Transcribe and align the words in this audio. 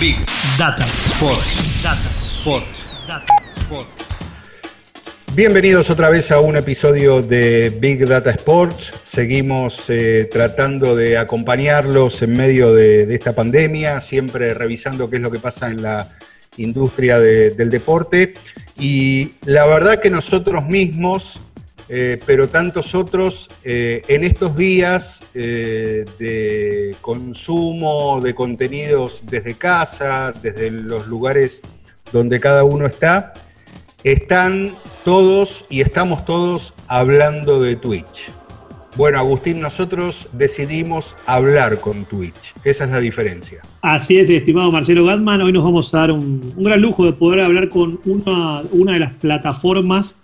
Big 0.00 0.14
Data 0.56 0.84
Sports. 0.84 1.82
Data 1.82 1.96
Sports. 1.96 2.88
Data 3.08 3.34
Sports. 3.56 4.06
Bienvenidos 5.34 5.90
otra 5.90 6.08
vez 6.08 6.30
a 6.30 6.38
un 6.38 6.56
episodio 6.56 7.20
de 7.20 7.70
Big 7.80 8.06
Data 8.06 8.30
Sports. 8.30 8.92
Seguimos 9.12 9.82
eh, 9.88 10.28
tratando 10.30 10.94
de 10.94 11.18
acompañarlos 11.18 12.22
en 12.22 12.30
medio 12.30 12.72
de, 12.74 13.06
de, 13.06 13.14
esta 13.16 13.32
pandemia, 13.32 14.00
siempre 14.00 14.54
revisando 14.54 15.10
qué 15.10 15.16
es 15.16 15.22
lo 15.22 15.32
que 15.32 15.40
pasa 15.40 15.68
en 15.68 15.82
la 15.82 16.06
industria 16.58 17.18
de, 17.18 17.50
del 17.50 17.68
deporte. 17.68 18.34
Y 18.78 19.32
la 19.46 19.66
verdad 19.66 20.00
que 20.00 20.10
nosotros 20.10 20.64
mismos 20.64 21.40
eh, 21.88 22.20
pero 22.26 22.48
tantos 22.48 22.94
otros 22.94 23.48
eh, 23.64 24.02
en 24.08 24.22
estos 24.24 24.54
días 24.56 25.20
eh, 25.34 26.04
de 26.18 26.94
consumo 27.00 28.20
de 28.20 28.34
contenidos 28.34 29.22
desde 29.22 29.54
casa, 29.54 30.32
desde 30.42 30.70
los 30.70 31.06
lugares 31.06 31.60
donde 32.12 32.40
cada 32.40 32.64
uno 32.64 32.86
está, 32.86 33.32
están 34.04 34.72
todos 35.04 35.64
y 35.70 35.80
estamos 35.80 36.24
todos 36.26 36.74
hablando 36.88 37.60
de 37.60 37.76
Twitch. 37.76 38.30
Bueno, 38.96 39.18
Agustín, 39.20 39.60
nosotros 39.60 40.28
decidimos 40.32 41.14
hablar 41.24 41.80
con 41.80 42.04
Twitch. 42.04 42.52
Esa 42.64 42.84
es 42.84 42.90
la 42.90 43.00
diferencia. 43.00 43.62
Así 43.80 44.18
es, 44.18 44.28
estimado 44.28 44.72
Marcelo 44.72 45.04
Gatman. 45.06 45.40
Hoy 45.40 45.52
nos 45.52 45.62
vamos 45.62 45.94
a 45.94 45.98
dar 45.98 46.12
un, 46.12 46.52
un 46.56 46.64
gran 46.64 46.82
lujo 46.82 47.04
de 47.04 47.12
poder 47.12 47.40
hablar 47.40 47.68
con 47.68 48.00
una, 48.04 48.62
una 48.72 48.94
de 48.94 48.98
las 48.98 49.14
plataformas 49.14 50.16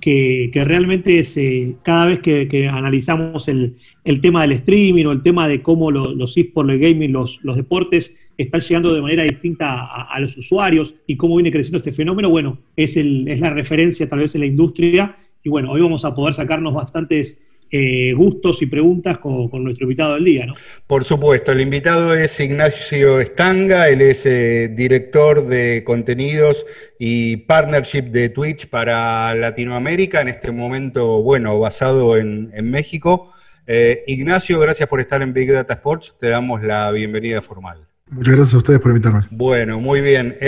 que, 0.00 0.50
realmente 0.64 1.18
es, 1.18 1.36
eh, 1.36 1.74
cada 1.82 2.06
vez 2.06 2.20
que, 2.20 2.68
analizamos 2.68 3.48
el, 3.48 3.76
tema 4.20 4.42
del 4.42 4.52
streaming 4.52 5.06
o 5.06 5.12
el 5.12 5.22
tema 5.22 5.48
de 5.48 5.62
cómo 5.62 5.90
los 5.90 6.36
esports, 6.36 6.70
el 6.70 6.78
gaming, 6.78 7.12
los, 7.12 7.40
los 7.42 7.56
deportes 7.56 8.16
están 8.38 8.60
llegando 8.60 8.94
de 8.94 9.00
manera 9.00 9.24
distinta 9.24 9.86
a, 9.86 10.20
los 10.20 10.36
usuarios 10.36 10.94
y 11.06 11.16
cómo 11.16 11.36
viene 11.36 11.50
creciendo 11.50 11.78
este 11.78 11.92
fenómeno, 11.92 12.30
bueno, 12.30 12.58
es, 12.76 12.96
el, 12.96 13.26
es 13.28 13.40
la 13.40 13.50
referencia 13.50 14.08
tal 14.08 14.20
vez 14.20 14.34
en 14.34 14.42
la 14.42 14.46
industria 14.46 15.16
y 15.42 15.48
bueno, 15.48 15.70
hoy 15.70 15.80
vamos 15.80 16.04
a 16.04 16.14
poder 16.14 16.34
sacarnos 16.34 16.74
bastantes 16.74 17.40
eh, 17.68 18.12
gustos 18.14 18.62
y 18.62 18.66
preguntas 18.66 19.18
con, 19.18 19.50
nuestro 19.64 19.86
invitado 19.86 20.14
del 20.14 20.24
día. 20.24 20.46
¿no? 20.46 20.54
Por 20.86 21.02
supuesto, 21.02 21.50
el 21.50 21.60
invitado 21.60 22.14
es 22.14 22.38
Ignacio 22.38 23.20
Estanga, 23.20 23.88
él 23.88 24.02
es 24.02 24.24
eh, 24.24 24.72
director 24.72 25.48
de 25.48 25.82
contenidos 25.84 26.64
y 27.00 27.38
partnership 27.38 28.04
de 28.04 28.28
Twitch 28.28 28.68
para 28.68 29.34
Latinoamérica, 29.34 30.20
en 30.20 30.28
este 30.28 30.52
momento, 30.52 31.22
bueno, 31.22 31.58
basado 31.58 32.16
en, 32.16 32.52
México. 32.70 33.32
Eh, 33.66 34.04
Ignacio, 34.06 34.60
gracias 34.60 34.88
por 34.88 35.00
estar 35.00 35.20
en 35.20 35.32
Big 35.32 35.52
Data 35.52 35.74
Sports, 35.74 36.14
te 36.20 36.28
damos 36.28 36.62
la 36.62 36.92
bienvenida 36.92 37.42
formal. 37.42 37.80
Muchas 38.08 38.36
gracias 38.36 38.54
a 38.54 38.58
ustedes 38.58 38.78
por 38.78 38.92
invitarme. 38.92 39.26
Bueno, 39.32 39.80
muy 39.80 40.00
bien. 40.00 40.38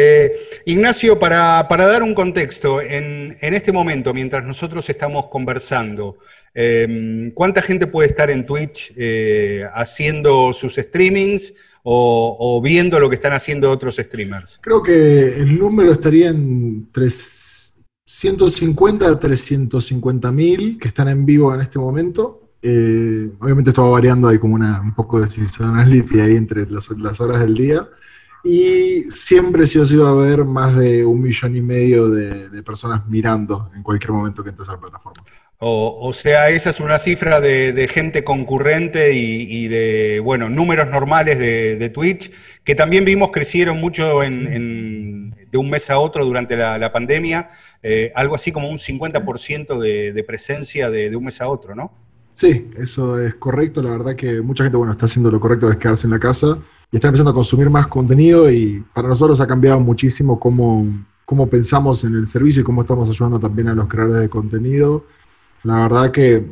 Ignacio, 0.64 1.18
para, 1.18 1.66
dar 1.68 2.04
un 2.04 2.14
contexto, 2.14 2.80
en, 2.80 3.36
en, 3.40 3.54
este 3.54 3.72
momento, 3.72 4.14
mientras 4.14 4.44
nosotros 4.44 4.88
estamos 4.88 5.26
conversando, 5.26 6.18
Em, 6.60 7.30
¿Cuánta 7.30 7.62
gente 7.62 7.86
puede 7.86 8.08
estar 8.08 8.30
en 8.30 8.44
Twitch 8.44 8.92
eh, 8.96 9.64
haciendo 9.76 10.52
sus 10.52 10.74
streamings 10.74 11.54
o, 11.84 12.60
viendo 12.60 12.98
lo 12.98 13.08
que 13.08 13.14
están 13.14 13.32
haciendo 13.32 13.70
otros 13.70 13.94
streamers? 13.94 14.58
Creo 14.60 14.82
que 14.82 15.36
el 15.36 15.56
número 15.56 15.92
estaría 15.92 16.30
en 16.30 16.90
350 16.90 19.08
a 19.08 19.20
350 19.20 20.32
mil 20.32 20.80
que 20.80 20.88
están 20.88 21.06
en 21.06 21.24
vivo 21.24 21.54
en 21.54 21.60
este 21.60 21.78
momento. 21.78 22.50
Eh, 22.60 23.30
obviamente 23.38 23.70
esto 23.70 23.84
va 23.84 23.90
variando, 23.90 24.26
hay 24.26 24.40
como 24.40 24.56
una, 24.56 24.80
un 24.80 24.96
poco 24.96 25.20
de 25.20 25.30
seasonality 25.30 26.18
ahí 26.18 26.34
entre 26.34 26.66
las, 26.66 26.90
horas 27.20 27.38
del 27.38 27.54
día. 27.54 27.88
Y 28.42 29.08
siempre 29.10 29.68
sí 29.68 29.78
os 29.78 29.92
iba 29.92 30.08
a 30.08 30.10
haber 30.10 30.44
más 30.44 30.76
de 30.76 31.04
un 31.04 31.22
millón 31.22 31.54
y 31.54 31.62
medio 31.62 32.10
de, 32.10 32.48
de 32.48 32.62
personas 32.64 33.06
mirando 33.06 33.70
en 33.76 33.84
cualquier 33.84 34.10
momento 34.10 34.42
que 34.42 34.50
entres 34.50 34.68
a 34.68 34.72
la 34.72 34.80
plataforma. 34.80 35.22
O, 35.60 36.12
sea, 36.12 36.50
esa 36.50 36.70
es 36.70 36.78
una 36.78 37.00
cifra 37.00 37.40
de, 37.40 37.90
gente 37.92 38.22
concurrente 38.22 39.12
y, 39.12 39.66
de, 39.66 40.20
bueno, 40.22 40.48
números 40.48 40.88
normales 40.88 41.38
de, 41.38 41.90
Twitch, 41.92 42.30
que 42.62 42.76
también 42.76 43.04
vimos 43.04 43.30
crecieron 43.32 43.80
mucho 43.80 44.22
en, 44.22 45.34
de 45.50 45.58
un 45.58 45.68
mes 45.68 45.90
a 45.90 45.98
otro 45.98 46.24
durante 46.24 46.56
la, 46.56 46.92
pandemia, 46.92 47.50
eh, 47.82 48.12
algo 48.14 48.36
así 48.36 48.52
como 48.52 48.70
un 48.70 48.78
50% 48.78 49.80
de, 49.80 50.24
presencia 50.24 50.90
de, 50.90 51.14
un 51.16 51.24
mes 51.24 51.40
a 51.40 51.48
otro, 51.48 51.74
¿no? 51.74 51.90
Sí, 52.34 52.70
eso 52.78 53.20
es 53.20 53.34
correcto. 53.34 53.82
La 53.82 53.90
verdad 53.90 54.14
que 54.14 54.40
mucha 54.40 54.62
gente, 54.62 54.76
bueno, 54.76 54.92
está 54.92 55.06
haciendo 55.06 55.28
lo 55.28 55.40
correcto 55.40 55.68
de 55.68 55.76
quedarse 55.76 56.06
en 56.06 56.12
la 56.12 56.20
casa 56.20 56.56
y 56.92 56.96
está 56.96 57.08
empezando 57.08 57.32
a 57.32 57.34
consumir 57.34 57.68
más 57.68 57.88
contenido 57.88 58.48
y 58.48 58.84
para 58.94 59.08
nosotros 59.08 59.40
ha 59.40 59.46
cambiado 59.48 59.80
muchísimo 59.80 60.38
cómo, 60.38 60.86
cómo 61.24 61.48
pensamos 61.48 62.04
en 62.04 62.14
el 62.14 62.28
servicio 62.28 62.62
y 62.62 62.64
cómo 62.64 62.82
estamos 62.82 63.08
ayudando 63.08 63.40
también 63.40 63.66
a 63.66 63.74
los 63.74 63.88
creadores 63.88 64.22
de 64.22 64.28
contenido 64.28 65.04
la 65.64 65.82
verdad 65.82 66.12
que 66.12 66.44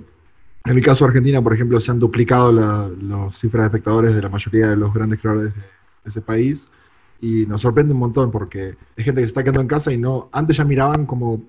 en 0.66 0.74
mi 0.74 0.82
caso 0.82 1.04
Argentina, 1.04 1.40
por 1.40 1.54
ejemplo, 1.54 1.78
se 1.78 1.92
han 1.92 2.00
duplicado 2.00 2.50
las 2.50 3.38
cifras 3.38 3.62
de 3.62 3.66
espectadores 3.66 4.16
de 4.16 4.22
la 4.22 4.28
mayoría 4.28 4.68
de 4.68 4.76
los 4.76 4.92
grandes 4.92 5.20
creadores 5.20 5.54
de, 5.54 5.60
ese 6.04 6.20
país 6.20 6.70
y 7.20 7.46
nos 7.46 7.62
sorprende 7.62 7.92
un 7.92 7.98
montón 7.98 8.30
porque 8.30 8.76
hay 8.96 9.04
gente 9.04 9.20
que 9.20 9.26
se 9.26 9.30
está 9.30 9.42
quedando 9.42 9.60
en 9.60 9.66
casa 9.66 9.92
y 9.92 9.98
no, 9.98 10.28
antes 10.30 10.56
ya 10.56 10.64
miraban 10.64 11.04
como 11.04 11.42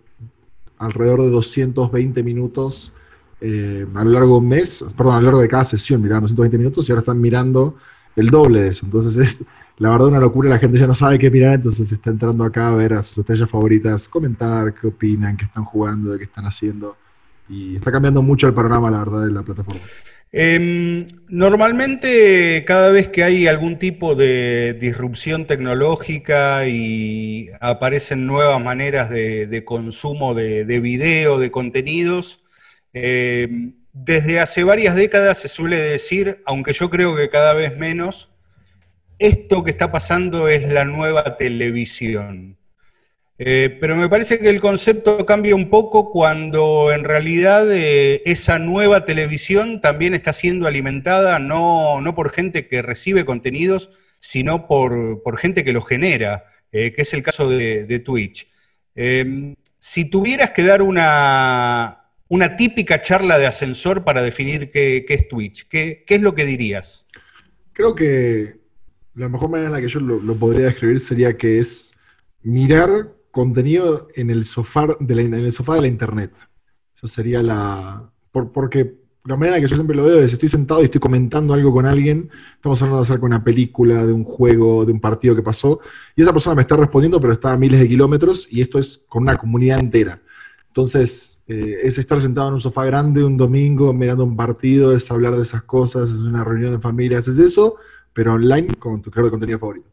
alrededor 0.80 1.22
de 1.22 1.30
220 1.30 2.24
minutos 2.24 2.92
eh, 3.40 3.86
a 3.94 4.04
lo 4.04 4.12
largo 4.12 4.34
de 4.34 4.38
un 4.40 4.48
mes, 4.48 4.84
perdón, 4.96 5.16
a 5.16 5.18
lo 5.20 5.26
largo 5.26 5.42
de 5.42 5.48
cada 5.48 5.64
sesión 5.64 6.02
miraban 6.02 6.24
220 6.24 6.58
minutos 6.58 6.90
y 6.90 6.92
ahora 6.92 7.02
están 7.02 7.22
mirando 7.22 7.76
el 8.16 8.30
doble 8.30 8.62
de 8.62 8.68
eso. 8.70 8.86
Entonces 8.86 9.18
es 9.18 9.46
la 9.78 9.92
verdad 9.92 10.08
una 10.08 10.20
locura, 10.20 10.50
la 10.50 10.58
gente 10.58 10.80
ya 10.80 10.88
no 10.88 10.96
sabe 10.96 11.20
qué 11.20 11.30
mirar, 11.30 11.56
entonces 11.56 11.92
está 11.92 12.10
entrando 12.10 12.44
acá 12.44 12.70
a 12.70 12.76
ver 12.76 12.94
a 12.94 13.04
sus 13.04 13.20
estrellas 13.20 13.50
favoritas, 13.50 14.08
comentar 14.08 14.74
qué 14.74 14.88
opinan, 14.88 15.38
qué 15.38 15.46
están 15.46 15.66
jugando, 15.66 16.12
de 16.12 16.20
qué 16.20 16.24
están 16.24 16.46
haciendo 16.46 16.96
y 17.50 17.76
está 17.78 17.92
cambiando 17.92 18.22
mucho 18.22 18.48
el 18.48 18.54
panorama, 18.54 18.92
la 18.92 19.00
verdad, 19.00 19.26
de 19.26 19.32
la 19.32 19.44
plataforma. 19.44 19.82
Em, 20.32 21.08
normalmente 21.30 22.66
cada 22.66 22.90
vez 22.90 23.08
que 23.08 23.24
hay 23.24 23.48
algún 23.48 23.80
tipo 23.80 24.14
de 24.14 24.78
disrupción 24.80 25.48
tecnológica 25.48 26.68
y 26.68 27.50
aparecen 27.62 28.28
nuevas 28.28 28.62
maneras 28.62 29.10
de, 29.10 29.64
consumo 29.66 30.34
de, 30.34 30.80
video, 30.82 31.40
de 31.40 31.50
contenidos, 31.50 32.44
em, 32.94 33.74
desde 33.94 34.40
hace 34.40 34.64
varias 34.64 34.96
décadas 34.96 35.40
se 35.40 35.48
suele 35.48 35.78
decir, 35.78 36.42
aunque 36.46 36.74
yo 36.74 36.90
creo 36.90 37.16
que 37.16 37.30
cada 37.30 37.54
vez 37.54 37.78
menos, 37.78 38.30
esto 39.20 39.64
que 39.64 39.72
está 39.72 39.92
pasando 39.92 40.48
es 40.50 40.68
la 40.72 40.86
nueva 40.86 41.38
televisión. 41.38 42.58
Eh, 43.40 43.78
pero 43.80 43.96
me 43.96 44.10
parece 44.10 44.40
que 44.40 44.50
el 44.50 44.60
concepto 44.60 45.24
cambia 45.26 45.56
un 45.56 45.70
poco 45.70 46.12
cuando 46.12 46.92
en 46.92 47.04
realidad 47.04 47.72
eh, 47.72 48.24
esa 48.26 48.58
nueva 48.58 49.06
televisión 49.06 49.80
también 49.80 50.16
está 50.16 50.34
siendo 50.34 50.66
alimentada 50.66 51.38
no, 51.38 52.02
por 52.16 52.32
gente 52.32 52.68
que 52.68 52.82
recibe 52.82 53.26
contenidos, 53.26 53.92
sino 54.22 54.66
por, 54.66 55.38
gente 55.38 55.64
que 55.64 55.72
los 55.72 55.88
genera, 55.88 56.46
eh, 56.72 56.94
que 56.94 57.04
es 57.04 57.14
el 57.14 57.22
caso 57.22 57.48
de, 57.48 58.02
Twitch. 58.04 58.48
Em, 58.96 59.56
si 59.78 60.06
tuvieras 60.06 60.52
que 60.52 60.64
dar 60.64 60.82
una, 60.82 62.06
típica 62.58 63.02
charla 63.04 63.38
de 63.38 63.46
ascensor 63.46 64.04
para 64.04 64.24
definir 64.24 64.72
qué, 64.72 65.06
es 65.08 65.28
Twitch, 65.28 65.68
¿qué, 65.68 66.04
es 66.08 66.22
lo 66.22 66.34
que 66.34 66.46
dirías? 66.46 67.06
Creo 67.74 67.94
que 67.94 68.56
la 69.14 69.30
mejor 69.30 69.50
manera 69.50 69.68
en 69.68 69.74
la 69.74 69.82
que 69.82 69.90
yo 69.90 70.00
lo 70.00 70.36
podría 70.36 70.66
describir 70.66 71.00
sería 71.00 71.38
que 71.38 71.60
es 71.60 71.94
mirar 72.42 73.17
contenido 73.38 74.08
en 74.16 74.32
el 74.32 74.46
sofá 74.46 74.88
de 75.00 75.16
la, 75.16 75.52
sofá 75.52 75.76
de 75.76 75.82
la 75.82 75.88
internet. 75.88 76.32
Eso 76.96 77.08
sería 77.08 77.44
la... 77.44 78.10
porque 78.32 78.96
la 79.26 79.36
manera 79.36 79.62
que 79.62 79.68
yo 79.68 79.76
siempre 79.76 79.96
lo 79.96 80.06
veo 80.06 80.22
es, 80.22 80.34
estoy 80.34 80.50
sentado 80.50 80.82
y 80.82 80.86
estoy 80.86 81.00
comentando 81.00 81.54
algo 81.54 81.72
con 81.72 81.86
alguien, 81.86 82.32
estamos 82.56 82.82
hablando 82.82 82.98
de 82.98 83.02
hacer 83.04 83.20
una 83.20 83.44
película, 83.44 84.06
de 84.08 84.12
un 84.12 84.24
juego, 84.24 84.86
de 84.86 84.92
un 84.94 85.00
partido 85.00 85.36
que 85.36 85.44
pasó, 85.44 85.82
y 86.16 86.24
esa 86.24 86.34
persona 86.34 86.56
me 86.56 86.64
está 86.64 86.78
respondiendo, 86.78 87.22
pero 87.22 87.34
está 87.34 87.52
a 87.52 87.58
miles 87.58 87.80
de 87.80 87.88
kilómetros, 87.88 88.48
y 88.50 88.62
esto 88.62 88.80
es 88.80 89.04
con 89.08 89.24
una 89.24 89.38
comunidad 89.38 89.80
entera. 89.80 90.20
Entonces, 90.70 91.44
eh, 91.46 91.78
es 91.84 91.98
estar 92.00 92.20
sentado 92.22 92.48
en 92.48 92.56
un 92.56 92.62
sofá 92.62 92.86
grande 92.86 93.24
un 93.24 93.38
domingo 93.38 93.94
mirando 93.94 94.24
un 94.24 94.36
partido, 94.36 94.94
es 94.94 95.12
hablar 95.12 95.36
de 95.36 95.44
esas 95.44 95.62
cosas, 95.64 96.10
es 96.10 96.20
una 96.20 96.44
reunión 96.44 96.72
de 96.72 96.80
familias, 96.80 97.28
es 97.28 97.38
eso, 97.38 97.76
pero 98.14 98.34
online 98.34 98.74
con 98.80 99.02
tu 99.02 99.12
creador 99.12 99.28
de 99.28 99.32
contenido 99.32 99.60
favorito. 99.60 99.90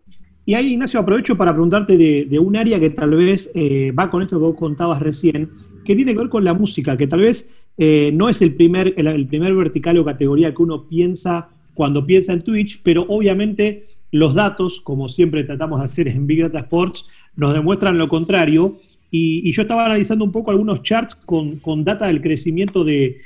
Y 0.47 0.55
ahí, 0.55 0.73
Ignacio, 0.73 1.01
aprovecho 1.01 1.37
para 1.37 1.53
preguntarte 1.53 1.97
de, 1.97 2.39
un 2.39 2.57
área 2.57 2.79
que 2.79 2.91
tal 2.91 3.15
vez 3.15 3.51
eh, 3.55 3.93
va 3.93 4.11
con 4.11 4.23
esto 4.23 4.37
que 4.37 4.45
vos 4.45 4.57
contabas 4.57 5.01
recién, 5.01 5.49
que 5.85 5.97
tiene 5.97 6.13
que 6.13 6.19
ver 6.19 6.29
con 6.29 6.45
la 6.45 6.53
música, 6.53 6.97
que 6.97 7.07
tal 7.07 7.21
vez 7.21 7.49
eh, 7.79 8.11
no 8.13 8.29
es 8.29 8.43
el 8.43 8.55
primer, 8.55 8.95
el, 8.97 9.27
primer 9.27 9.55
vertical 9.55 9.99
o 9.99 10.05
categoría 10.05 10.55
que 10.55 10.63
uno 10.63 10.85
piensa 10.85 11.49
cuando 11.73 12.05
piensa 12.07 12.33
en 12.33 12.43
Twitch, 12.43 12.81
pero 12.83 13.05
obviamente 13.09 13.87
los 14.13 14.35
datos, 14.35 14.81
como 14.83 15.09
siempre 15.09 15.45
tratamos 15.45 15.81
de 15.81 15.85
hacer 15.87 16.09
en 16.09 16.27
Big 16.27 16.43
Data 16.43 16.61
Sports, 16.61 17.05
nos 17.37 17.53
demuestran 17.53 17.99
lo 17.99 18.09
contrario. 18.09 18.79
Y, 19.11 19.51
yo 19.51 19.63
estaba 19.63 19.87
analizando 19.87 20.25
un 20.25 20.33
poco 20.33 20.51
algunos 20.51 20.83
charts 20.83 21.15
con, 21.15 21.85
data 21.85 22.07
del 22.07 22.21
crecimiento 22.21 22.85
de, 22.85 23.21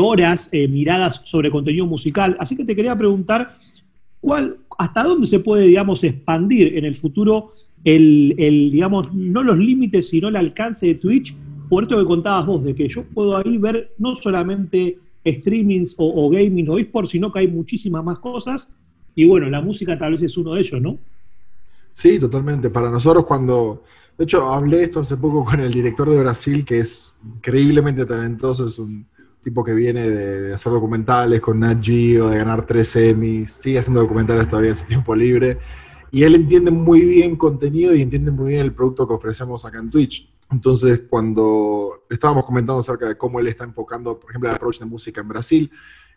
horas 0.00 0.48
eh, 0.52 0.68
miradas 0.68 1.20
sobre 1.24 1.50
contenido 1.50 1.86
musical. 1.86 2.36
Así 2.40 2.56
que 2.56 2.64
te 2.64 2.74
quería 2.74 2.96
preguntar 2.96 3.56
¿cuál, 4.22 4.56
¿hasta 4.78 5.02
dónde 5.02 5.26
se 5.26 5.40
puede, 5.40 5.66
digamos, 5.66 6.02
expandir 6.02 6.78
en 6.78 6.86
el 6.86 6.94
futuro 6.94 7.52
el, 7.84 8.70
digamos, 8.72 9.12
no 9.12 9.42
los 9.42 9.58
límites, 9.58 10.08
sino 10.08 10.28
el 10.28 10.36
alcance 10.36 10.86
de 10.86 10.94
Twitch? 10.94 11.34
Por 11.68 11.82
esto 11.82 11.98
que 11.98 12.04
contabas 12.06 12.46
vos, 12.46 12.64
de 12.64 12.74
que 12.74 12.88
yo 12.88 13.02
puedo 13.02 13.36
ahí 13.36 13.58
ver 13.58 13.92
no 13.98 14.14
solamente 14.14 14.98
streamings 15.26 15.94
o, 15.98 16.30
gaming 16.30 16.68
o 16.68 16.78
esports, 16.78 17.10
sino 17.10 17.30
que 17.30 17.40
hay 17.40 17.48
muchísimas 17.48 18.04
más 18.04 18.18
cosas. 18.18 18.74
Y 19.14 19.26
bueno, 19.26 19.50
la 19.50 19.60
música 19.60 19.98
tal 19.98 20.12
vez 20.12 20.22
es 20.22 20.36
uno 20.36 20.54
de 20.54 20.60
ellos, 20.60 20.80
¿no? 20.80 20.98
Sí, 21.92 22.18
totalmente. 22.18 22.70
Para 22.70 22.90
nosotros 22.90 23.26
cuando... 23.26 23.82
De 24.16 24.24
hecho, 24.24 24.46
hablé 24.50 24.84
esto 24.84 25.00
hace 25.00 25.16
poco 25.16 25.44
con 25.44 25.58
el 25.58 25.72
director 25.72 26.08
de 26.08 26.20
Brasil, 26.20 26.64
que 26.64 26.80
es 26.80 27.12
increíblemente 27.24 28.04
talentoso, 28.04 28.66
es 28.66 28.78
un 28.78 29.06
tipo 29.42 29.64
que 29.64 29.74
viene 29.74 30.08
de, 30.08 30.54
hacer 30.54 30.72
documentales 30.72 31.40
con 31.40 31.60
Nat 31.60 31.82
Geo, 31.82 32.28
de 32.28 32.38
ganar 32.38 32.66
tres 32.66 32.94
Emmys, 32.96 33.52
sigue 33.52 33.78
haciendo 33.78 34.00
documentales 34.00 34.48
todavía 34.48 34.70
en 34.70 34.76
su 34.76 34.84
tiempo 34.86 35.14
libre. 35.14 35.58
Y 36.10 36.24
él 36.24 36.34
entiende 36.34 36.70
muy 36.70 37.00
bien 37.02 37.36
contenido 37.36 37.94
y 37.94 38.02
entiende 38.02 38.30
muy 38.30 38.50
bien 38.50 38.60
el 38.60 38.74
producto 38.74 39.08
que 39.08 39.14
ofrecemos 39.14 39.64
acá 39.64 39.78
en 39.78 39.90
Twitch. 39.90 40.30
Entonces, 40.50 41.02
cuando 41.08 42.04
estábamos 42.10 42.44
comentando 42.44 42.80
acerca 42.80 43.08
de 43.08 43.16
cómo 43.16 43.40
él 43.40 43.48
está 43.48 43.64
enfocando, 43.64 44.20
por 44.20 44.30
ejemplo, 44.30 44.50
el 44.50 44.56
approach 44.56 44.78
de 44.78 44.84
música 44.84 45.22
en 45.22 45.28
Brasil, 45.28 45.70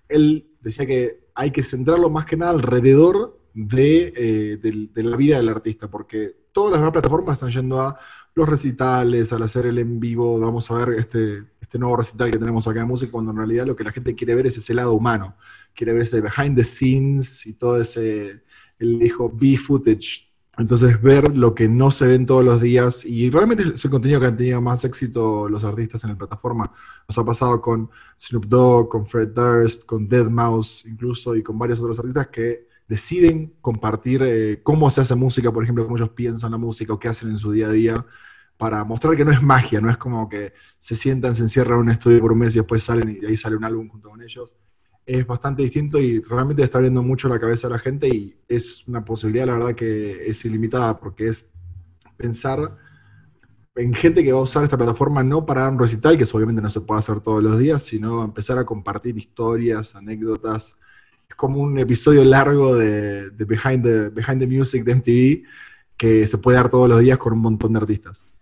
él 0.09 0.45
decía 0.61 0.85
que 0.85 1.25
hay 1.33 1.51
que 1.51 1.63
centrarlo 1.63 2.09
más 2.09 2.25
que 2.25 2.35
nada 2.35 2.51
alrededor 2.51 3.39
de, 3.53 4.13
eh, 4.15 4.89
de, 4.93 5.03
la 5.03 5.15
vida 5.15 5.37
del 5.37 5.49
artista, 5.49 5.89
porque 5.89 6.35
todas 6.51 6.79
las 6.79 6.91
plataformas 6.91 7.35
están 7.35 7.51
yendo 7.51 7.79
a 7.79 7.97
los 8.35 8.49
recitales, 8.49 9.31
al 9.31 9.43
hacer 9.43 9.65
el 9.65 9.79
en 9.79 9.99
vivo, 10.01 10.37
vamos 10.39 10.69
a 10.69 10.75
ver 10.75 10.99
este, 10.99 11.43
este 11.65 11.79
nuevo 11.79 11.97
recital 11.97 12.31
que 12.31 12.37
tenemos 12.37 12.67
acá 12.67 12.79
de 12.79 12.85
música, 12.85 13.11
cuando 13.11 13.31
en 13.31 13.37
realidad 13.37 13.65
lo 13.65 13.75
que 13.75 13.83
la 13.83 13.91
gente 13.91 14.13
quiere 14.13 14.35
ver 14.35 14.45
es 14.45 14.55
ese 14.55 14.73
lado 14.73 14.93
humano, 14.93 15.35
quiere 15.73 15.93
ver 15.93 16.03
ese 16.03 16.21
behind 16.21 16.55
the 16.55 16.63
scenes 16.63 17.45
y 17.47 17.53
todo 17.53 17.81
ese, 17.81 18.43
él 18.79 18.99
dijo, 18.99 19.31
B-footage. 19.33 20.31
Entonces 20.57 21.01
ver 21.01 21.35
lo 21.35 21.53
que 21.53 21.67
no 21.67 21.91
se 21.91 22.07
ven 22.07 22.25
todos 22.25 22.45
los 22.45 22.61
días 22.61 23.03
y 23.03 23.29
realmente 23.29 23.63
es 23.73 23.83
el 23.83 23.91
contenido 23.91 24.21
que 24.21 24.27
han 24.27 24.37
tenido 24.37 24.61
más 24.61 24.85
éxito 24.85 25.49
los 25.49 25.63
artistas 25.65 26.03
en 26.03 26.11
la 26.11 26.17
plataforma. 26.17 26.71
Nos 27.09 27.17
ha 27.17 27.25
pasado 27.25 27.59
con 27.59 27.89
Snoop 28.17 28.45
Dogg, 28.45 28.87
con 28.89 29.05
Fred 29.07 29.29
Durst, 29.29 29.85
con 29.85 30.07
Dead 30.07 30.27
Mouse 30.29 30.83
incluso 30.85 31.35
y 31.35 31.43
con 31.43 31.57
varios 31.57 31.79
otros 31.79 31.99
artistas 31.99 32.27
que 32.27 32.67
deciden 32.87 33.53
compartir 33.59 34.21
eh, 34.23 34.61
cómo 34.63 34.89
se 34.91 35.01
hace 35.01 35.15
música, 35.15 35.51
por 35.51 35.63
ejemplo, 35.63 35.83
cómo 35.83 35.97
ellos 35.97 36.11
piensan 36.11 36.51
la 36.51 36.57
música 36.57 36.93
o 36.93 36.99
qué 36.99 37.09
hacen 37.09 37.29
en 37.31 37.37
su 37.37 37.51
día 37.51 37.67
a 37.67 37.71
día 37.71 38.05
para 38.57 38.83
mostrar 38.83 39.15
que 39.15 39.25
no 39.25 39.31
es 39.31 39.41
magia, 39.41 39.81
no 39.81 39.89
es 39.89 39.97
como 39.97 40.29
que 40.29 40.53
se 40.79 40.95
sientan, 40.95 41.35
se 41.35 41.41
encierran 41.41 41.79
en 41.79 41.81
un 41.81 41.91
estudio 41.91 42.21
por 42.21 42.31
un 42.31 42.39
mes 42.39 42.55
y 42.55 42.59
después 42.59 42.83
salen 42.83 43.09
y 43.09 43.15
de 43.15 43.27
ahí 43.27 43.37
sale 43.37 43.55
un 43.55 43.63
álbum 43.65 43.87
junto 43.89 44.09
con 44.09 44.21
ellos. 44.21 44.55
Es 45.05 45.25
bastante 45.27 45.61
distinto 45.63 45.99
y 45.99 46.21
realmente 46.21 46.63
está 46.63 46.77
abriendo 46.77 47.03
mucho 47.03 47.27
la 47.27 47.39
cabeza 47.39 47.67
a 47.67 47.71
la 47.71 47.79
gente 47.79 48.07
y 48.07 48.35
es 48.47 48.87
una 48.87 49.03
posibilidad, 49.03 49.45
la 49.45 49.53
verdad, 49.53 49.75
que 49.75 50.27
es 50.27 50.45
ilimitada 50.45 50.97
porque 50.97 51.27
es 51.27 51.47
pensar 52.17 52.77
en 53.75 53.93
gente 53.93 54.23
que 54.23 54.31
va 54.31 54.39
a 54.39 54.43
usar 54.43 54.63
esta 54.63 54.77
plataforma 54.77 55.21
no 55.21 55.45
para 55.45 55.63
dar 55.63 55.73
un 55.73 55.79
recital, 55.79 56.17
que 56.17 56.23
obviamente 56.31 56.61
no 56.61 56.69
se 56.69 56.81
puede 56.81 56.99
hacer 56.99 57.19
todos 57.19 57.43
los 57.43 57.59
días, 57.59 57.83
sino 57.83 58.23
empezar 58.23 58.57
a 58.57 58.65
compartir 58.65 59.17
historias, 59.17 59.95
anécdotas. 59.95 60.77
Es 61.29 61.35
como 61.35 61.59
un 61.61 61.77
episodio 61.77 62.23
largo 62.23 62.75
de, 62.75 63.29
Behind, 63.37 63.83
the, 63.83 64.09
Behind 64.09 64.39
the 64.39 64.47
Music 64.47 64.83
de 64.85 64.95
MTV 64.95 65.43
que 65.97 66.25
se 66.27 66.37
puede 66.37 66.57
dar 66.57 66.69
todos 66.69 66.89
los 66.89 67.01
días 67.01 67.17
con 67.17 67.33
un 67.33 67.39
montón 67.39 67.73
de 67.73 67.79
artistas. 67.79 68.34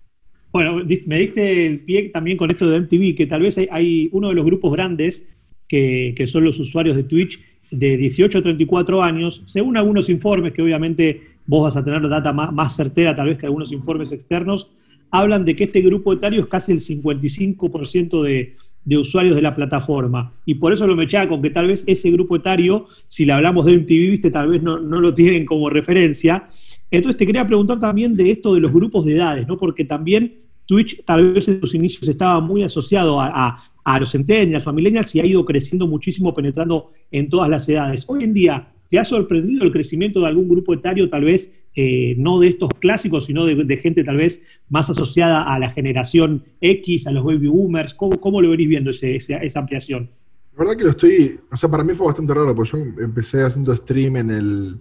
Bueno, 0.53 0.83
me 1.07 1.17
diste 1.17 1.65
el 1.65 1.79
pie 1.79 2.09
también 2.09 2.38
con 2.38 2.51
esto 2.51 2.69
de 2.69 2.79
MTV, 2.81 3.15
que 3.15 3.25
tal 3.25 3.41
vez 3.41 3.57
hay, 3.57 4.07
uno 4.11 4.29
de 4.29 4.35
los 4.35 4.45
grupos 4.45 4.71
grandes 4.71 5.27
que, 5.67 6.13
son 6.27 6.44
los 6.44 6.59
usuarios 6.59 6.95
de 6.95 7.03
Twitch 7.03 7.39
de 7.71 7.97
18 7.97 8.38
a 8.38 8.41
34 8.44 9.01
años, 9.01 9.41
según 9.47 9.77
algunos 9.77 10.09
informes, 10.09 10.53
que 10.53 10.61
obviamente 10.61 11.21
vos 11.47 11.63
vas 11.63 11.75
a 11.75 11.83
tener 11.83 12.07
data 12.07 12.31
más, 12.31 12.75
certera 12.75 13.15
tal 13.15 13.29
vez 13.29 13.39
que 13.39 13.47
algunos 13.47 13.71
informes 13.71 14.11
externos, 14.11 14.69
hablan 15.09 15.44
de 15.44 15.55
que 15.55 15.63
este 15.63 15.81
grupo 15.81 16.13
etario 16.13 16.41
es 16.41 16.47
casi 16.47 16.71
el 16.71 16.79
55% 16.79 18.21
de, 18.21 18.55
de 18.85 18.97
usuarios 18.97 19.35
de 19.35 19.41
la 19.41 19.55
plataforma. 19.55 20.33
Y 20.45 20.53
por 20.55 20.71
eso 20.71 20.85
lo 20.85 20.95
me 20.95 21.05
echaba 21.05 21.29
con 21.29 21.41
que 21.41 21.50
tal 21.50 21.65
vez 21.65 21.83
ese 21.88 22.11
grupo 22.11 22.35
etario, 22.35 22.85
si 23.07 23.25
le 23.25 23.33
hablamos 23.33 23.65
de 23.65 23.73
MTV, 23.73 24.11
viste, 24.11 24.29
tal 24.29 24.50
vez 24.50 24.61
no, 24.61 24.79
no, 24.79 25.01
lo 25.01 25.15
tienen 25.15 25.47
como 25.47 25.71
referencia. 25.71 26.47
Entonces 26.91 27.17
te 27.17 27.25
quería 27.25 27.47
preguntar 27.47 27.79
también 27.79 28.15
de 28.15 28.29
esto 28.29 28.53
de 28.53 28.59
los 28.59 28.71
grupos 28.71 29.03
de 29.05 29.15
edades, 29.15 29.47
¿no? 29.47 29.57
Porque 29.57 29.83
también 29.83 30.42
Twitch 30.65 31.04
tal 31.06 31.33
vez 31.33 31.48
en 31.48 31.60
sus 31.60 31.74
inicios 31.75 32.07
estaba 32.07 32.39
muy 32.39 32.63
asociado 32.63 33.19
a, 33.19 33.69
los 34.00 34.12
centennials, 34.12 34.68
a 34.68 34.71
millennials 34.71 35.13
y 35.15 35.19
ha 35.19 35.25
ido 35.25 35.44
creciendo 35.45 35.88
muchísimo, 35.88 36.33
penetrando 36.33 36.92
en 37.12 37.30
todas 37.30 37.50
las 37.50 37.68
edades. 37.68 38.06
Hoy 38.07 38.24
en 38.24 38.33
día, 38.33 38.68
¿te 38.89 39.00
ha 39.00 39.06
sorprendido 39.06 39.63
el 39.63 39.71
crecimiento 39.71 40.21
de 40.21 40.27
algún 40.27 40.48
grupo 40.48 40.74
etario, 40.74 41.10
tal 41.10 41.25
vez 41.25 41.54
eh, 41.75 42.15
no 42.18 42.39
de 42.39 42.50
estos 42.50 42.69
clásicos, 42.80 43.25
sino 43.25 43.45
de, 43.45 43.77
gente 43.77 44.04
tal 44.04 44.18
vez 44.18 44.42
más 44.69 44.89
asociada 44.89 45.44
a 45.44 45.60
la 45.60 45.71
generación 45.71 46.44
X, 46.62 47.07
a 47.07 47.12
los 47.12 47.25
baby 47.25 47.48
boomers? 47.48 47.94
¿Cómo, 47.94 48.42
lo 48.42 48.50
venís 48.50 48.69
viendo 48.69 48.92
esa 48.92 49.60
ampliación? 49.60 50.10
La 50.54 50.60
verdad 50.60 50.77
que 50.77 50.83
lo 50.83 50.92
estoy, 50.92 51.39
o 51.51 51.57
sea, 51.57 51.69
para 51.69 51.83
mí 51.83 51.94
fue 51.95 52.06
bastante 52.06 52.33
raro, 52.33 52.56
porque 52.56 52.71
yo 52.71 53.04
empecé 53.04 53.42
haciendo 53.42 53.75
stream 53.75 54.18
en 54.18 54.30
el, 54.30 54.77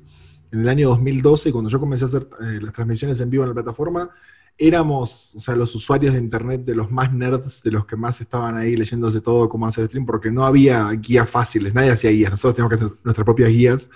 en 0.52 0.60
el 0.60 0.68
año 0.68 0.90
2012 0.90 1.48
y 1.48 1.52
cuando 1.52 1.70
yo 1.70 1.80
comencé 1.80 2.04
a 2.04 2.08
hacer 2.08 2.28
eh, 2.42 2.58
las 2.60 2.74
transmisiones 2.74 3.18
en 3.20 3.30
vivo 3.30 3.44
en 3.44 3.48
la 3.48 3.54
plataforma, 3.54 4.10
éramos, 4.58 5.34
o 5.34 5.40
sea, 5.40 5.56
los 5.56 5.74
usuarios 5.74 6.14
de 6.14 6.20
internet 6.20 6.64
de 6.64 6.74
los 6.74 6.90
más 6.90 7.12
nerds, 7.12 7.62
de 7.62 7.70
los 7.70 7.86
que 7.86 7.96
más 7.96 8.20
estaban 8.20 8.56
ahí 8.56 8.76
leyéndose 8.76 9.20
todo 9.20 9.48
cómo 9.48 9.66
hacer 9.66 9.86
stream, 9.86 10.06
porque 10.06 10.30
no 10.30 10.44
había 10.44 10.90
guías 10.92 11.28
fáciles, 11.28 11.74
nadie 11.74 11.90
hacía 11.90 12.10
guías, 12.10 12.30
nosotros 12.30 12.56
teníamos 12.56 12.70
que 12.70 12.84
hacer 12.84 12.98
nuestras 13.04 13.24
propias 13.24 13.50
guías 13.50 13.90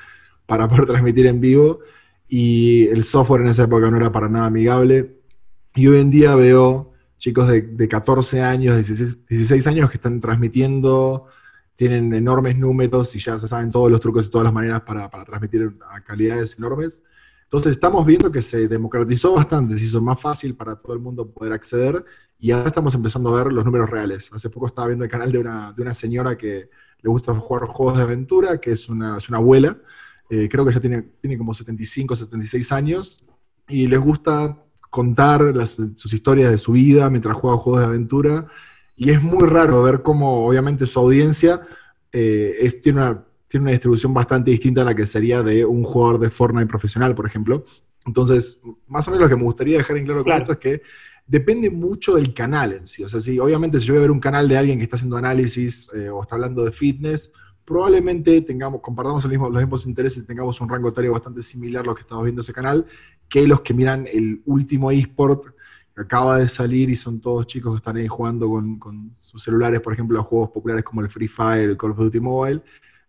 para 0.47 0.69
poder 0.69 0.87
transmitir 0.87 1.27
en 1.27 1.41
vivo, 1.41 1.81
y 2.29 2.87
el 2.89 3.05
software 3.05 3.43
en 3.43 3.49
esa 3.49 3.65
época 3.65 3.91
no 3.91 3.97
era 3.97 4.11
para 4.11 4.29
nada 4.29 4.47
amigable, 4.47 5.17
y 5.75 5.87
hoy 5.87 6.01
en 6.01 6.11
día 6.11 6.35
veo 6.35 6.93
chicos 7.19 7.49
de, 7.49 7.89
14 7.89 8.43
años, 8.43 8.87
16, 8.87 9.67
años 9.67 9.91
que 9.91 9.97
están 9.97 10.21
transmitiendo, 10.21 11.27
tienen 11.77 12.13
enormes 12.15 12.57
números 12.57 13.15
y 13.15 13.19
ya 13.19 13.39
se 13.39 13.49
saben 13.49 13.71
todos 13.71 13.91
los 13.91 14.01
trucos 14.01 14.27
y 14.27 14.31
todas 14.31 14.45
las 14.45 14.53
maneras 14.53 14.83
para, 14.83 15.11
para 15.11 15.25
transmitir 15.25 15.77
a 15.91 16.01
calidades 16.01 16.57
enormes. 16.59 17.03
Entonces 17.47 17.73
estamos 17.73 18.05
viendo 18.05 18.31
que 18.33 18.43
se 18.43 18.67
democratizó 18.67 19.35
bastante, 19.35 19.79
se 19.79 19.85
hizo 19.85 20.03
más 20.03 20.21
fácil 20.21 20.57
para 20.57 20.77
todo 20.77 20.95
el 20.95 20.99
mundo 20.99 21.31
poder 21.31 21.53
acceder 21.53 22.05
y 22.39 22.51
ahora 22.51 22.69
estamos 22.69 22.95
empezando 22.95 23.35
a 23.35 23.43
ver 23.43 23.53
los 23.53 23.65
números 23.65 23.89
reales. 23.89 24.29
Hace 24.33 24.51
poco 24.51 24.67
estaba 24.67 24.89
viendo 24.89 25.05
el 25.05 25.11
canal 25.11 25.31
de 25.31 25.39
una, 25.39 25.73
de 25.73 25.83
una 25.83 25.95
señora 25.95 26.37
que 26.37 26.69
le 27.03 27.11
gusta 27.11 27.33
jugar 27.35 27.69
juegos 27.69 27.99
de 27.99 28.03
aventura, 28.03 28.59
que 28.59 28.73
es 28.73 28.89
una, 28.89 29.17
es 29.17 29.29
una 29.29 29.39
abuela, 29.39 29.77
eh, 30.29 30.49
creo 30.51 30.67
que 30.67 30.75
ya 30.75 30.81
tiene, 30.81 31.03
tiene 31.21 31.39
como 31.39 31.55
75, 31.55 32.17
76 32.17 32.73
años, 32.73 33.25
y 33.69 33.87
les 33.87 34.01
gusta 34.01 34.59
contar 34.91 35.55
sus 35.67 36.13
historias 36.13 36.51
de 36.51 36.59
su 36.59 36.73
vida 36.73 37.09
mientras 37.11 37.37
juega 37.37 37.59
juegos 37.59 37.81
de 37.83 37.87
aventura, 37.87 38.47
y 38.97 39.11
es 39.11 39.23
muy 39.23 39.47
raro 39.47 39.83
ver 39.83 40.03
cómo 40.03 40.47
obviamente 40.47 40.87
su 40.87 40.99
audiencia 40.99 41.61
eh, 42.13 42.57
es, 42.61 42.81
tiene 42.81 43.03
una 43.03 43.26
tiene 43.49 43.65
una 43.65 43.73
distribución 43.73 44.13
bastante 44.13 44.51
distinta 44.51 44.83
a 44.83 44.85
la 44.85 44.95
que 44.95 45.07
sería 45.07 45.43
de 45.43 45.65
un 45.65 45.85
jugador 45.85 46.21
de 46.21 46.31
Fortnite 46.31 46.67
profesional, 46.67 47.15
por 47.15 47.27
ejemplo. 47.27 47.65
Entonces, 48.07 48.61
más 48.87 49.07
o 49.07 49.11
menos 49.11 49.25
lo 49.25 49.29
que 49.29 49.37
me 49.37 49.43
gustaría 49.43 49.79
dejar 49.79 49.97
en 49.97 50.05
claro 50.05 50.25
con 50.25 50.33
esto 50.33 50.53
es 50.53 50.59
que 50.59 50.83
depende 51.27 51.71
mucho 51.71 52.15
del 52.15 52.33
canal 52.33 52.73
en 52.73 52.87
sí. 52.87 53.03
O 53.03 53.09
sea, 53.09 53.21
si 53.21 53.39
obviamente 53.39 53.81
si 53.81 53.87
yo 53.87 53.95
voy 53.95 53.99
a 53.99 54.03
ver 54.03 54.11
un 54.11 54.21
canal 54.21 54.49
de 54.49 54.57
alguien 54.57 54.79
que 54.79 54.85
está 54.85 54.97
haciendo 54.97 55.17
análisis 55.17 55.89
eh, 55.95 56.09
o 56.09 56.23
está 56.23 56.37
hablando 56.37 56.65
de 56.65 56.73
fitness, 56.73 57.33
probablemente 57.65 58.41
tengamos, 58.43 58.81
compartamos 58.81 59.25
los 59.25 59.33
mismos 59.33 59.87
intereses 59.87 60.23
y 60.23 60.27
tengamos 60.27 60.61
un 60.61 60.69
rango 60.69 60.89
etario 60.89 61.13
bastante 61.13 61.43
similar 61.43 61.83
a 61.83 61.87
los 61.87 61.97
que 61.97 62.03
estamos 62.03 62.25
viendo 62.25 62.43
ese 62.43 62.53
canal, 62.53 62.87
que 63.29 63.47
los 63.47 63.61
que 63.63 63.75
miran 63.75 64.07
el 64.07 64.41
último 64.47 64.93
eSport 64.93 65.47
que 65.95 66.03
acaba 66.03 66.39
de 66.39 66.49
salir 66.49 66.91
y 66.91 66.97
son 66.97 67.21
todos 67.21 67.47
chicos 67.47 67.73
que 67.73 67.79
están 67.79 67.97
ahí 67.97 68.07
jugando 68.07 68.49
con, 68.49 68.79
con 68.79 69.11
sus 69.17 69.43
celulares, 69.43 69.81
por 69.81 69.93
ejemplo, 69.93 70.21
a 70.21 70.23
juegos 70.23 70.51
populares 70.51 70.85
como 70.85 71.01
el 71.01 71.09
Free 71.09 71.27
Fire, 71.27 71.71
el 71.71 71.77
Call 71.77 71.93
of 71.93 71.99
Duty 71.99 72.21
Mobile, 72.21 72.63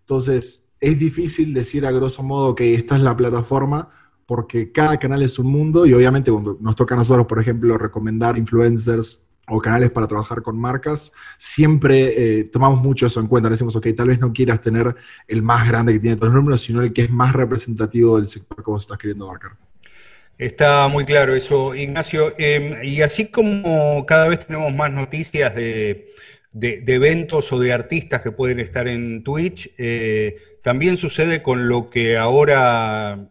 entonces, 0.07 0.63
es 0.79 0.97
difícil 0.97 1.53
decir 1.53 1.85
a 1.85 1.91
grosso 1.91 2.23
modo 2.23 2.55
que 2.55 2.75
esta 2.75 2.95
es 2.95 3.01
la 3.01 3.17
plataforma 3.17 3.89
porque 4.25 4.71
cada 4.71 4.97
canal 4.97 5.21
es 5.21 5.37
un 5.37 5.47
mundo 5.47 5.85
y 5.85 5.93
obviamente 5.93 6.31
cuando 6.31 6.57
nos 6.61 6.77
toca 6.77 6.95
a 6.95 6.99
nosotros, 6.99 7.27
por 7.27 7.41
ejemplo, 7.41 7.77
recomendar 7.77 8.37
influencers 8.37 9.21
o 9.49 9.59
canales 9.59 9.91
para 9.91 10.07
trabajar 10.07 10.41
con 10.41 10.57
marcas, 10.57 11.11
siempre 11.37 12.39
eh, 12.39 12.43
tomamos 12.45 12.81
mucho 12.81 13.05
eso 13.05 13.19
en 13.19 13.27
cuenta. 13.27 13.49
Decimos, 13.49 13.75
ok, 13.75 13.87
tal 13.97 14.07
vez 14.07 14.19
no 14.19 14.31
quieras 14.31 14.61
tener 14.61 14.95
el 15.27 15.41
más 15.41 15.67
grande 15.67 15.91
que 15.91 15.99
tiene 15.99 16.15
todos 16.15 16.31
los 16.31 16.41
números, 16.41 16.61
sino 16.61 16.81
el 16.81 16.93
que 16.93 17.01
es 17.01 17.09
más 17.09 17.33
representativo 17.33 18.15
del 18.15 18.29
sector 18.29 18.63
que 18.63 18.71
vos 18.71 18.83
estás 18.83 18.97
queriendo 18.97 19.25
abarcar. 19.25 19.57
Está 20.37 20.87
muy 20.87 21.03
claro 21.03 21.35
eso, 21.35 21.75
Ignacio. 21.75 22.33
Em, 22.37 22.81
y 22.81 23.01
así 23.01 23.25
como 23.25 24.05
cada 24.05 24.29
vez 24.29 24.45
tenemos 24.47 24.73
más 24.73 24.89
noticias 24.89 25.53
de, 25.53 26.13
eventos 26.61 27.51
o 27.51 27.59
de 27.59 27.73
artistas 27.73 28.21
que 28.21 28.31
pueden 28.31 28.59
estar 28.59 28.87
en 28.87 29.23
Twitch, 29.23 29.69
eh, 29.77 30.37
también 30.63 30.97
sucede 30.97 31.41
con 31.41 31.67
lo 31.67 31.89
que 31.89 32.17
ahora 32.17 33.29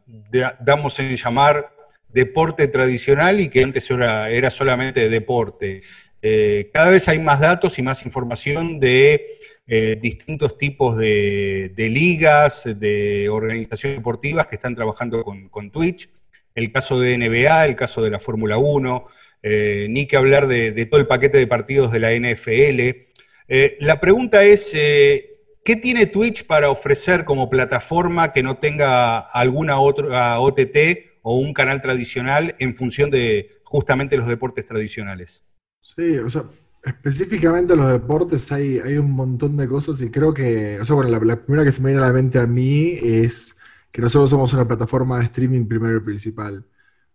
damos 0.61 0.99
en 0.99 1.17
llamar 1.17 1.71
deporte 2.09 2.69
tradicional 2.69 3.41
y 3.41 3.51
que 3.51 3.63
antes 3.63 3.91
era, 3.91 4.51
solamente 4.51 5.09
deporte. 5.09 5.83
Eh, 6.23 6.71
cada 6.73 6.89
vez 6.89 7.07
hay 7.09 7.19
más 7.19 7.41
datos 7.41 7.79
y 7.79 7.83
más 7.83 8.05
información 8.07 8.81
de 8.81 9.39
eh, 9.69 9.99
distintos 10.01 10.57
tipos 10.59 10.97
de, 10.97 11.73
ligas, 11.77 12.63
de 12.65 13.29
organizaciones 13.29 13.99
deportivas 13.99 14.47
que 14.47 14.55
están 14.55 14.75
trabajando 14.75 15.25
con, 15.25 15.71
Twitch. 15.71 16.09
El 16.55 16.73
caso 16.73 17.01
de 17.01 17.19
NBA, 17.19 17.67
el 17.67 17.77
caso 17.77 18.01
de 18.01 18.11
la 18.11 18.21
Fórmula 18.21 18.57
1, 18.57 19.09
eh, 19.43 19.87
ni 19.91 20.07
que 20.07 20.17
hablar 20.17 20.47
de, 20.47 20.87
todo 20.87 21.01
el 21.01 21.07
paquete 21.07 21.39
de 21.39 21.47
partidos 21.47 21.93
de 21.93 21.99
la 21.99 22.13
NFL. 22.13 23.07
La 23.49 24.01
pregunta 24.01 24.43
es, 24.45 24.71
¿qué 24.71 25.77
tiene 25.81 26.07
Twitch 26.07 26.47
para 26.47 26.71
ofrecer 26.71 27.25
como 27.25 27.51
plataforma 27.51 28.33
que 28.33 28.43
no 28.43 28.59
tenga 28.59 29.19
alguna 29.19 29.79
otra 29.79 30.41
OTT 30.41 31.21
o 31.23 31.39
un 31.39 31.53
canal 31.53 31.83
tradicional 31.83 32.55
en 32.59 32.77
función 32.77 33.11
de 33.11 33.51
justamente 33.65 34.17
los 34.17 34.29
deportes 34.29 34.67
tradicionales? 34.67 35.43
Sí, 35.83 36.19
o 36.19 36.31
sea, 36.31 36.45
específicamente 36.87 37.75
los 37.75 37.91
deportes 37.91 38.51
hay, 38.53 38.79
hay 38.79 38.97
un 38.97 39.11
montón 39.11 39.57
de 39.57 39.67
cosas 39.67 40.01
y 40.01 40.11
creo 40.11 40.33
que, 40.33 40.79
o 40.81 40.85
sea, 40.85 40.95
bueno, 40.95 41.11
la, 41.11 41.37
primera 41.37 41.65
que 41.65 41.73
se 41.73 41.83
me 41.83 41.91
viene 41.91 42.05
a 42.05 42.07
la 42.07 42.13
mente 42.13 42.39
a 42.39 42.47
mí 42.47 42.99
es 43.03 43.57
que 43.91 44.01
nosotros 44.01 44.31
somos 44.31 44.53
una 44.55 44.67
plataforma 44.67 45.19
de 45.19 45.25
streaming 45.25 45.67
primero 45.67 45.97
y 45.97 46.01
principal. 46.01 46.65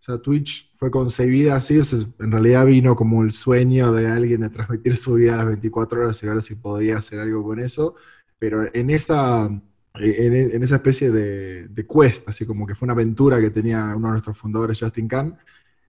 O 0.01 0.03
sea, 0.03 0.17
Twitch 0.17 0.67
fue 0.77 0.89
concebida 0.89 1.55
así, 1.55 1.77
o 1.77 1.86
sea, 1.86 2.00
en 2.20 2.31
realidad 2.31 2.65
vino 2.65 2.96
como 2.96 3.22
el 3.22 3.31
sueño 3.31 3.93
de 3.93 4.08
alguien 4.08 4.41
de 4.41 4.50
transmitir 4.50 4.98
su 4.98 5.13
vida 5.13 5.36
a 5.36 5.38
las 5.38 5.46
24 5.46 6.01
horas 6.01 6.24
y 6.24 6.27
ver 6.27 6.41
si 6.41 6.55
podía 6.55 6.98
hacer 6.98 7.20
algo 7.20 7.43
con 7.43 7.60
eso, 7.60 7.93
pero 8.39 8.67
en 8.74 8.89
esa, 8.89 9.46
en, 9.93 10.63
esa 10.63 10.75
especie 10.75 11.12
de, 11.12 11.67
de 11.67 11.86
quest, 11.86 12.27
así 12.27 12.48
como 12.48 12.65
que 12.65 12.74
fue 12.74 12.88
una 12.88 12.93
aventura 12.93 13.39
que 13.39 13.51
tenía 13.51 13.93
uno 13.96 14.08
de 14.08 14.12
nuestros 14.13 14.39
fundadores, 14.39 14.79
Justin 14.79 15.08
Kahn, 15.08 15.38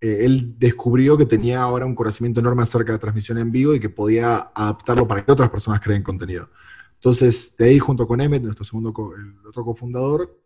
eh, 0.02 0.26
él 0.26 0.56
descubrió 0.58 1.16
que 1.16 1.24
tenía 1.24 1.62
ahora 1.62 1.86
un 1.86 1.94
conocimiento 1.94 2.40
enorme 2.40 2.64
acerca 2.64 2.92
de 2.92 2.98
transmisión 2.98 3.38
en 3.38 3.50
vivo 3.50 3.74
y 3.74 3.80
que 3.80 3.88
podía 3.88 4.50
adaptarlo 4.54 5.08
para 5.08 5.24
que 5.24 5.32
otras 5.32 5.48
personas 5.48 5.80
creen 5.80 6.02
contenido. 6.02 6.50
Entonces, 6.96 7.56
de 7.56 7.64
ahí, 7.64 7.78
junto 7.78 8.06
con 8.06 8.20
Emmet, 8.20 8.42
nuestro 8.42 8.64
segundo, 8.64 8.92
el 9.16 9.46
otro 9.46 9.64
cofundador, 9.64 10.38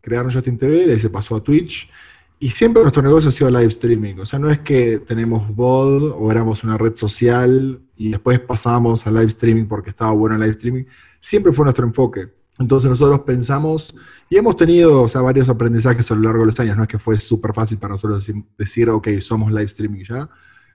crearon 0.00 0.32
Justin 0.32 0.58
TV, 0.58 0.86
de 0.86 0.92
ahí 0.92 1.00
se 1.00 1.10
pasó 1.10 1.34
a 1.34 1.42
Twitch. 1.42 1.90
Y 2.42 2.50
siempre 2.50 2.80
nuestro 2.80 3.02
negocio 3.02 3.28
ha 3.28 3.32
sido 3.32 3.50
live 3.50 3.66
streaming. 3.66 4.14
O 4.18 4.24
sea, 4.24 4.38
no 4.38 4.50
es 4.50 4.60
que 4.60 4.98
tenemos 4.98 5.54
VOD 5.54 6.14
o 6.16 6.30
éramos 6.32 6.64
una 6.64 6.78
red 6.78 6.96
social 6.96 7.78
y 7.96 8.08
después 8.08 8.40
pasamos 8.40 9.06
a 9.06 9.10
live 9.10 9.26
streaming 9.26 9.66
porque 9.66 9.90
estaba 9.90 10.12
bueno 10.12 10.36
el 10.36 10.40
live 10.40 10.52
streaming. 10.52 10.84
Siempre 11.20 11.52
fue 11.52 11.66
nuestro 11.66 11.86
enfoque. 11.86 12.28
Entonces 12.58 12.88
nosotros 12.88 13.20
pensamos, 13.20 13.94
y 14.30 14.38
hemos 14.38 14.56
tenido 14.56 15.02
o 15.02 15.08
sea, 15.08 15.20
varios 15.20 15.50
aprendizajes 15.50 16.10
a 16.10 16.14
lo 16.14 16.22
largo 16.22 16.40
de 16.40 16.46
los 16.46 16.60
años, 16.60 16.78
no 16.78 16.84
es 16.84 16.88
que 16.88 16.98
fue 16.98 17.20
súper 17.20 17.52
fácil 17.52 17.76
para 17.76 17.92
nosotros 17.92 18.26
decir, 18.56 18.88
ok, 18.88 19.08
somos 19.20 19.52
live 19.52 19.64
streaming 19.64 20.04
ya, 20.04 20.28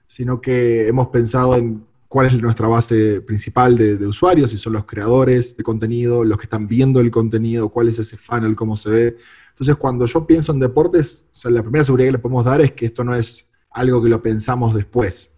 sino 0.08 0.40
que 0.40 0.88
hemos 0.88 1.08
pensado 1.08 1.56
en 1.56 1.84
cuál 2.08 2.28
es 2.28 2.42
nuestra 2.42 2.68
base 2.68 3.22
principal 3.22 3.78
de, 3.78 4.06
usuarios, 4.08 4.52
si 4.52 4.58
son 4.58 4.74
los 4.74 4.86
creadores 4.86 5.56
de 5.58 5.64
contenido, 5.64 6.24
los 6.24 6.38
que 6.38 6.46
están 6.46 6.68
viendo 6.68 7.00
el 7.00 7.12
contenido, 7.12 7.70
cuál 7.70 7.90
es 7.90 8.00
ese 8.00 8.18
funnel, 8.18 8.56
cómo 8.56 8.78
se 8.78 8.90
ve. 8.90 9.18
Entonces 9.50 9.76
cuando 9.76 10.06
yo 10.06 10.26
pienso 10.26 10.52
en 10.52 10.60
deportes, 10.60 11.28
o 11.34 11.36
sea, 11.36 11.52
la 11.52 11.62
primera 11.62 11.84
seguridad 11.84 12.08
que 12.08 12.12
le 12.14 12.20
podemos 12.20 12.46
dar 12.46 12.62
es 12.62 12.74
que 12.74 12.88
esto 12.88 13.04
no 13.04 13.16
es 13.16 13.48
algo 13.72 14.02
que 14.02 14.10
lo 14.10 14.22
pensamos 14.22 14.74
después. 14.74 15.32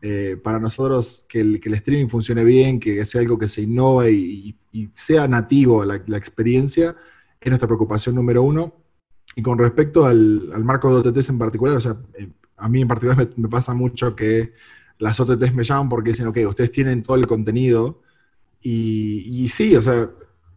Eh, 0.00 0.38
para 0.42 0.58
nosotros 0.58 1.24
que 1.28 1.40
el, 1.40 1.60
streaming 1.64 2.08
funcione 2.08 2.44
bien, 2.44 2.78
que 2.78 3.02
sea 3.06 3.22
algo 3.22 3.38
que 3.38 3.48
se 3.48 3.62
innova 3.62 4.10
y, 4.10 4.56
sea 4.92 5.26
nativo 5.26 5.84
la, 5.84 6.02
la, 6.06 6.18
experiencia, 6.18 6.94
es 7.40 7.50
nuestra 7.50 7.68
preocupación 7.68 8.14
número 8.14 8.42
uno. 8.42 8.74
Y 9.36 9.42
con 9.42 9.58
respecto 9.58 10.06
al, 10.06 10.50
marco 10.64 10.90
de 10.90 11.08
OTTs 11.08 11.28
en 11.30 11.38
particular, 11.38 11.76
o 11.76 11.80
sea, 11.80 11.96
eh, 12.18 12.28
a 12.56 12.68
mí 12.68 12.82
en 12.82 12.88
particular 12.88 13.28
me, 13.36 13.48
pasa 13.48 13.74
mucho 13.74 14.14
que 14.14 14.52
las 15.04 15.20
OTTs 15.20 15.54
me 15.54 15.64
llaman 15.64 15.90
porque 15.90 16.10
dicen, 16.10 16.26
ok, 16.26 16.38
ustedes 16.48 16.72
tienen 16.72 17.02
todo 17.02 17.16
el 17.16 17.26
contenido 17.26 18.00
y, 18.62 19.46
sí, 19.50 19.76
o 19.76 19.82
sea, 19.82 20.08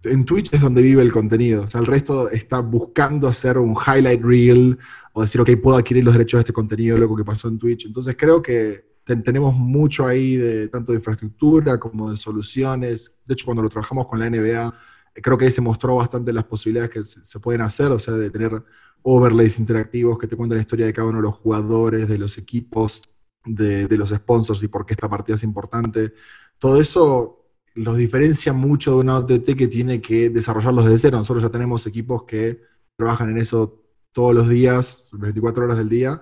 en 0.04 0.24
Twitch 0.24 0.54
es 0.54 0.62
donde 0.62 0.82
vive 0.82 1.02
el 1.02 1.12
contenido. 1.12 1.64
O 1.64 1.68
sea, 1.68 1.82
el 1.82 1.86
resto 1.86 2.30
está 2.30 2.62
buscando 2.62 3.28
hacer 3.28 3.58
un 3.58 3.76
highlight 3.76 4.24
reel 4.24 4.78
o 5.12 5.22
decir, 5.22 5.42
ok, 5.42 5.50
puedo 5.62 5.78
adquirir 5.78 6.06
los 6.06 6.14
derechos 6.14 6.38
de 6.38 6.42
este 6.44 6.54
contenido, 6.54 6.98
loco 6.98 7.18
que 7.18 7.26
pasó 7.26 7.50
en 7.50 7.58
Twitch. 7.58 7.86
Entonces 7.86 8.16
creo 8.18 8.42
que 8.42 8.86
tenemos 9.04 9.54
mucho 9.54 10.08
ahí 10.08 10.38
de 10.38 10.70
tanto 10.70 10.94
de 10.94 11.00
infraestructura 11.00 11.78
como 11.78 12.10
de 12.10 12.16
soluciones. 12.16 13.14
De 13.26 13.34
hecho, 13.34 13.44
cuando 13.46 13.64
lo 13.64 13.70
trabajamos 13.70 14.08
con 14.08 14.20
la 14.20 14.30
NBA, 14.30 14.74
creo 15.16 15.38
que 15.38 15.46
ahí 15.46 15.52
se 15.52 15.62
mostró 15.62 15.98
bastante 15.98 16.32
las 16.32 16.46
posibilidades 16.46 16.92
que 16.92 17.04
se, 17.04 17.40
pueden 17.42 17.60
hacer, 17.60 17.92
o 17.92 18.00
sea, 18.00 18.14
de 18.14 18.30
tener 18.30 18.64
overlays 19.02 19.60
interactivos 19.60 20.18
que 20.18 20.28
te 20.28 20.38
cuentan 20.38 20.60
la 20.60 20.62
historia 20.62 20.86
de 20.86 20.94
cada 20.94 21.10
uno 21.10 21.18
de 21.18 21.24
los 21.24 21.36
jugadores, 21.36 22.08
de 22.08 22.18
los 22.18 22.38
equipos, 22.38 23.02
de, 23.48 23.88
los 23.98 24.10
sponsors 24.10 24.62
y 24.64 24.68
por 24.68 24.86
qué 24.86 24.94
esta 24.94 25.10
partida 25.10 25.36
es 25.36 25.44
importante. 25.44 26.14
Todo 26.60 26.80
eso 26.80 27.46
los 27.76 27.98
diferencia 27.98 28.54
mucho 28.54 28.92
de 28.92 28.98
una 28.98 29.18
OTT 29.20 29.56
que 29.56 29.68
tiene 29.68 30.02
que 30.02 30.30
desarrollarlos 30.30 30.86
desde 30.86 30.98
cero. 30.98 31.18
Nosotros 31.18 31.44
ya 31.44 31.50
tenemos 31.50 31.86
equipos 31.86 32.24
que 32.24 32.62
trabajan 32.96 33.30
en 33.30 33.38
eso 33.38 33.84
todos 34.12 34.34
los 34.34 34.50
días, 34.50 35.10
24 35.14 35.66
horas 35.66 35.78
del 35.78 35.90
día, 35.90 36.20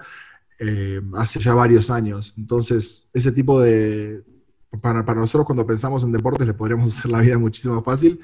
eh, 0.59 1.01
hace 1.15 1.39
ya 1.39 1.53
varios 1.53 1.89
años. 1.89 2.33
Entonces, 2.37 3.07
ese 3.13 3.31
tipo 3.31 3.61
de... 3.61 4.23
Para, 4.81 5.01
nosotros 5.15 5.45
cuando 5.45 5.65
pensamos 5.65 6.03
en 6.03 6.11
deportes 6.11 6.45
le 6.45 6.53
podríamos 6.53 6.97
hacer 6.97 7.09
la 7.09 7.21
vida 7.21 7.37
muchísimo 7.37 7.75
más 7.75 7.85
fácil 7.85 8.19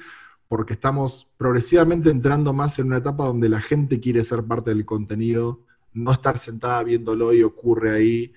porque 0.52 0.74
estamos 0.74 1.26
progresivamente 1.38 2.10
entrando 2.10 2.52
más 2.52 2.78
en 2.78 2.88
una 2.88 2.98
etapa 2.98 3.24
donde 3.24 3.48
la 3.48 3.62
gente 3.62 4.00
quiere 4.00 4.22
ser 4.22 4.44
parte 4.44 4.68
del 4.68 4.84
contenido, 4.84 5.64
no 5.94 6.12
estar 6.12 6.36
sentada 6.36 6.82
viéndolo 6.82 7.32
y 7.32 7.42
ocurre 7.42 7.90
ahí, 7.92 8.34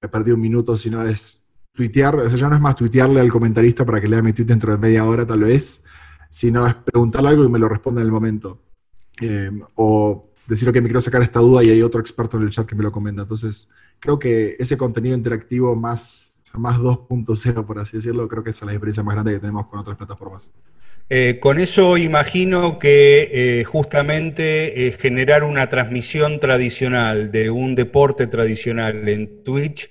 me 0.00 0.08
perdí 0.08 0.30
un 0.30 0.40
minuto, 0.40 0.76
sino 0.76 1.02
es 1.02 1.42
tuitear, 1.72 2.16
o 2.16 2.28
sea, 2.28 2.38
ya 2.38 2.48
no 2.48 2.56
es 2.56 2.60
más 2.60 2.76
tuitearle 2.76 3.20
al 3.20 3.30
comentarista 3.30 3.84
para 3.84 4.00
que 4.00 4.08
lea 4.08 4.22
mi 4.22 4.32
tweet 4.32 4.46
dentro 4.46 4.72
de 4.72 4.78
media 4.78 5.04
hora 5.04 5.26
tal 5.26 5.40
vez, 5.40 5.82
sino 6.30 6.66
es 6.66 6.74
preguntarle 6.74 7.30
algo 7.30 7.44
y 7.44 7.48
me 7.48 7.58
lo 7.58 7.68
responde 7.68 8.00
en 8.00 8.06
el 8.06 8.12
momento. 8.12 8.60
Eh, 9.20 9.50
o 9.74 10.30
decir, 10.46 10.72
que 10.72 10.80
me 10.80 10.88
quiero 10.88 11.00
sacar 11.00 11.22
esta 11.22 11.40
duda 11.40 11.62
y 11.62 11.70
hay 11.70 11.82
otro 11.82 12.00
experto 12.00 12.36
en 12.36 12.44
el 12.44 12.50
chat 12.50 12.66
que 12.66 12.74
me 12.74 12.82
lo 12.82 12.92
comenta. 12.92 13.22
Entonces, 13.22 13.68
creo 13.98 14.18
que 14.18 14.56
ese 14.58 14.76
contenido 14.76 15.16
interactivo 15.16 15.74
más, 15.74 16.36
más 16.54 16.78
2.0, 16.78 17.66
por 17.66 17.78
así 17.78 17.96
decirlo, 17.96 18.28
creo 18.28 18.42
que 18.42 18.50
es 18.50 18.62
la 18.62 18.72
diferencia 18.72 19.02
más 19.02 19.14
grande 19.14 19.32
que 19.32 19.40
tenemos 19.40 19.66
con 19.66 19.80
otras 19.80 19.96
plataformas. 19.96 20.50
Eh, 21.10 21.38
con 21.40 21.58
eso 21.58 21.96
imagino 21.96 22.78
que 22.78 23.60
eh, 23.60 23.64
justamente 23.64 24.86
eh, 24.86 24.92
generar 24.92 25.42
una 25.42 25.70
transmisión 25.70 26.38
tradicional 26.38 27.32
de 27.32 27.48
un 27.48 27.74
deporte 27.74 28.26
tradicional 28.26 29.08
en 29.08 29.42
Twitch 29.42 29.90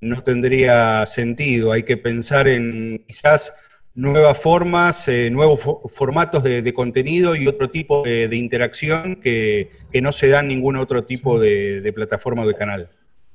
no 0.00 0.22
tendría 0.22 1.06
sentido. 1.06 1.72
Hay 1.72 1.84
que 1.84 1.96
pensar 1.96 2.48
en 2.48 3.02
quizás 3.06 3.52
nuevas 3.98 4.38
formas, 4.38 5.08
eh, 5.08 5.28
nuevos 5.28 5.60
formatos 5.92 6.44
de, 6.44 6.72
contenido 6.72 7.34
y 7.34 7.48
otro 7.48 7.68
tipo 7.68 8.04
de, 8.04 8.34
interacción 8.36 9.16
que, 9.16 9.70
no 10.00 10.12
se 10.12 10.28
da 10.28 10.40
en 10.40 10.48
ningún 10.48 10.76
otro 10.76 11.04
tipo 11.04 11.40
de, 11.40 11.92
plataforma 11.94 12.42
o 12.42 12.46
de 12.46 12.54
canal. 12.54 12.90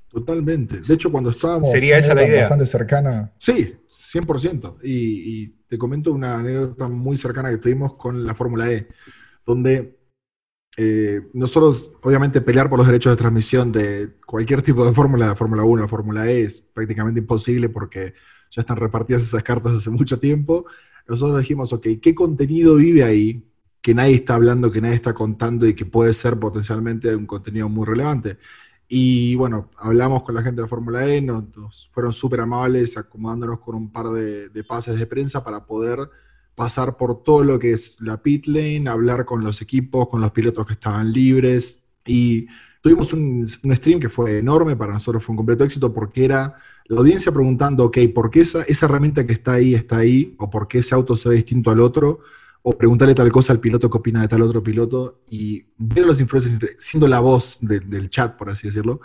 Totalmente. 0.10 0.80
De 0.80 0.94
hecho, 0.94 1.12
cuando 1.12 1.32
estábamos... 1.32 1.72
Sería 1.72 1.98
esa 1.98 2.16
la 2.16 2.26
idea. 2.26 2.42
Bastante 2.44 2.68
cercana. 2.68 3.32
Sí, 3.40 3.74
100%. 4.14 4.78
Y, 4.84 5.44
y 5.44 5.54
te 5.74 5.80
comento 5.80 6.12
una 6.14 6.36
anécdota 6.36 6.88
muy 6.88 7.18
cercana 7.18 7.50
que 7.50 7.58
tuvimos 7.58 7.96
con 7.96 8.28
la 8.28 8.36
Fórmula 8.36 8.72
E, 8.72 8.88
donde 9.44 9.98
eh, 10.78 11.20
nosotros, 11.34 11.92
obviamente, 12.04 12.42
pelear 12.42 12.70
por 12.70 12.78
los 12.78 12.86
derechos 12.86 13.12
de 13.14 13.18
transmisión 13.18 13.72
de 13.72 14.18
cualquier 14.24 14.62
tipo 14.62 14.86
de 14.86 14.94
fórmula, 14.94 15.26
la 15.26 15.36
Fórmula 15.36 15.64
1, 15.64 15.82
la 15.82 15.88
Fórmula 15.88 16.30
E, 16.30 16.44
es 16.44 16.62
prácticamente 16.62 17.22
imposible 17.22 17.70
porque 17.70 18.14
ya 18.52 18.62
están 18.62 18.78
repartidas 18.78 19.24
esas 19.24 19.42
cartas 19.42 19.74
hace 19.74 19.90
mucho 19.90 20.20
tiempo. 20.20 20.68
Nosotros 21.08 21.40
dijimos, 21.40 21.74
ok, 21.74 21.88
¿qué 22.00 22.14
contenido 22.14 22.76
vive 22.76 23.04
ahí 23.04 23.44
que 23.82 23.96
nadie 23.96 24.14
está 24.18 24.36
hablando, 24.36 24.72
que 24.72 24.80
nadie 24.80 24.98
está 24.98 25.16
contando 25.16 25.66
y 25.66 25.74
que 25.74 25.86
puede 25.88 26.14
ser 26.14 26.38
potencialmente 26.38 27.16
un 27.16 27.26
contenido 27.26 27.68
muy 27.68 27.88
relevante? 27.88 28.38
Y 28.88 29.36
bueno, 29.36 29.70
hablamos 29.78 30.24
con 30.24 30.36
la 30.36 30.44
gente 30.44 30.58
de 30.58 30.64
la 30.64 30.68
Fórmula 30.68 31.08
E, 31.08 31.22
nos, 31.22 31.90
fueron 31.92 32.14
súper 32.14 32.42
amables, 32.42 32.98
acomodándonos 32.98 33.60
con 33.60 33.76
un 33.76 33.92
par 33.92 34.10
de, 34.10 34.64
pases 34.68 34.98
de 34.98 35.08
prensa 35.08 35.44
para 35.44 35.66
poder 35.66 36.10
pasar 36.56 36.98
por 36.98 37.24
todo 37.24 37.44
lo 37.44 37.58
que 37.58 37.74
es 37.74 38.00
la 38.00 38.22
pit 38.22 38.46
lane, 38.46 38.90
hablar 38.90 39.26
con 39.26 39.44
los 39.44 39.62
equipos, 39.62 40.10
con 40.10 40.22
los 40.22 40.32
pilotos 40.32 40.68
que 40.68 40.74
estaban 40.74 41.12
libres. 41.12 41.82
Y 42.06 42.48
tuvimos 42.82 43.14
un, 43.14 43.48
un 43.64 43.76
stream 43.76 44.00
que 44.00 44.10
fue 44.10 44.38
enorme, 44.40 44.76
para 44.76 44.94
nosotros 44.94 45.24
fue 45.24 45.34
un 45.34 45.38
completo 45.38 45.64
éxito 45.64 45.92
porque 45.92 46.26
era 46.26 46.56
la 46.86 47.00
audiencia 47.00 47.32
preguntando, 47.32 47.86
ok, 47.86 47.98
¿por 48.14 48.30
qué 48.30 48.42
esa, 48.42 48.64
esa 48.64 48.86
herramienta 48.86 49.26
que 49.26 49.34
está 49.34 49.54
ahí 49.54 49.74
está 49.74 49.98
ahí? 49.98 50.36
¿O 50.38 50.50
por 50.50 50.68
qué 50.68 50.80
ese 50.80 50.94
auto 50.94 51.16
se 51.16 51.30
ve 51.30 51.36
distinto 51.36 51.72
al 51.72 51.80
otro? 51.80 52.20
O 52.66 52.78
preguntarle 52.78 53.14
tal 53.14 53.32
cosa 53.32 53.54
al 53.54 53.60
piloto 53.60 53.90
que 53.90 53.98
opina 53.98 54.22
de 54.22 54.28
tal 54.28 54.42
otro 54.42 54.64
piloto, 54.64 55.22
y 55.30 55.66
ver 55.78 56.06
los 56.06 56.20
influencers 56.20 56.76
siendo 56.80 57.08
la 57.08 57.20
voz 57.20 57.60
del 57.62 58.10
chat, 58.10 58.38
por 58.38 58.50
así 58.50 58.68
decirlo, 58.68 59.02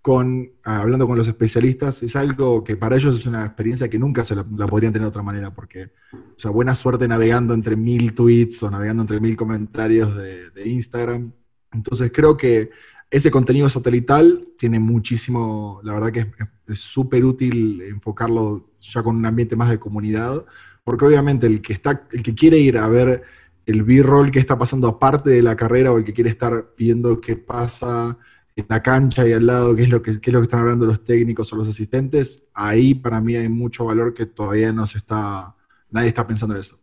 con, 0.00 0.50
hablando 0.64 1.06
con 1.06 1.16
los 1.16 1.28
especialistas, 1.28 2.02
es 2.02 2.16
algo 2.16 2.64
que 2.64 2.76
para 2.76 2.96
ellos 2.96 3.16
es 3.20 3.24
una 3.24 3.44
experiencia 3.46 3.88
que 3.88 3.98
nunca 3.98 4.24
se 4.24 4.34
la, 4.34 4.44
podrían 4.44 4.92
tener 4.92 5.06
de 5.06 5.10
otra 5.10 5.22
manera, 5.22 5.54
porque, 5.54 5.90
o 6.12 6.38
sea, 6.38 6.50
buena 6.50 6.74
suerte 6.74 7.06
navegando 7.06 7.54
entre 7.54 7.76
mil 7.76 8.12
tweets 8.12 8.62
o 8.64 8.70
navegando 8.70 9.02
entre 9.02 9.20
mil 9.20 9.36
comentarios 9.36 10.16
de, 10.16 10.50
de 10.50 10.68
Instagram. 10.68 11.32
Entonces 11.72 12.10
creo 12.12 12.36
que 12.36 12.70
ese 13.10 13.30
contenido 13.30 13.68
satelital 13.68 14.48
tiene 14.58 14.80
muchísimo, 14.80 15.80
la 15.84 15.92
verdad 15.92 16.12
que 16.12 16.26
es 16.66 16.80
súper 16.80 17.24
útil 17.24 17.82
enfocarlo 17.82 18.70
ya 18.80 19.02
con 19.02 19.16
un 19.16 19.26
ambiente 19.26 19.54
más 19.54 19.70
de 19.70 19.78
comunidad, 19.78 20.44
porque 20.84 21.04
obviamente 21.04 21.46
el 21.46 21.62
que, 21.62 21.72
está, 21.72 22.06
el 22.12 22.22
que 22.22 22.34
quiere 22.34 22.58
ir 22.58 22.78
a 22.78 22.88
ver 22.88 23.22
el 23.66 23.82
B-roll 23.82 24.30
que 24.30 24.40
está 24.40 24.58
pasando 24.58 24.88
aparte 24.88 25.30
de 25.30 25.42
la 25.42 25.56
carrera 25.56 25.92
o 25.92 25.98
el 25.98 26.04
que 26.04 26.12
quiere 26.12 26.30
estar 26.30 26.66
viendo 26.76 27.20
qué 27.20 27.36
pasa 27.36 28.18
en 28.56 28.66
la 28.68 28.82
cancha 28.82 29.26
y 29.26 29.32
al 29.32 29.46
lado, 29.46 29.74
qué 29.74 29.84
es 29.84 29.88
lo 29.88 30.02
que, 30.02 30.20
qué 30.20 30.30
es 30.30 30.34
lo 30.34 30.40
que 30.40 30.46
están 30.46 30.60
hablando 30.60 30.86
los 30.86 31.04
técnicos 31.04 31.52
o 31.52 31.56
los 31.56 31.68
asistentes, 31.68 32.42
ahí 32.54 32.94
para 32.94 33.20
mí 33.20 33.34
hay 33.34 33.48
mucho 33.48 33.84
valor 33.84 34.12
que 34.14 34.26
todavía 34.26 34.72
no 34.72 34.86
se 34.86 34.98
está, 34.98 35.54
nadie 35.90 36.08
está 36.08 36.26
pensando 36.26 36.54
en 36.54 36.60
eso. 36.60 36.78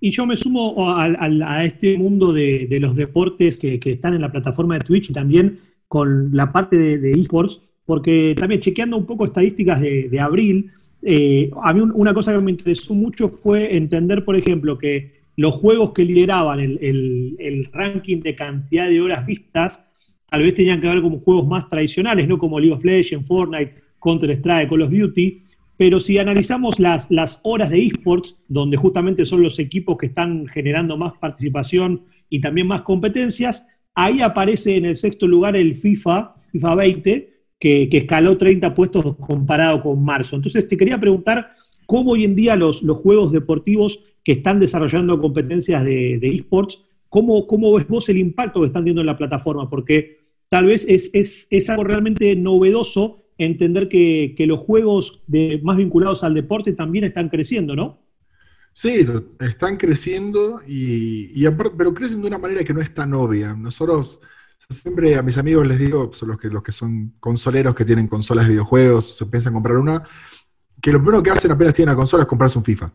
Y 0.00 0.10
yo 0.10 0.26
me 0.26 0.36
sumo 0.36 0.74
a, 0.90 1.64
este 1.64 1.96
mundo 1.96 2.32
de, 2.32 2.66
los 2.80 2.96
deportes 2.96 3.56
que, 3.56 3.78
están 3.84 4.14
en 4.14 4.22
la 4.22 4.32
plataforma 4.32 4.74
de 4.74 4.84
Twitch 4.84 5.10
y 5.10 5.12
también 5.12 5.60
con 5.86 6.34
la 6.34 6.50
parte 6.50 6.76
de, 6.76 7.12
esports, 7.12 7.60
porque 7.84 8.34
también 8.36 8.60
chequeando 8.60 8.96
un 8.96 9.06
poco 9.06 9.26
estadísticas 9.26 9.80
de, 9.80 10.20
abril, 10.20 10.72
eh, 11.02 11.50
a 11.62 11.72
mí 11.72 11.80
una 11.80 12.14
cosa 12.14 12.32
que 12.32 12.38
me 12.38 12.52
interesó 12.52 12.94
mucho 12.94 13.28
fue 13.28 13.76
entender, 13.76 14.24
por 14.24 14.36
ejemplo, 14.36 14.78
que 14.78 15.22
los 15.36 15.54
juegos 15.54 15.92
que 15.92 16.04
lideraban 16.04 16.60
el, 16.60 17.68
ranking 17.72 18.20
de 18.20 18.36
cantidad 18.36 18.88
de 18.88 19.00
horas 19.00 19.26
vistas, 19.26 19.84
tal 20.30 20.42
vez 20.42 20.54
tenían 20.54 20.80
que 20.80 20.86
ver 20.86 21.02
con 21.02 21.18
juegos 21.20 21.46
más 21.46 21.68
tradicionales, 21.68 22.28
no 22.28 22.38
como 22.38 22.60
League 22.60 22.74
of 22.74 22.84
Legends, 22.84 23.26
Fortnite, 23.26 23.74
Counter-Strike, 24.00 24.68
Call 24.68 24.82
of 24.82 24.90
Duty, 24.90 25.42
pero 25.76 25.98
si 25.98 26.18
analizamos 26.18 26.78
las, 26.78 27.10
las 27.10 27.40
horas 27.42 27.70
de 27.70 27.86
esports, 27.86 28.36
donde 28.46 28.76
justamente 28.76 29.24
son 29.24 29.42
los 29.42 29.58
equipos 29.58 29.96
que 29.98 30.06
están 30.06 30.46
generando 30.46 30.96
más 30.96 31.14
participación 31.14 32.02
y 32.28 32.40
también 32.40 32.68
más 32.68 32.82
competencias, 32.82 33.66
ahí 33.94 34.20
aparece 34.20 34.76
en 34.76 34.84
el 34.84 34.96
sexto 34.96 35.26
lugar 35.26 35.56
el 35.56 35.74
FIFA, 35.74 36.34
FIFA 36.52 36.74
20, 36.74 37.31
que, 37.62 37.88
escaló 37.92 38.36
30 38.36 38.74
puestos 38.74 39.16
comparado 39.18 39.80
con 39.82 40.04
marzo. 40.04 40.34
Entonces 40.34 40.66
te 40.66 40.76
quería 40.76 40.98
preguntar 40.98 41.52
cómo 41.86 42.10
hoy 42.10 42.24
en 42.24 42.34
día 42.34 42.56
los, 42.56 42.82
los 42.82 42.96
juegos 42.98 43.30
deportivos 43.30 44.00
que 44.24 44.32
están 44.32 44.58
desarrollando 44.58 45.20
competencias 45.20 45.84
de, 45.84 46.18
esports, 46.22 46.82
¿cómo, 47.08 47.46
¿cómo, 47.46 47.72
ves 47.74 47.86
vos 47.86 48.08
el 48.08 48.18
impacto 48.18 48.60
que 48.60 48.66
están 48.66 48.82
teniendo 48.82 49.02
en 49.02 49.06
la 49.06 49.16
plataforma? 49.16 49.70
Porque 49.70 50.18
tal 50.48 50.66
vez 50.66 50.84
es, 50.88 51.08
es, 51.12 51.46
es 51.50 51.70
algo 51.70 51.84
realmente 51.84 52.34
novedoso 52.34 53.22
entender 53.38 53.88
que, 53.88 54.34
los 54.40 54.58
juegos 54.58 55.22
más 55.62 55.76
vinculados 55.76 56.24
al 56.24 56.34
deporte 56.34 56.72
también 56.72 57.04
están 57.04 57.28
creciendo, 57.28 57.76
¿no? 57.76 58.02
Sí, 58.72 59.06
están 59.38 59.76
creciendo, 59.76 60.62
y, 60.66 61.44
pero 61.78 61.94
crecen 61.94 62.22
de 62.22 62.26
una 62.26 62.38
manera 62.38 62.64
que 62.64 62.74
no 62.74 62.80
es 62.80 62.92
tan 62.92 63.14
obvia. 63.14 63.54
Nosotros, 63.54 64.20
siempre 64.70 65.16
a 65.16 65.22
mis 65.22 65.38
amigos 65.38 65.66
les 65.66 65.78
digo, 65.78 66.10
son 66.12 66.30
los 66.30 66.38
que, 66.38 66.48
los 66.48 66.62
que 66.62 66.72
son 66.72 67.14
consoleros 67.20 67.74
que 67.74 67.84
tienen 67.84 68.08
consolas 68.08 68.44
de 68.46 68.52
videojuegos, 68.52 69.16
se 69.16 69.26
piensan 69.26 69.52
comprar 69.52 69.76
una, 69.76 70.02
que 70.80 70.92
lo 70.92 70.98
primero 70.98 71.22
que 71.22 71.30
hacen 71.30 71.50
apenas 71.50 71.74
tienen 71.74 71.92
la 71.92 71.96
consola 71.96 72.22
es 72.22 72.28
comprarse 72.28 72.58
un 72.58 72.64
FIFA. 72.64 72.92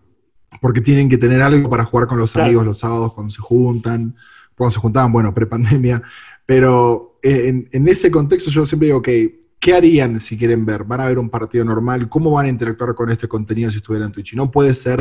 Porque 0.61 0.81
tienen 0.81 1.09
que 1.09 1.17
tener 1.17 1.41
algo 1.41 1.69
para 1.69 1.85
jugar 1.85 2.07
con 2.07 2.17
los 2.17 2.35
amigos 2.35 2.65
los 2.65 2.79
sábados 2.79 3.13
cuando 3.13 3.31
se 3.31 3.41
juntan, 3.41 4.15
cuando 4.55 4.71
se 4.71 4.79
juntaban, 4.79 5.11
bueno, 5.11 5.33
prepandemia. 5.33 6.01
Pero 6.45 7.19
en, 7.21 7.67
en 7.71 7.87
ese 7.87 8.09
contexto 8.09 8.49
yo 8.49 8.65
siempre 8.65 8.87
digo 8.87 9.01
que 9.01 9.47
¿qué 9.59 9.73
harían 9.73 10.19
si 10.19 10.37
quieren 10.37 10.65
ver? 10.65 10.83
¿Van 10.83 11.01
a 11.01 11.07
ver 11.07 11.19
un 11.19 11.29
partido 11.29 11.65
normal? 11.65 12.09
¿Cómo 12.09 12.31
van 12.31 12.45
a 12.45 12.49
interactuar 12.49 12.95
con 12.95 13.09
este 13.11 13.27
contenido 13.27 13.71
si 13.71 13.77
estuvieran 13.77 14.07
en 14.07 14.13
Twitch? 14.13 14.33
Y 14.33 14.35
no 14.35 14.51
puede 14.51 14.73
ser 14.73 14.99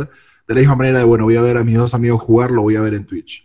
de 0.49 0.55
la 0.55 0.61
misma 0.61 0.77
manera 0.77 0.99
de, 0.99 1.05
bueno, 1.05 1.25
voy 1.25 1.37
a 1.37 1.43
ver 1.43 1.57
a 1.57 1.65
mis 1.65 1.77
dos 1.77 1.95
amigos 1.95 2.23
jugar, 2.23 2.51
lo 2.51 2.63
voy 2.63 2.77
a 2.77 2.81
ver 2.81 2.95
en 2.95 3.05
Twitch. 3.05 3.45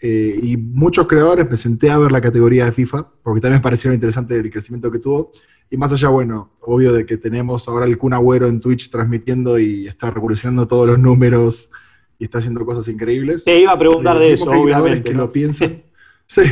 Eh, 0.00 0.38
y 0.42 0.56
muchos 0.56 1.06
creadores 1.06 1.50
me 1.50 1.56
senté 1.56 1.90
a 1.90 1.98
ver 1.98 2.12
la 2.12 2.20
categoría 2.20 2.66
de 2.66 2.72
FIFA, 2.72 3.08
porque 3.22 3.40
también 3.40 3.60
me 3.60 3.62
pareció 3.62 3.92
interesante 3.92 4.36
el 4.36 4.50
crecimiento 4.50 4.90
que 4.90 4.98
tuvo. 4.98 5.32
Y 5.70 5.76
más 5.76 5.92
allá, 5.92 6.08
bueno, 6.08 6.52
obvio 6.60 6.92
de 6.92 7.04
que 7.04 7.16
tenemos 7.16 7.68
ahora 7.68 7.86
el 7.86 7.98
Kun 7.98 8.14
Agüero 8.14 8.46
en 8.46 8.60
Twitch 8.60 8.90
transmitiendo 8.90 9.58
y 9.58 9.86
está 9.86 10.10
revolucionando 10.10 10.66
todos 10.66 10.86
los 10.86 10.98
números 10.98 11.70
y 12.18 12.24
está 12.24 12.38
haciendo 12.38 12.64
cosas 12.64 12.88
increíbles. 12.88 13.44
Te 13.44 13.60
iba 13.60 13.72
a 13.72 13.78
preguntar 13.78 14.18
de 14.18 14.32
eso, 14.32 14.50
obviamente. 14.50 15.10
que 15.10 15.16
lo 15.16 15.32
piensen. 15.32 15.84
Sí, 16.30 16.42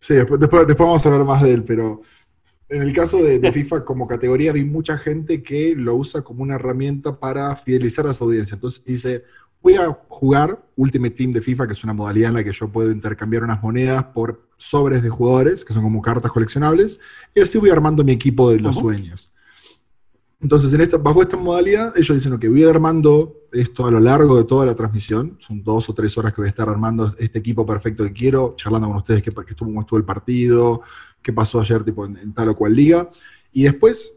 sí 0.00 0.12
después, 0.12 0.38
después 0.38 0.76
vamos 0.76 1.02
a 1.02 1.08
hablar 1.08 1.24
más 1.24 1.42
de 1.42 1.54
él, 1.54 1.64
pero 1.64 2.02
en 2.68 2.82
el 2.82 2.92
caso 2.92 3.22
de, 3.22 3.52
FIFA 3.52 3.84
como 3.84 4.06
categoría 4.06 4.52
vi 4.52 4.64
mucha 4.64 4.98
gente 4.98 5.42
que 5.42 5.74
lo 5.74 5.94
usa 5.94 6.22
como 6.22 6.42
una 6.42 6.56
herramienta 6.56 7.18
para 7.18 7.56
fidelizar 7.56 8.06
a 8.06 8.12
su 8.12 8.24
audiencia. 8.24 8.54
Entonces 8.54 8.84
dice, 8.84 9.24
voy 9.62 9.74
a 9.74 9.96
jugar 10.08 10.62
Ultimate 10.76 11.14
Team 11.14 11.32
de 11.32 11.40
FIFA, 11.40 11.66
que 11.66 11.72
es 11.72 11.84
una 11.84 11.92
modalidad 11.92 12.28
en 12.28 12.34
la 12.36 12.44
que 12.44 12.52
yo 12.52 12.68
puedo 12.68 12.90
intercambiar 12.90 13.44
unas 13.44 13.62
monedas 13.62 14.04
por 14.06 14.48
sobres 14.56 15.02
de 15.02 15.08
jugadores, 15.08 15.64
que 15.64 15.72
son 15.72 15.82
como 15.82 16.02
cartas 16.02 16.32
coleccionables, 16.32 16.98
y 17.34 17.40
así 17.40 17.58
voy 17.58 17.70
armando 17.70 18.04
mi 18.04 18.12
equipo 18.12 18.50
de 18.50 18.60
los 18.60 18.76
sueños. 18.76 19.32
Entonces, 20.40 20.72
en 20.72 20.80
esta, 20.80 20.96
bajo 20.96 21.22
esta 21.22 21.36
modalidad, 21.36 21.92
ellos 21.96 22.16
dicen 22.16 22.38
que 22.38 22.48
voy 22.48 22.60
a 22.60 22.62
ir 22.62 22.68
armando 22.68 23.34
esto 23.52 23.86
a 23.86 23.90
lo 23.90 23.98
largo 23.98 24.36
de 24.36 24.44
toda 24.44 24.66
la 24.66 24.74
transmisión. 24.74 25.36
Son 25.40 25.62
dos 25.64 25.88
o 25.88 25.94
tres 25.94 26.16
horas 26.16 26.32
que 26.32 26.40
voy 26.40 26.46
a 26.46 26.50
estar 26.50 26.68
armando 26.68 27.14
este 27.18 27.40
equipo 27.40 27.66
perfecto 27.66 28.04
que 28.04 28.12
quiero, 28.12 28.54
charlando 28.56 28.86
con 28.88 28.98
ustedes 28.98 29.22
que 29.22 29.30
estuvo, 29.30 29.68
cómo 29.68 29.80
estuvo 29.80 29.98
el 29.98 30.04
partido, 30.04 30.82
qué 31.22 31.32
pasó 31.32 31.60
ayer 31.60 31.82
tipo, 31.82 32.04
en, 32.04 32.32
tal 32.34 32.50
o 32.50 32.56
cual 32.56 32.74
liga. 32.74 33.10
Y 33.52 33.64
después 33.64 34.16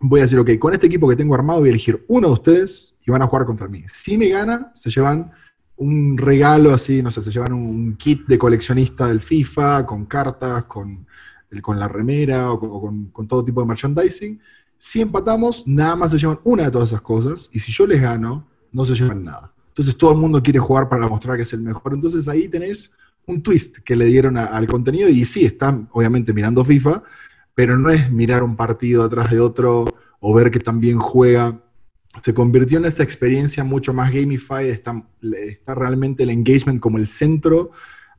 voy 0.00 0.20
a 0.20 0.22
decir, 0.22 0.38
ok, 0.38 0.58
con 0.58 0.72
este 0.72 0.86
equipo 0.86 1.08
que 1.08 1.16
tengo 1.16 1.34
armado 1.34 1.60
voy 1.60 1.68
a 1.68 1.72
elegir 1.72 2.04
uno 2.08 2.28
de 2.28 2.34
ustedes 2.34 2.94
y 3.04 3.10
van 3.10 3.22
a 3.22 3.26
jugar 3.26 3.46
contra 3.46 3.68
mí. 3.68 3.84
Si 3.92 4.16
me 4.18 4.28
ganan, 4.28 4.70
se 4.74 4.90
llevan 4.90 5.30
un 5.76 6.18
regalo 6.18 6.74
así, 6.74 7.02
no 7.02 7.10
sé, 7.10 7.22
se 7.22 7.30
llevan 7.30 7.54
un 7.54 7.96
kit 7.96 8.26
de 8.26 8.38
coleccionista 8.38 9.06
del 9.06 9.20
FIFA, 9.20 9.86
con 9.86 10.04
cartas, 10.04 10.64
con, 10.64 11.06
con 11.62 11.78
la 11.78 11.88
remera 11.88 12.52
o, 12.52 12.80
con, 13.12 13.26
todo 13.26 13.44
tipo 13.44 13.60
de 13.60 13.66
merchandising. 13.66 14.40
Si 14.76 15.00
empatamos, 15.00 15.66
nada 15.66 15.96
más 15.96 16.10
se 16.10 16.18
llevan 16.18 16.38
una 16.44 16.64
de 16.64 16.70
todas 16.70 16.90
esas 16.90 17.00
cosas, 17.00 17.48
y 17.52 17.58
si 17.58 17.72
yo 17.72 17.86
les 17.86 18.00
gano, 18.00 18.46
no 18.72 18.84
se 18.84 18.94
llevan 18.94 19.24
nada. 19.24 19.52
Entonces 19.68 19.96
todo 19.96 20.12
el 20.12 20.18
mundo 20.18 20.42
quiere 20.42 20.58
jugar 20.58 20.88
para 20.88 21.08
mostrar 21.08 21.36
que 21.36 21.42
es 21.42 21.52
el 21.52 21.60
mejor. 21.60 21.94
Entonces 21.94 22.28
ahí 22.28 22.48
tenés 22.48 22.92
un 23.26 23.42
twist 23.42 23.78
que 23.78 23.96
le 23.96 24.04
dieron 24.06 24.36
al 24.36 24.66
contenido 24.66 25.08
y 25.08 25.24
sí, 25.24 25.44
están 25.44 25.88
obviamente 25.92 26.32
mirando 26.32 26.64
FIFA, 26.64 27.02
pero 27.54 27.78
no 27.78 27.90
es 27.90 28.10
mirar 28.10 28.42
un 28.42 28.56
partido 28.56 29.02
atrás 29.02 29.30
de 29.30 29.40
otro 29.40 29.86
o 30.20 30.34
ver 30.34 30.50
que 30.50 30.60
también 30.60 30.98
juega. 30.98 31.58
Se 32.22 32.34
convirtió 32.34 32.78
en 32.78 32.86
esta 32.86 33.02
experiencia 33.02 33.64
mucho 33.64 33.94
más 33.94 34.12
gamified, 34.12 34.66
está, 34.66 35.02
está 35.46 35.74
realmente 35.74 36.24
el 36.24 36.30
engagement 36.30 36.80
como 36.80 36.98
el 36.98 37.06
centro 37.06 37.70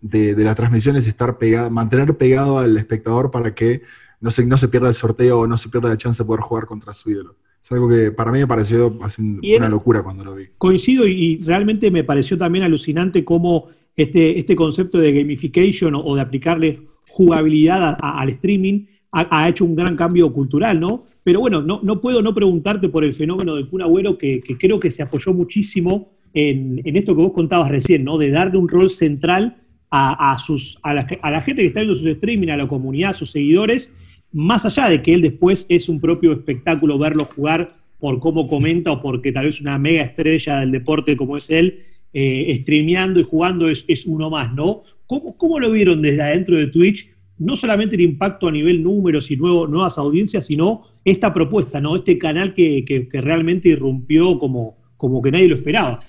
de, 0.01 0.35
las 0.35 0.55
transmisiones, 0.55 1.05
estar 1.07 1.37
pegado, 1.37 1.69
mantener 1.69 2.17
pegado 2.17 2.57
al 2.57 2.77
espectador 2.77 3.31
para 3.31 3.53
que 3.53 3.81
no 4.19 4.31
se, 4.31 4.45
no 4.45 4.57
se 4.57 4.69
pierda 4.69 4.87
el 4.87 4.93
sorteo 4.93 5.41
o 5.41 5.47
no 5.47 5.57
se 5.57 5.69
pierda 5.69 5.89
la 5.89 5.97
chance 5.97 6.23
de 6.23 6.27
poder 6.27 6.41
jugar 6.41 6.65
contra 6.65 6.93
su 6.93 7.11
ídolo. 7.11 7.35
Es 7.61 7.71
algo 7.71 7.89
que 7.89 8.11
para 8.11 8.31
mí 8.31 8.39
me 8.39 8.47
pareció 8.47 8.97
una 9.17 9.69
locura 9.69 10.01
cuando 10.01 10.23
lo 10.23 10.35
vi. 10.35 10.47
Coincido 10.57 11.05
y 11.05 11.37
realmente 11.43 11.91
me 11.91 12.03
pareció 12.03 12.37
también 12.37 12.63
alucinante 12.63 13.23
cómo 13.23 13.67
este, 13.95 14.39
este 14.39 14.55
concepto 14.55 14.97
de 14.97 15.11
gamification 15.11 15.93
o, 15.95 16.15
de 16.15 16.21
aplicarle 16.21 16.81
jugabilidad 17.09 17.97
al 18.01 18.29
streaming 18.29 18.85
ha, 19.11 19.49
hecho 19.49 19.65
un 19.65 19.75
gran 19.75 19.97
cambio 19.97 20.31
cultural, 20.31 20.79
¿no? 20.79 21.03
Pero 21.23 21.39
bueno, 21.39 21.61
no, 21.61 21.79
no 21.83 22.01
puedo 22.01 22.21
no 22.21 22.33
preguntarte 22.33 22.89
por 22.89 23.03
el 23.03 23.13
fenómeno 23.13 23.55
del 23.55 23.67
Kun 23.67 23.81
Agüero, 23.81 24.17
que, 24.17 24.41
creo 24.59 24.79
que 24.79 24.89
se 24.89 25.03
apoyó 25.03 25.33
muchísimo 25.33 26.11
en, 26.33 26.81
esto 26.95 27.15
que 27.15 27.21
vos 27.21 27.33
contabas 27.33 27.69
recién, 27.69 28.03
¿no? 28.03 28.17
De 28.17 28.31
darle 28.31 28.57
un 28.57 28.67
rol 28.67 28.89
central 28.89 29.57
a, 29.93 30.37
sus, 30.37 30.79
a, 30.83 30.93
la, 30.93 31.07
a 31.21 31.31
la 31.31 31.41
gente 31.41 31.61
que 31.61 31.67
está 31.67 31.81
viendo 31.81 31.99
sus 31.99 32.07
streaming, 32.07 32.47
a 32.47 32.55
la 32.55 32.67
comunidad, 32.67 33.09
a 33.09 33.13
sus 33.13 33.31
seguidores, 33.31 33.93
más 34.31 34.65
allá 34.65 34.87
de 34.87 35.01
que 35.01 35.13
él 35.13 35.21
después 35.21 35.65
es 35.67 35.89
un 35.89 35.99
propio 35.99 36.31
espectáculo 36.31 36.97
verlo 36.97 37.25
jugar 37.25 37.75
por 37.99 38.19
cómo 38.19 38.47
comenta 38.47 38.91
o 38.91 39.01
porque 39.01 39.31
tal 39.31 39.45
vez 39.45 39.61
una 39.61 39.77
mega 39.77 40.03
estrella 40.03 40.61
del 40.61 40.71
deporte 40.71 41.17
como 41.17 41.37
es 41.37 41.49
él, 41.49 41.83
eh, 42.13 42.57
streameando 42.61 43.19
y 43.19 43.23
jugando 43.23 43.69
es, 43.69 44.05
uno 44.05 44.29
más, 44.29 44.53
¿no? 44.53 44.83
¿Cómo, 45.07 45.37
¿Cómo, 45.37 45.59
lo 45.59 45.71
vieron 45.71 46.01
desde 46.01 46.21
adentro 46.21 46.57
de 46.57 46.67
Twitch? 46.67 47.09
No 47.41 47.55
solamente 47.55 47.95
el 47.95 48.01
impacto 48.01 48.47
a 48.47 48.51
nivel 48.51 48.83
números 48.83 49.31
y 49.31 49.35
nuevo, 49.35 49.65
nuevas 49.65 49.97
audiencias, 49.97 50.45
sino 50.45 50.83
esta 51.03 51.33
propuesta, 51.33 51.81
¿no? 51.81 51.95
Este 51.95 52.19
canal 52.19 52.53
que, 52.53 52.85
que, 52.85 53.19
realmente 53.19 53.69
irrumpió 53.69 54.37
como, 54.37 54.77
como 54.95 55.21
que 55.23 55.31
nadie 55.31 55.47
lo 55.47 55.55
esperaba. 55.55 56.01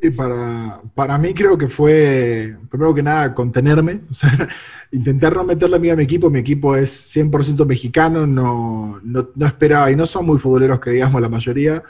Sí, 0.00 0.10
para, 0.10 0.80
para 0.96 1.16
mí 1.18 1.32
creo 1.32 1.56
que 1.56 1.68
fue, 1.68 2.56
primero 2.68 2.92
que 2.92 3.02
nada, 3.04 3.32
contenerme, 3.32 4.00
intentar 4.90 5.36
no 5.36 5.44
meterle 5.44 5.78
mí 5.78 5.90
a 5.90 5.94
mi 5.94 6.02
equipo, 6.02 6.28
mi 6.28 6.40
equipo 6.40 6.74
es 6.74 7.14
100% 7.16 7.64
mexicano, 7.64 8.26
no, 8.26 8.98
no, 9.04 9.28
no, 9.36 9.46
esperaba, 9.46 9.92
y 9.92 9.94
no 9.94 10.04
son 10.04 10.26
muy 10.26 10.40
futboleros 10.40 10.80
que 10.80 10.90
digamos 10.90 11.22
la 11.22 11.28
mayoría, 11.28 11.84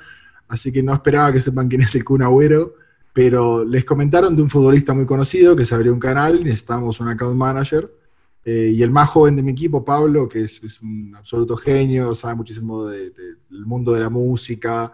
así 0.49 0.71
que 0.71 0.83
no 0.83 0.93
esperaba 0.93 1.33
que 1.33 1.41
sepan 1.41 1.69
quién 1.69 1.81
es 1.81 1.95
el 1.95 2.05
Kun 2.05 2.21
Agüero, 2.21 2.75
pero 3.15 3.65
les 3.65 3.87
comentaron 3.87 4.37
de 4.37 4.43
un 4.43 4.51
futbolista 4.51 4.93
muy 4.93 5.07
conocido 5.07 5.57
que 5.57 5.65
se 5.65 5.75
abrió 5.75 5.95
un 5.95 6.01
canal, 6.01 6.45
necesitábamos 6.45 7.01
un 7.01 7.09
account 7.09 7.37
manager, 7.37 7.91
eh, 8.45 8.73
y 8.75 8.83
el 8.83 8.91
más 8.91 9.11
joven 9.11 9.37
de 9.37 9.43
mi 9.43 9.53
equipo, 9.53 9.85
Pablo, 9.85 10.29
que 10.29 10.43
es, 10.43 10.81
un 10.83 11.15
absoluto 11.17 11.57
genio, 11.57 12.15
sabe 12.15 12.35
muchísimo 12.35 12.87
del 12.87 13.15
mundo 13.67 13.93
de 13.93 14.01
la 14.01 14.11
música 14.11 14.93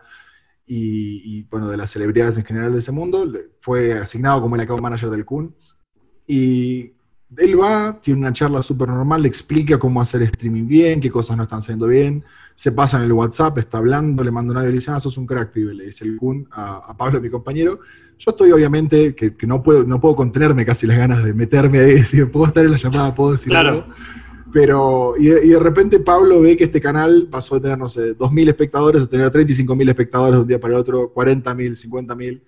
y, 0.67 1.45
bueno, 1.45 1.69
de 1.71 1.79
las 1.79 1.91
celebridades 1.91 2.37
en 2.37 2.45
general 2.45 2.73
de 2.73 2.81
ese 2.81 2.93
mundo, 2.93 3.27
fue 3.61 3.95
asignado 3.95 4.43
como 4.43 4.55
el 4.55 4.61
account 4.63 4.83
manager 4.83 5.09
del 5.09 5.25
Kun. 5.25 5.55
Y 6.27 6.93
él 7.37 7.59
va, 7.59 7.99
tiene 8.03 8.21
una 8.21 8.35
charla 8.35 8.61
súper 8.61 8.89
normal, 8.89 9.23
le 9.23 9.29
explica 9.29 9.79
cómo 9.79 10.03
hacer 10.03 10.23
streaming 10.23 10.67
bien, 10.67 11.01
qué 11.01 11.11
cosas 11.11 11.39
no 11.39 11.45
están 11.45 11.63
saliendo 11.63 11.87
bien, 11.87 12.23
se 12.59 12.73
pasa 12.73 12.97
en 12.97 13.05
el 13.05 13.13
WhatsApp, 13.13 13.57
está 13.59 13.79
hablando, 13.79 14.25
le 14.25 14.33
manda 14.33 14.51
un 14.51 14.57
audio 14.57 14.71
y 14.71 14.73
le 14.73 14.79
dice, 14.79 14.91
ah, 14.91 14.99
sos 14.99 15.17
un 15.17 15.27
crack, 15.27 15.53
pibe, 15.53 15.73
le 15.73 15.85
dice 15.85 16.05
el 16.05 16.17
Kun 16.17 16.49
a, 16.51 16.93
Pablo, 16.97 17.21
mi 17.21 17.31
compañero. 17.31 17.79
Yo 18.19 18.33
estoy 18.33 18.51
obviamente, 18.51 19.15
que, 19.15 19.33
no, 19.47 19.63
puedo, 19.63 19.85
no 19.85 20.01
puedo 20.01 20.17
contenerme 20.17 20.67
casi 20.67 20.85
las 20.85 20.99
ganas 20.99 21.23
de 21.23 21.33
meterme 21.33 21.79
ahí 21.79 21.91
y 21.93 21.95
decir, 22.01 22.29
puedo 22.33 22.47
estar 22.47 22.65
en 22.65 22.73
la 22.73 22.79
llamada, 22.79 23.15
puedo 23.15 23.31
decir 23.31 23.51
claro. 23.51 23.87
Pero, 24.53 25.15
y 25.17 25.27
de, 25.27 25.59
repente 25.61 26.01
Pablo 26.01 26.41
ve 26.41 26.57
que 26.57 26.65
este 26.65 26.81
canal 26.81 27.29
pasó 27.31 27.55
de 27.55 27.61
tener, 27.61 27.79
no 27.79 27.89
sé, 27.89 28.19
2.000 28.19 28.49
espectadores 28.49 29.03
a 29.05 29.07
tener 29.07 29.31
35.000 29.31 29.91
espectadores 29.91 30.35
de 30.35 30.41
un 30.41 30.49
día 30.49 30.59
para 30.59 30.75
el 30.75 30.81
otro, 30.81 31.15
40.000, 31.15 31.45
50.000 31.89 32.41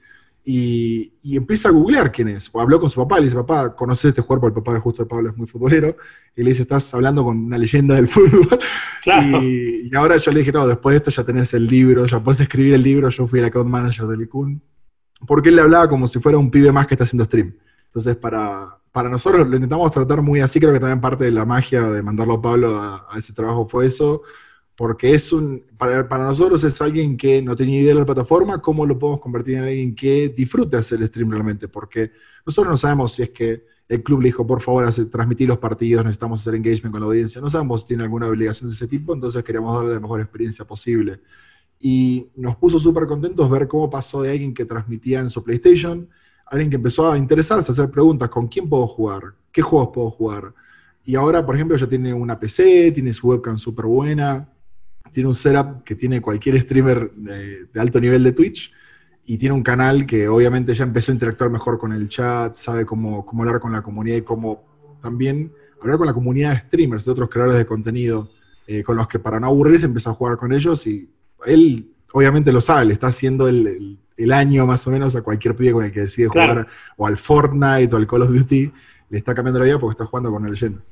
y, 0.44 1.12
empieza 1.36 1.68
a 1.68 1.72
googlear 1.72 2.10
quién 2.10 2.28
es. 2.28 2.48
O 2.52 2.60
habló 2.60 2.80
con 2.80 2.88
su 2.88 3.00
papá, 3.00 3.18
le 3.18 3.24
dice, 3.24 3.36
papá, 3.36 3.74
¿conoces 3.74 4.06
este 4.06 4.22
jugador? 4.22 4.40
Porque 4.40 4.58
el 4.58 4.64
papá 4.64 4.74
de 4.74 4.80
justo 4.80 5.02
de 5.02 5.08
Pablo 5.08 5.30
es 5.30 5.36
muy 5.36 5.46
futbolero. 5.46 5.96
Y 6.36 6.42
le 6.42 6.50
dice, 6.50 6.62
estás 6.62 6.92
hablando 6.94 7.24
con 7.24 7.38
una 7.38 7.58
leyenda 7.58 7.94
del 7.94 8.08
fútbol. 8.08 8.58
Y, 9.04 9.94
ahora 9.94 10.16
yo 10.16 10.32
le 10.32 10.40
dije, 10.40 10.52
no, 10.52 10.66
después 10.66 10.94
de 10.94 10.96
esto 10.98 11.10
ya 11.10 11.24
tenés 11.24 11.52
el 11.54 11.66
libro, 11.66 12.06
ya 12.06 12.22
puedes 12.22 12.40
escribir 12.40 12.74
el 12.74 12.82
libro. 12.82 13.10
Yo 13.10 13.26
fui 13.26 13.38
el 13.40 13.44
account 13.46 13.68
manager 13.68 14.06
de 14.06 14.16
Licun. 14.16 14.62
Porque 15.26 15.50
él 15.50 15.56
le 15.56 15.62
hablaba 15.62 15.88
como 15.88 16.08
si 16.08 16.18
fuera 16.18 16.38
un 16.38 16.50
pibe 16.50 16.72
más 16.72 16.86
que 16.86 16.94
está 16.94 17.04
haciendo 17.04 17.26
stream. 17.26 17.54
Entonces, 17.86 18.16
para, 18.16 18.78
para 18.92 19.08
nosotros 19.08 19.46
lo 19.46 19.54
intentamos 19.54 19.92
tratar 19.92 20.22
muy 20.22 20.40
así. 20.40 20.58
Creo 20.58 20.72
que 20.72 20.80
también 20.80 21.00
parte 21.00 21.24
de 21.24 21.32
la 21.32 21.44
magia 21.44 21.82
de 21.82 22.02
mandarlo 22.02 22.34
a 22.34 22.42
Pablo 22.42 22.80
a 22.80 23.18
ese 23.18 23.32
trabajo 23.32 23.68
fue 23.68 23.86
eso 23.86 24.22
porque 24.80 25.12
es 25.12 25.30
un, 25.30 25.62
para, 25.76 26.08
nosotros 26.08 26.64
es 26.64 26.80
alguien 26.80 27.18
que 27.18 27.42
no 27.42 27.54
tenía 27.54 27.82
idea 27.82 27.92
de 27.92 28.00
la 28.00 28.06
plataforma, 28.06 28.62
¿cómo 28.62 28.86
lo 28.86 28.98
podemos 28.98 29.20
convertir 29.20 29.56
en 29.56 29.64
alguien 29.64 29.94
que 29.94 30.32
disfrute 30.34 30.78
hacer 30.78 31.02
el 31.02 31.08
stream 31.08 31.30
realmente? 31.30 31.68
Porque 31.68 32.12
nosotros 32.46 32.70
no 32.70 32.76
sabemos 32.78 33.12
si 33.12 33.24
es 33.24 33.28
que 33.28 33.66
el 33.90 34.02
club 34.02 34.22
le 34.22 34.28
dijo, 34.28 34.46
por 34.46 34.62
favor, 34.62 34.84
hace, 34.84 35.04
transmitir 35.04 35.48
los 35.48 35.58
partidos, 35.58 36.02
necesitamos 36.02 36.40
hacer 36.40 36.54
engagement 36.54 36.92
con 36.92 37.02
la 37.02 37.08
audiencia, 37.08 37.42
no 37.42 37.50
sabemos 37.50 37.82
si 37.82 37.88
tiene 37.88 38.04
alguna 38.04 38.26
obligación 38.26 38.70
de 38.70 38.74
ese 38.74 38.88
tipo, 38.88 39.12
entonces 39.12 39.44
queríamos 39.44 39.76
darle 39.76 39.92
la 39.92 40.00
mejor 40.00 40.22
experiencia 40.22 40.64
posible. 40.64 41.20
Y 41.78 42.28
nos 42.36 42.56
puso 42.56 42.78
súper 42.78 43.06
contentos 43.06 43.50
ver 43.50 43.68
cómo 43.68 43.90
pasó 43.90 44.22
de 44.22 44.30
alguien 44.30 44.54
que 44.54 44.64
transmitía 44.64 45.20
en 45.20 45.28
su 45.28 45.44
PlayStation, 45.44 46.08
alguien 46.46 46.70
que 46.70 46.76
empezó 46.76 47.12
a 47.12 47.18
interesarse, 47.18 47.70
a 47.70 47.74
hacer 47.74 47.90
preguntas, 47.90 48.30
¿con 48.30 48.48
quién 48.48 48.66
puedo 48.66 48.86
jugar? 48.86 49.34
¿Qué 49.52 49.60
juegos 49.60 49.90
puedo 49.92 50.10
jugar? 50.10 50.54
Y 51.04 51.16
ahora, 51.16 51.44
por 51.44 51.54
ejemplo, 51.54 51.76
ya 51.76 51.86
tiene 51.86 52.14
una 52.14 52.40
PC, 52.40 52.92
tiene 52.92 53.12
su 53.12 53.28
webcam 53.28 53.58
súper 53.58 53.84
buena, 53.84 54.48
tiene 55.12 55.28
un 55.28 55.34
setup 55.34 55.82
que 55.84 55.94
tiene 55.94 56.20
cualquier 56.20 56.60
streamer 56.62 57.10
de, 57.12 57.68
alto 57.80 58.00
nivel 58.00 58.22
de 58.22 58.32
Twitch 58.32 58.72
y 59.24 59.38
tiene 59.38 59.54
un 59.54 59.62
canal 59.62 60.06
que 60.06 60.28
obviamente 60.28 60.74
ya 60.74 60.84
empezó 60.84 61.12
a 61.12 61.14
interactuar 61.14 61.50
mejor 61.50 61.78
con 61.78 61.92
el 61.92 62.08
chat, 62.08 62.54
sabe 62.56 62.84
cómo, 62.84 63.24
cómo 63.26 63.42
hablar 63.42 63.60
con 63.60 63.72
la 63.72 63.82
comunidad 63.82 64.16
y 64.16 64.22
cómo 64.22 64.98
también 65.02 65.52
hablar 65.80 65.98
con 65.98 66.06
la 66.06 66.12
comunidad 66.12 66.52
de 66.52 66.60
streamers, 66.60 67.04
de 67.04 67.10
otros 67.12 67.30
creadores 67.30 67.58
de 67.58 67.66
contenido, 67.66 68.30
eh, 68.66 68.82
con 68.82 68.96
los 68.96 69.08
que 69.08 69.18
para 69.18 69.40
no 69.40 69.46
aburrirse 69.46 69.86
empezó 69.86 70.10
a 70.10 70.14
jugar 70.14 70.36
con 70.36 70.52
ellos 70.52 70.86
y 70.86 71.10
él 71.46 71.90
obviamente 72.12 72.52
lo 72.52 72.60
sabe, 72.60 72.86
le 72.86 72.94
está 72.94 73.08
haciendo 73.08 73.48
el, 73.48 73.98
año 74.32 74.66
más 74.66 74.86
o 74.86 74.90
menos 74.90 75.16
a 75.16 75.22
cualquier 75.22 75.56
pibe 75.56 75.72
con 75.72 75.84
el 75.84 75.92
que 75.92 76.00
decide 76.00 76.28
jugar 76.28 76.66
o 76.98 77.06
al 77.06 77.16
Fortnite 77.16 77.94
o 77.94 77.96
al 77.96 78.06
Call 78.06 78.22
of 78.22 78.30
Duty, 78.30 78.70
le 79.08 79.18
está 79.18 79.34
cambiando 79.34 79.60
la 79.60 79.64
vida 79.64 79.78
porque 79.78 79.94
está 79.94 80.04
jugando 80.04 80.30
con 80.30 80.44
el 80.44 80.52
leyenda. 80.52 80.82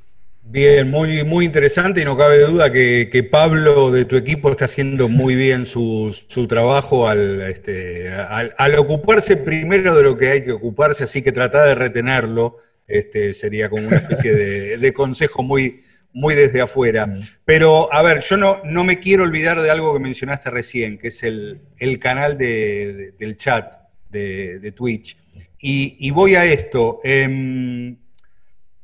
Bien, 0.41 0.89
muy, 0.89 1.23
muy 1.23 1.45
interesante 1.45 2.01
y 2.01 2.05
no 2.05 2.17
cabe 2.17 2.39
duda 2.39 2.71
que, 2.71 3.27
Pablo 3.29 3.91
de 3.91 4.05
tu 4.05 4.15
equipo 4.15 4.49
está 4.49 4.65
haciendo 4.65 5.07
muy 5.07 5.35
bien 5.35 5.65
su, 5.67 6.17
su 6.27 6.47
trabajo 6.47 7.07
al, 7.07 7.41
este, 7.41 8.09
al, 8.09 8.79
ocuparse 8.79 9.37
primero 9.37 9.95
de 9.95 10.03
lo 10.03 10.17
que 10.17 10.29
hay 10.29 10.43
que 10.43 10.51
ocuparse, 10.51 11.03
así 11.03 11.21
que 11.21 11.31
tratar 11.31 11.67
de 11.67 11.75
retenerlo 11.75 12.57
este, 12.87 13.35
sería 13.35 13.69
como 13.69 13.87
una 13.87 13.97
especie 13.97 14.33
de, 14.33 14.93
consejo 14.93 15.43
muy, 15.43 15.83
muy 16.13 16.33
desde 16.33 16.61
afuera. 16.61 17.05
Mm. 17.05 17.21
Pero, 17.45 17.93
a 17.93 18.01
ver, 18.01 18.21
yo 18.21 18.35
no, 18.35 18.59
no 18.63 18.83
me 18.83 18.99
quiero 18.99 19.23
olvidar 19.23 19.61
de 19.61 19.69
algo 19.69 19.93
que 19.93 19.99
mencionaste 19.99 20.49
recién, 20.49 20.97
que 20.97 21.09
es 21.09 21.21
el, 21.21 21.61
canal 22.01 22.37
del 22.39 23.37
chat 23.37 23.71
de, 24.09 24.73
Twitch. 24.75 25.15
Y, 25.59 26.09
voy 26.09 26.33
a 26.35 26.45
esto. 26.45 27.01
Em, 27.03 27.97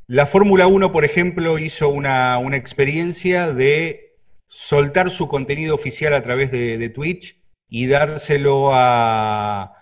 la 0.07 0.27
Fórmula 0.27 0.67
1, 0.67 0.91
por 0.91 1.03
ejemplo, 1.03 1.57
hizo 1.57 1.89
una, 1.89 2.39
experiencia 2.55 3.51
de 3.51 4.13
soltar 4.47 5.09
su 5.09 5.27
contenido 5.27 5.73
oficial 5.73 6.13
a 6.13 6.21
través 6.21 6.51
de, 6.51 6.89
Twitch 6.89 7.35
y 7.69 7.87
dárselo 7.87 8.69
a, 8.73 9.81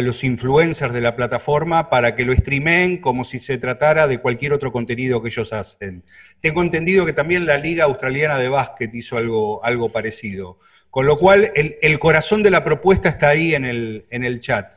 los 0.00 0.24
influencers 0.24 0.94
de 0.94 1.00
la 1.00 1.14
plataforma 1.14 1.90
para 1.90 2.14
que 2.14 2.24
lo 2.24 2.32
streamen 2.32 2.98
como 3.00 3.24
si 3.24 3.38
se 3.38 3.58
tratara 3.58 4.06
de 4.06 4.20
cualquier 4.20 4.52
otro 4.52 4.72
contenido 4.72 5.20
que 5.20 5.28
ellos 5.28 5.52
hacen. 5.52 6.04
Tengo 6.40 6.62
entendido 6.62 7.04
que 7.04 7.12
también 7.12 7.44
la 7.44 7.58
Liga 7.58 7.84
Australiana 7.84 8.38
de 8.38 8.48
Básquet 8.48 8.94
hizo 8.94 9.16
algo, 9.18 9.62
algo 9.64 9.90
parecido. 9.90 10.58
Con 10.90 11.06
lo 11.06 11.18
cual, 11.18 11.52
el, 11.54 11.76
el, 11.82 11.98
corazón 11.98 12.42
de 12.42 12.50
la 12.50 12.64
propuesta 12.64 13.10
está 13.10 13.28
ahí 13.28 13.54
en 13.54 13.64
el, 13.64 14.06
en 14.10 14.24
el 14.24 14.40
chat. 14.40 14.72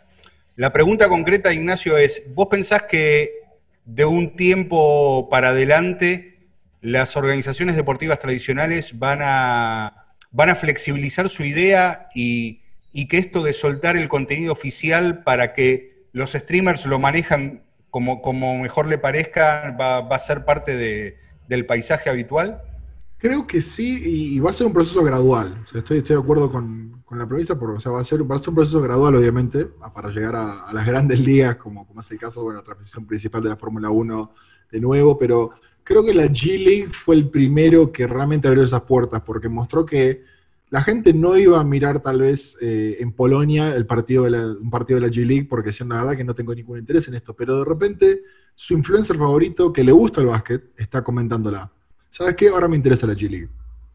La 0.55 0.71
pregunta 0.71 1.07
concreta, 1.07 1.53
Ignacio, 1.53 1.97
es, 1.97 2.23
¿vos 2.35 2.47
pensás 2.49 2.83
que 2.83 3.42
de 3.85 4.05
un 4.05 4.35
tiempo 4.35 5.27
para 5.29 5.49
adelante, 5.49 6.37
las 6.81 7.15
organizaciones 7.15 7.75
deportivas 7.75 8.19
tradicionales 8.19 8.97
van 8.97 9.19
a, 9.21 10.05
van 10.31 10.49
a 10.49 10.55
flexibilizar 10.55 11.29
su 11.29 11.43
idea 11.43 12.09
y, 12.13 12.61
que 13.09 13.17
esto 13.17 13.43
de 13.43 13.53
soltar 13.53 13.97
el 13.97 14.07
contenido 14.07 14.53
oficial 14.53 15.23
para 15.23 15.53
que 15.53 16.03
los 16.11 16.33
streamers 16.33 16.85
lo 16.85 16.99
manejan 16.99 17.63
como, 17.89 18.21
como 18.21 18.57
mejor 18.57 18.87
le 18.87 18.97
parezca, 18.97 19.75
va, 19.79 20.01
va 20.01 20.15
a 20.15 20.19
ser 20.19 20.45
parte 20.45 20.75
de, 20.75 21.17
del 21.47 21.65
paisaje 21.65 22.09
habitual? 22.09 22.61
Creo 23.23 23.47
que 23.47 23.61
sí, 23.61 24.01
y 24.03 24.39
va 24.41 24.49
a 24.49 24.53
ser 24.53 24.67
un 24.67 24.73
proceso 24.73 25.01
gradual. 25.01 25.63
estoy, 25.73 26.01
de 26.01 26.13
acuerdo 26.13 26.51
con, 26.51 27.01
la 27.11 27.25
premisa, 27.25 27.57
porque 27.57 27.89
va, 27.89 28.01
a 28.01 28.03
ser, 28.03 28.29
va 28.29 28.35
a 28.35 28.37
ser 28.37 28.49
un 28.49 28.55
proceso 28.55 28.81
gradual, 28.81 29.15
obviamente, 29.15 29.65
para 29.93 30.09
llegar 30.09 30.35
a, 30.35 30.73
las 30.73 30.85
grandes 30.85 31.21
ligas, 31.21 31.55
como, 31.55 31.87
como 31.87 32.01
es 32.01 32.11
el 32.11 32.19
caso, 32.19 32.43
bueno, 32.43 32.59
la 32.59 32.65
transmisión 32.65 33.07
principal 33.07 33.41
de 33.41 33.47
la 33.47 33.55
Fórmula 33.55 33.89
1 33.89 34.31
de 34.73 34.79
nuevo, 34.81 35.17
pero 35.17 35.51
creo 35.85 36.03
que 36.03 36.13
la 36.13 36.25
G-League 36.25 36.89
fue 36.91 37.15
el 37.15 37.29
primero 37.29 37.93
que 37.93 38.07
realmente 38.07 38.49
abrió 38.49 38.65
esas 38.65 38.81
puertas, 38.81 39.21
porque 39.21 39.47
mostró 39.47 39.85
que 39.85 40.25
la 40.69 40.83
gente 40.83 41.13
no 41.13 41.37
iba 41.37 41.61
a 41.61 41.63
mirar 41.63 42.01
tal 42.01 42.19
vez 42.23 42.57
eh, 42.59 42.97
en 42.99 43.13
Polonia 43.13 43.73
el 43.73 43.85
partido 43.85 44.25
de 44.25 44.57
un 44.57 44.69
partido 44.69 44.99
de 44.99 45.07
la 45.07 45.13
G-League, 45.13 45.47
porque 45.49 45.67
decían, 45.67 45.87
la 45.87 46.03
verdad 46.03 46.17
que 46.17 46.25
no 46.25 46.35
tengo 46.35 46.53
ningún 46.53 46.79
interés 46.79 47.07
en 47.07 47.13
esto, 47.13 47.33
pero 47.33 47.59
de 47.59 47.63
repente 47.63 48.21
su 48.53 48.73
influencer 48.73 49.17
favorito, 49.17 49.71
que 49.71 49.85
le 49.85 49.93
gusta 49.93 50.19
el 50.19 50.27
básquet, 50.27 50.71
está 50.75 51.01
comentándola 51.05 51.71
¿sabes 52.13 52.35
qué? 52.35 52.49
Ahora 52.49 52.67
me 52.67 52.75
interesa 52.75 53.07
la 53.07 53.15
G-League. 53.15 53.49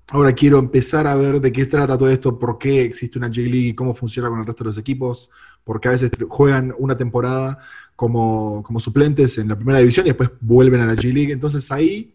Ahora 0.09 0.33
quiero 0.33 0.59
empezar 0.59 1.07
a 1.07 1.15
ver 1.15 1.41
de 1.41 1.53
qué 1.53 1.67
trata 1.67 1.97
todo 1.97 2.11
esto, 2.11 2.37
por 2.37 2.59
qué 2.59 2.83
existe 2.83 3.17
una 3.17 3.29
G-League 3.29 3.69
y 3.69 3.75
cómo 3.75 3.95
funciona 3.95 4.29
con 4.29 4.41
el 4.41 4.47
resto 4.47 4.65
de 4.65 4.71
los 4.71 4.79
equipos, 4.79 5.31
porque 5.63 5.87
a 5.87 5.93
veces 5.93 6.11
juegan 6.29 6.75
una 6.79 6.97
temporada 6.97 7.61
como, 7.95 8.65
suplentes 8.79 9.39
en 9.39 9.49
la 9.49 9.55
primera 9.55 9.79
división 9.79 10.05
y 10.07 10.11
después 10.11 10.31
vuelven 10.41 10.81
a 10.81 10.87
la 10.87 10.95
G-League. 10.95 11.33
Entonces 11.33 11.71
ahí 11.71 12.13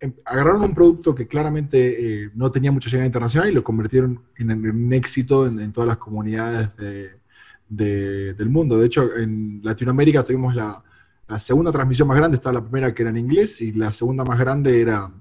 em, 0.00 0.12
agarraron 0.24 0.62
un 0.62 0.74
producto 0.74 1.14
que 1.14 1.28
claramente 1.28 2.24
eh, 2.24 2.30
no 2.34 2.50
tenía 2.50 2.72
mucha 2.72 2.90
llegada 2.90 3.06
internacional 3.06 3.50
y 3.50 3.54
lo 3.54 3.62
convirtieron 3.62 4.20
en, 4.36 4.50
un 4.50 4.92
éxito 4.92 5.46
en, 5.46 5.72
todas 5.72 5.86
las 5.86 5.98
comunidades 5.98 6.70
del 7.68 8.48
mundo. 8.48 8.78
De 8.78 8.86
hecho, 8.86 9.16
en 9.16 9.60
Latinoamérica 9.62 10.24
tuvimos 10.24 10.56
la, 10.56 10.82
la 11.30 11.38
segunda 11.38 11.70
transmisión 11.70 12.08
más 12.08 12.16
grande 12.16 12.38
estaba 12.38 12.54
la 12.54 12.64
primera 12.64 12.92
que 12.92 13.02
era 13.02 13.10
en 13.10 13.16
inglés 13.16 13.60
y 13.60 13.70
la 13.70 13.92
segunda 13.92 14.24
más 14.24 14.36
grande 14.36 14.80
era, 14.80 15.12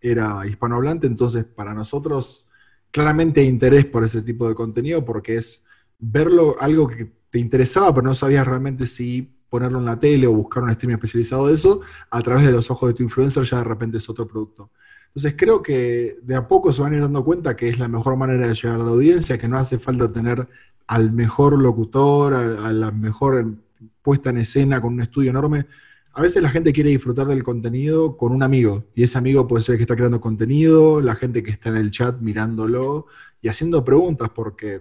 era 0.00 0.44
hispanohablante, 0.44 1.06
entonces 1.06 1.44
para 1.44 1.72
nosotros 1.72 2.48
claramente 2.90 3.40
hay 3.40 3.46
interés 3.46 3.86
por 3.86 4.02
ese 4.02 4.20
tipo 4.22 4.48
de 4.48 4.56
contenido 4.56 5.04
porque 5.04 5.36
es 5.36 5.62
verlo, 6.00 6.56
algo 6.58 6.88
que 6.88 7.12
te 7.30 7.38
interesaba 7.38 7.94
pero 7.94 8.08
no 8.08 8.14
sabías 8.14 8.46
realmente 8.48 8.88
si 8.88 9.32
ponerlo 9.48 9.78
en 9.78 9.84
la 9.84 10.00
tele 10.00 10.26
o 10.26 10.32
buscar 10.32 10.64
un 10.64 10.72
stream 10.72 10.94
especializado 10.94 11.46
de 11.46 11.54
eso, 11.54 11.82
a 12.10 12.20
través 12.20 12.44
de 12.44 12.50
los 12.50 12.68
ojos 12.70 12.90
de 12.90 12.94
tu 12.94 13.04
influencer 13.04 13.44
ya 13.44 13.58
de 13.58 13.64
repente 13.64 13.98
es 13.98 14.08
otro 14.08 14.26
producto. 14.26 14.70
Entonces 15.06 15.34
creo 15.38 15.62
que 15.62 16.18
de 16.20 16.34
a 16.34 16.48
poco 16.48 16.72
se 16.72 16.82
van 16.82 16.92
a 16.92 16.96
ir 16.96 17.02
dando 17.02 17.24
cuenta 17.24 17.56
que 17.56 17.68
es 17.68 17.78
la 17.78 17.88
mejor 17.88 18.16
manera 18.16 18.48
de 18.48 18.54
llegar 18.54 18.80
a 18.80 18.84
la 18.84 18.90
audiencia, 18.90 19.38
que 19.38 19.48
no 19.48 19.56
hace 19.56 19.78
falta 19.78 20.12
tener 20.12 20.48
al 20.88 21.12
mejor 21.12 21.58
locutor, 21.58 22.34
a 22.34 22.72
la 22.72 22.90
mejor 22.90 23.54
puesta 24.02 24.30
en 24.30 24.38
escena 24.38 24.80
con 24.80 24.94
un 24.94 25.02
estudio 25.02 25.30
enorme. 25.30 25.66
A 26.12 26.22
veces 26.22 26.42
la 26.42 26.50
gente 26.50 26.72
quiere 26.72 26.90
disfrutar 26.90 27.26
del 27.26 27.44
contenido 27.44 28.16
con 28.16 28.32
un 28.32 28.42
amigo, 28.42 28.84
y 28.94 29.04
ese 29.04 29.18
amigo 29.18 29.46
puede 29.46 29.62
ser 29.62 29.74
el 29.74 29.78
que 29.78 29.84
está 29.84 29.96
creando 29.96 30.20
contenido, 30.20 31.00
la 31.00 31.14
gente 31.14 31.42
que 31.42 31.50
está 31.50 31.68
en 31.68 31.76
el 31.76 31.90
chat 31.90 32.20
mirándolo 32.20 33.06
y 33.40 33.48
haciendo 33.48 33.84
preguntas, 33.84 34.30
porque 34.34 34.80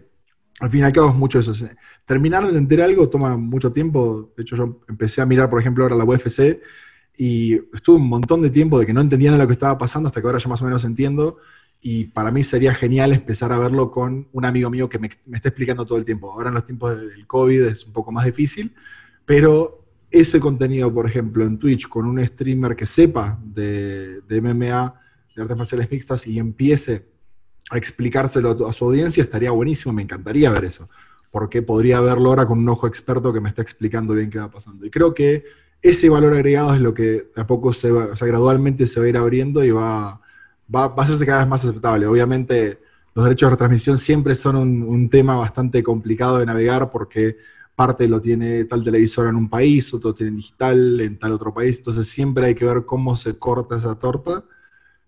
al 0.59 0.71
fin 0.71 0.79
y 0.81 0.83
al 0.83 0.93
cabo 0.93 1.09
es 1.09 1.15
mucho 1.15 1.39
eso. 1.39 1.53
Terminar 2.05 2.43
de 2.43 2.49
entender 2.49 2.81
algo 2.81 3.09
toma 3.09 3.37
mucho 3.37 3.71
tiempo. 3.71 4.33
De 4.35 4.43
hecho, 4.43 4.55
yo 4.55 4.81
empecé 4.87 5.21
a 5.21 5.25
mirar, 5.25 5.49
por 5.49 5.59
ejemplo, 5.59 5.83
ahora 5.83 5.95
la 5.95 6.05
UFC 6.05 6.59
y 7.17 7.55
estuve 7.73 7.97
un 7.97 8.07
montón 8.07 8.41
de 8.41 8.49
tiempo 8.49 8.79
de 8.79 8.85
que 8.85 8.93
no 8.93 9.01
entendía 9.01 9.31
nada 9.31 9.43
lo 9.43 9.47
que 9.47 9.53
estaba 9.53 9.77
pasando 9.77 10.07
hasta 10.07 10.21
que 10.21 10.27
ahora 10.27 10.39
ya 10.39 10.49
más 10.49 10.61
o 10.61 10.65
menos 10.65 10.83
entiendo. 10.85 11.37
Y 11.81 12.05
para 12.05 12.31
mí 12.31 12.43
sería 12.43 12.73
genial 12.73 13.13
empezar 13.13 13.51
a 13.53 13.59
verlo 13.59 13.91
con 13.91 14.27
un 14.33 14.45
amigo 14.45 14.69
mío 14.69 14.89
que 14.89 14.99
me, 14.99 15.09
me 15.25 15.37
está 15.37 15.49
explicando 15.49 15.85
todo 15.85 15.97
el 15.97 16.05
tiempo. 16.05 16.31
Ahora 16.31 16.49
en 16.49 16.55
los 16.55 16.65
tiempos 16.65 16.99
del 16.99 17.27
COVID 17.27 17.63
es 17.63 17.85
un 17.85 17.93
poco 17.93 18.11
más 18.11 18.25
difícil, 18.25 18.73
pero 19.25 19.85
ese 20.09 20.39
contenido, 20.39 20.93
por 20.93 21.05
ejemplo, 21.05 21.45
en 21.45 21.59
Twitch 21.59 21.87
con 21.87 22.05
un 22.05 22.23
streamer 22.25 22.75
que 22.75 22.85
sepa 22.85 23.37
de, 23.43 24.21
de 24.21 24.41
MMA, 24.41 24.93
de 25.35 25.41
artes 25.41 25.57
marciales 25.57 25.91
mixtas 25.91 26.25
y 26.25 26.39
empiece 26.39 27.05
a 27.69 27.77
explicárselo 27.77 28.67
a 28.67 28.73
su 28.73 28.85
audiencia, 28.85 29.23
estaría 29.23 29.51
buenísimo, 29.51 29.93
me 29.93 30.03
encantaría 30.03 30.49
ver 30.51 30.65
eso, 30.65 30.89
porque 31.31 31.61
podría 31.61 31.99
verlo 31.99 32.29
ahora 32.29 32.45
con 32.45 32.59
un 32.59 32.69
ojo 32.69 32.87
experto 32.87 33.33
que 33.33 33.41
me 33.41 33.49
está 33.49 33.61
explicando 33.61 34.13
bien 34.13 34.29
qué 34.29 34.39
va 34.39 34.49
pasando. 34.49 34.85
Y 34.85 34.89
creo 34.89 35.13
que 35.13 35.43
ese 35.81 36.09
valor 36.09 36.33
agregado 36.33 36.73
es 36.73 36.81
lo 36.81 36.93
que 36.93 37.27
a 37.35 37.45
poco 37.45 37.73
se 37.73 37.91
va, 37.91 38.05
o 38.05 38.15
sea, 38.15 38.27
gradualmente 38.27 38.87
se 38.87 38.99
va 38.99 39.05
a 39.05 39.09
ir 39.09 39.17
abriendo 39.17 39.63
y 39.63 39.71
va, 39.71 40.21
va, 40.73 40.85
a 40.85 41.01
hacerse 41.01 41.25
cada 41.25 41.39
vez 41.39 41.47
más 41.47 41.63
aceptable. 41.63 42.07
Obviamente, 42.07 42.79
los 43.15 43.25
derechos 43.25 43.47
de 43.47 43.51
retransmisión 43.51 43.97
siempre 43.97 44.35
son 44.35 44.55
un, 44.55 45.09
tema 45.09 45.35
bastante 45.35 45.81
complicado 45.83 46.37
de 46.37 46.45
navegar 46.45 46.91
porque 46.91 47.37
parte 47.75 48.07
lo 48.07 48.21
tiene 48.21 48.65
tal 48.65 48.83
televisor 48.83 49.27
en 49.27 49.35
un 49.35 49.49
país, 49.49 49.93
otro 49.93 50.13
tiene 50.13 50.35
digital 50.35 50.99
en 50.99 51.19
tal 51.19 51.31
otro 51.31 51.53
país, 51.53 51.77
entonces 51.77 52.07
siempre 52.07 52.47
hay 52.47 52.55
que 52.55 52.65
ver 52.65 52.85
cómo 52.85 53.15
se 53.15 53.37
corta 53.37 53.77
esa 53.77 53.95
torta. 53.95 54.43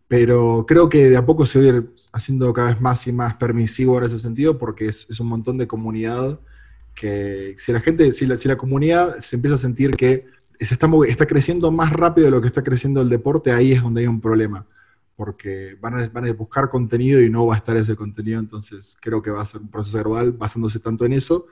Pero 0.08 0.65
creo 0.67 0.89
que 0.89 1.10
de 1.12 1.17
a 1.17 1.26
poco 1.26 1.45
se 1.45 1.60
va 1.60 1.65
a 1.65 1.67
ir 1.67 1.89
haciendo 2.12 2.52
cada 2.52 2.69
vez 2.69 2.82
más 2.82 3.06
y 3.06 3.12
más 3.12 3.36
permisivo 3.36 3.98
en 4.00 4.06
ese 4.06 4.17
sentido, 4.17 4.58
porque 4.58 4.88
es, 4.88 5.19
un 5.19 5.28
montón 5.28 5.58
de 5.60 5.67
comunidad 5.67 6.39
que 6.95 7.56
si 7.60 7.72
la 7.72 7.80
gente, 7.80 8.12
si 8.12 8.26
la, 8.26 8.36
si 8.36 8.48
la 8.48 8.58
comunidad 8.58 9.19
se 9.19 9.36
empieza 9.36 9.56
a 9.56 9.60
sentir 9.60 9.91
que 9.91 10.26
se 10.60 10.74
está, 10.74 10.89
está 11.08 11.28
creciendo 11.28 11.72
más 11.72 11.93
rápido 11.93 12.26
de 12.26 12.32
lo 12.32 12.41
que 12.41 12.48
está 12.48 12.63
creciendo 12.63 13.02
el 13.02 13.10
deporte, 13.10 13.52
ahí 13.52 13.72
es 13.74 13.84
donde 13.84 14.02
hay 14.02 14.08
un 14.08 14.19
problema, 14.19 14.65
porque 15.19 15.75
van 15.82 15.95
a, 15.99 16.32
buscar 16.32 16.69
contenido 16.69 17.19
y 17.19 17.29
no 17.29 17.45
va 17.45 17.55
a 17.55 17.58
estar 17.58 17.75
ese 17.75 17.97
contenido, 17.97 18.39
entonces 18.39 18.95
creo 19.01 19.21
que 19.21 19.29
va 19.29 19.41
a 19.41 19.45
ser 19.45 19.60
un 19.60 19.69
proceso 19.69 19.97
gradual 19.97 20.32
basándose 20.32 20.79
tanto 20.79 21.05
en 21.05 21.12
eso 21.12 21.45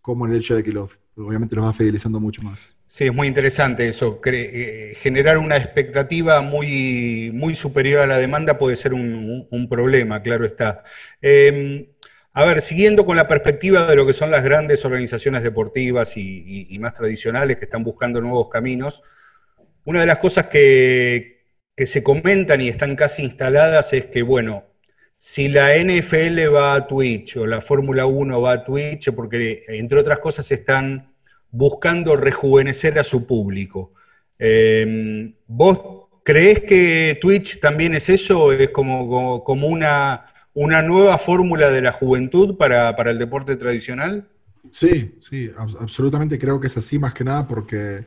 como 0.00 0.26
en 0.26 0.32
el 0.32 0.40
hecho 0.40 0.56
de 0.56 0.64
que 0.64 0.76
obviamente 1.16 1.54
los 1.54 1.64
va 1.64 1.72
fidelizando 1.72 2.18
mucho 2.18 2.42
más. 2.42 2.74
Sí, 2.88 3.04
es 3.04 3.14
muy 3.14 3.28
interesante 3.28 3.88
eso. 3.88 4.20
Eh, 4.24 4.96
generar 5.00 5.38
una 5.38 5.56
expectativa 5.56 6.40
muy, 6.40 7.30
muy 7.32 7.54
superior 7.54 8.00
a 8.00 8.08
la 8.08 8.18
demanda 8.18 8.58
puede 8.58 8.74
ser 8.74 8.92
un, 8.92 9.68
problema, 9.70 10.20
claro 10.20 10.44
está. 10.44 10.82
Em, 11.20 11.86
a 12.32 12.44
ver, 12.44 12.60
siguiendo 12.60 13.06
con 13.06 13.16
la 13.16 13.28
perspectiva 13.28 13.86
de 13.86 13.94
lo 13.94 14.04
que 14.04 14.14
son 14.14 14.32
las 14.32 14.42
grandes 14.42 14.84
organizaciones 14.84 15.44
deportivas 15.44 16.16
y, 16.16 16.76
más 16.80 16.96
tradicionales 16.96 17.56
que 17.58 17.66
están 17.66 17.84
buscando 17.84 18.20
nuevos 18.20 18.48
caminos, 18.48 19.00
una 19.84 20.00
de 20.00 20.06
las 20.06 20.18
cosas 20.18 20.48
que, 20.48 21.41
que 21.82 21.86
se 21.86 22.04
comentan 22.04 22.60
y 22.60 22.68
están 22.68 22.94
casi 22.94 23.24
instaladas 23.24 23.92
es 23.92 24.04
que, 24.06 24.22
bueno, 24.22 24.62
si 25.18 25.48
la 25.48 25.76
NFL 25.76 26.54
va 26.54 26.76
a 26.76 26.86
Twitch 26.86 27.36
o 27.38 27.44
la 27.44 27.60
Fórmula 27.60 28.06
1 28.06 28.40
va 28.40 28.52
a 28.52 28.64
Twitch, 28.64 29.10
porque 29.10 29.64
entre 29.66 29.98
otras 29.98 30.20
cosas 30.20 30.48
están 30.52 31.10
buscando 31.50 32.14
rejuvenecer 32.14 33.00
a 33.00 33.02
su 33.02 33.26
público. 33.26 33.94
Em, 34.38 35.34
¿Vos 35.48 36.06
creés 36.22 36.60
que 36.60 37.18
Twitch 37.20 37.58
también 37.58 37.96
es 37.96 38.08
eso? 38.08 38.52
¿Es 38.52 38.70
como, 38.70 39.42
como, 39.42 39.66
una, 39.66 40.26
una, 40.54 40.82
nueva 40.82 41.18
fórmula 41.18 41.68
de 41.68 41.82
la 41.82 41.90
juventud 41.90 42.56
para, 42.56 42.90
el 42.90 43.18
deporte 43.18 43.56
tradicional? 43.56 44.28
Sí, 44.70 45.18
sí, 45.28 45.50
absolutamente 45.80 46.38
creo 46.38 46.60
que 46.60 46.68
es 46.68 46.76
así, 46.76 47.00
más 47.00 47.12
que 47.12 47.24
nada 47.24 47.48
porque 47.48 48.04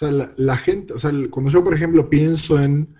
la, 0.00 0.56
gente, 0.56 0.92
o 0.92 0.98
sea, 0.98 1.10
cuando 1.30 1.50
yo, 1.50 1.64
por 1.64 1.74
ejemplo, 1.74 2.08
pienso 2.08 2.60
en, 2.60 2.94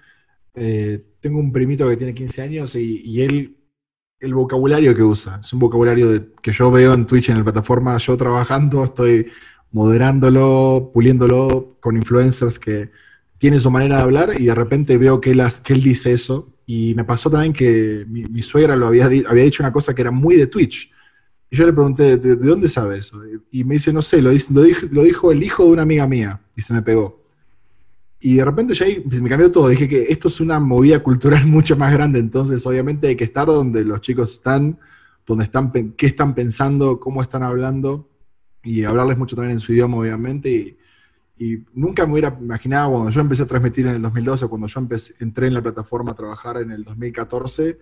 eh, 0.55 1.05
tengo 1.21 1.39
un 1.39 1.53
primito 1.53 1.89
que 1.89 1.97
tiene 1.97 2.15
15 2.15 2.43
años 2.43 2.75
y, 2.75 3.23
él, 3.23 3.57
el 4.21 4.35
vocabulario 4.35 4.95
que 4.95 5.03
usa, 5.03 5.41
es 5.43 5.53
un 5.53 5.61
vocabulario 5.61 6.33
que 6.43 6.53
yo 6.53 6.71
veo 6.71 6.95
en 6.95 7.07
Twitch, 7.07 7.29
en 7.29 7.39
la 7.39 7.45
plataforma, 7.45 7.97
yo 7.99 8.17
trabajando, 8.17 8.85
estoy 8.85 9.31
moderándolo, 9.71 10.91
puliéndolo 10.93 11.77
con 11.81 11.97
influencers 11.97 12.59
que 12.59 12.91
tienen 13.39 13.61
su 13.61 13.71
manera 13.71 13.97
de 13.97 14.03
hablar 14.03 14.41
y 14.41 14.47
de 14.47 14.55
repente 14.55 14.97
veo 14.97 15.21
que 15.21 15.31
él, 15.31 15.83
dice 15.83 16.13
eso. 16.13 16.55
Y 16.67 16.95
me 16.95 17.05
pasó 17.05 17.31
también 17.31 17.53
que 17.53 18.05
mi, 18.09 18.43
suegra 18.43 18.77
lo 18.77 18.89
había, 18.89 19.07
había 19.07 19.45
dicho 19.45 19.63
una 19.63 19.73
cosa 19.73 19.95
que 19.95 20.03
era 20.03 20.11
muy 20.11 20.37
de 20.37 20.47
Twitch. 20.47 20.91
Y 21.51 21.57
yo 21.57 21.67
le 21.67 21.73
pregunté, 21.73 22.17
¿de, 22.17 22.37
dónde 22.37 22.69
sabe 22.69 22.99
eso? 22.99 23.21
Y 23.51 23.65
me 23.65 23.75
dice, 23.75 23.93
no 23.93 24.03
sé, 24.03 24.21
lo, 24.21 24.31
lo, 24.31 24.63
dijo, 24.63 24.87
lo 24.91 25.03
dijo 25.03 25.33
el 25.33 25.43
hijo 25.43 25.65
de 25.65 25.71
una 25.71 25.83
amiga 25.83 26.07
mía. 26.07 26.41
Y 26.55 26.63
se 26.63 26.73
me 26.73 26.83
pegó. 26.83 27.23
Y 28.21 28.37
de 28.37 28.45
repente 28.45 28.75
ya 28.75 28.85
ahí 28.85 29.03
me 29.05 29.29
cambió 29.29 29.51
todo. 29.51 29.69
Dije 29.69 29.89
que 29.89 30.07
esto 30.11 30.29
es 30.29 30.41
una 30.41 30.59
movida 30.61 31.03
cultural 31.03 31.47
mucho 31.47 31.77
más 31.77 31.93
grande. 31.93 32.19
Entonces, 32.19 32.65
obviamente, 32.67 33.09
hay 33.09 33.17
que 33.17 33.25
estar 33.25 33.47
donde 33.47 33.85
los 33.85 34.01
chicos 34.01 34.35
están, 34.35 34.79
donde 35.27 35.45
están, 35.45 35.71
qué 35.97 36.07
están 36.07 36.35
pensando, 36.35 36.99
cómo 36.99 37.23
están 37.23 37.43
hablando 37.43 38.09
y 38.63 38.85
hablarles 38.85 39.17
mucho 39.17 39.37
también 39.37 39.53
en 39.53 39.61
su 39.61 39.73
idioma, 39.73 39.97
obviamente. 39.97 40.77
Y, 41.39 41.65
nunca 41.73 42.05
me 42.05 42.15
hubiera 42.15 42.37
imaginado, 42.41 42.91
cuando 42.91 43.11
yo 43.11 43.21
empecé 43.21 43.45
a 43.45 43.47
transmitir 43.47 43.87
en 43.87 43.95
el 43.95 44.03
2012, 44.03 44.49
cuando 44.49 44.67
yo 44.67 44.81
empecé, 44.81 45.15
entré 45.21 45.47
en 45.47 45.55
la 45.55 45.63
plataforma 45.63 46.11
a 46.11 46.17
trabajar 46.17 46.57
en 46.57 46.73
el 46.73 46.83
2014, 46.83 47.79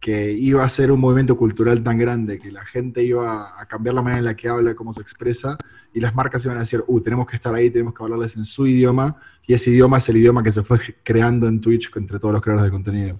que 0.00 0.32
iba 0.32 0.64
a 0.64 0.68
ser 0.68 0.92
un 0.92 1.00
movimiento 1.00 1.36
cultural 1.36 1.82
tan 1.82 1.98
grande, 1.98 2.38
que 2.38 2.52
la 2.52 2.64
gente 2.64 3.02
iba 3.02 3.60
a 3.60 3.66
cambiar 3.66 3.94
la 3.94 4.02
manera 4.02 4.18
en 4.18 4.24
la 4.26 4.36
que 4.36 4.48
habla, 4.48 4.74
cómo 4.74 4.92
se 4.92 5.00
expresa, 5.00 5.56
y 5.94 6.00
las 6.00 6.14
marcas 6.14 6.44
iban 6.44 6.58
a 6.58 6.60
decir, 6.60 6.84
uh, 6.86 7.00
tenemos 7.00 7.26
que 7.26 7.36
estar 7.36 7.54
ahí, 7.54 7.70
tenemos 7.70 7.94
que 7.94 8.02
hablarles 8.02 8.36
en 8.36 8.44
su 8.44 8.66
idioma, 8.66 9.16
y 9.46 9.54
ese 9.54 9.70
idioma 9.70 9.98
es 9.98 10.08
el 10.08 10.18
idioma 10.18 10.42
que 10.42 10.50
se 10.50 10.62
fue 10.62 10.78
creando 11.02 11.48
en 11.48 11.60
Twitch 11.60 11.90
entre 11.96 12.18
todos 12.18 12.32
los 12.34 12.42
creadores 12.42 12.66
de 12.66 12.70
contenido. 12.70 13.18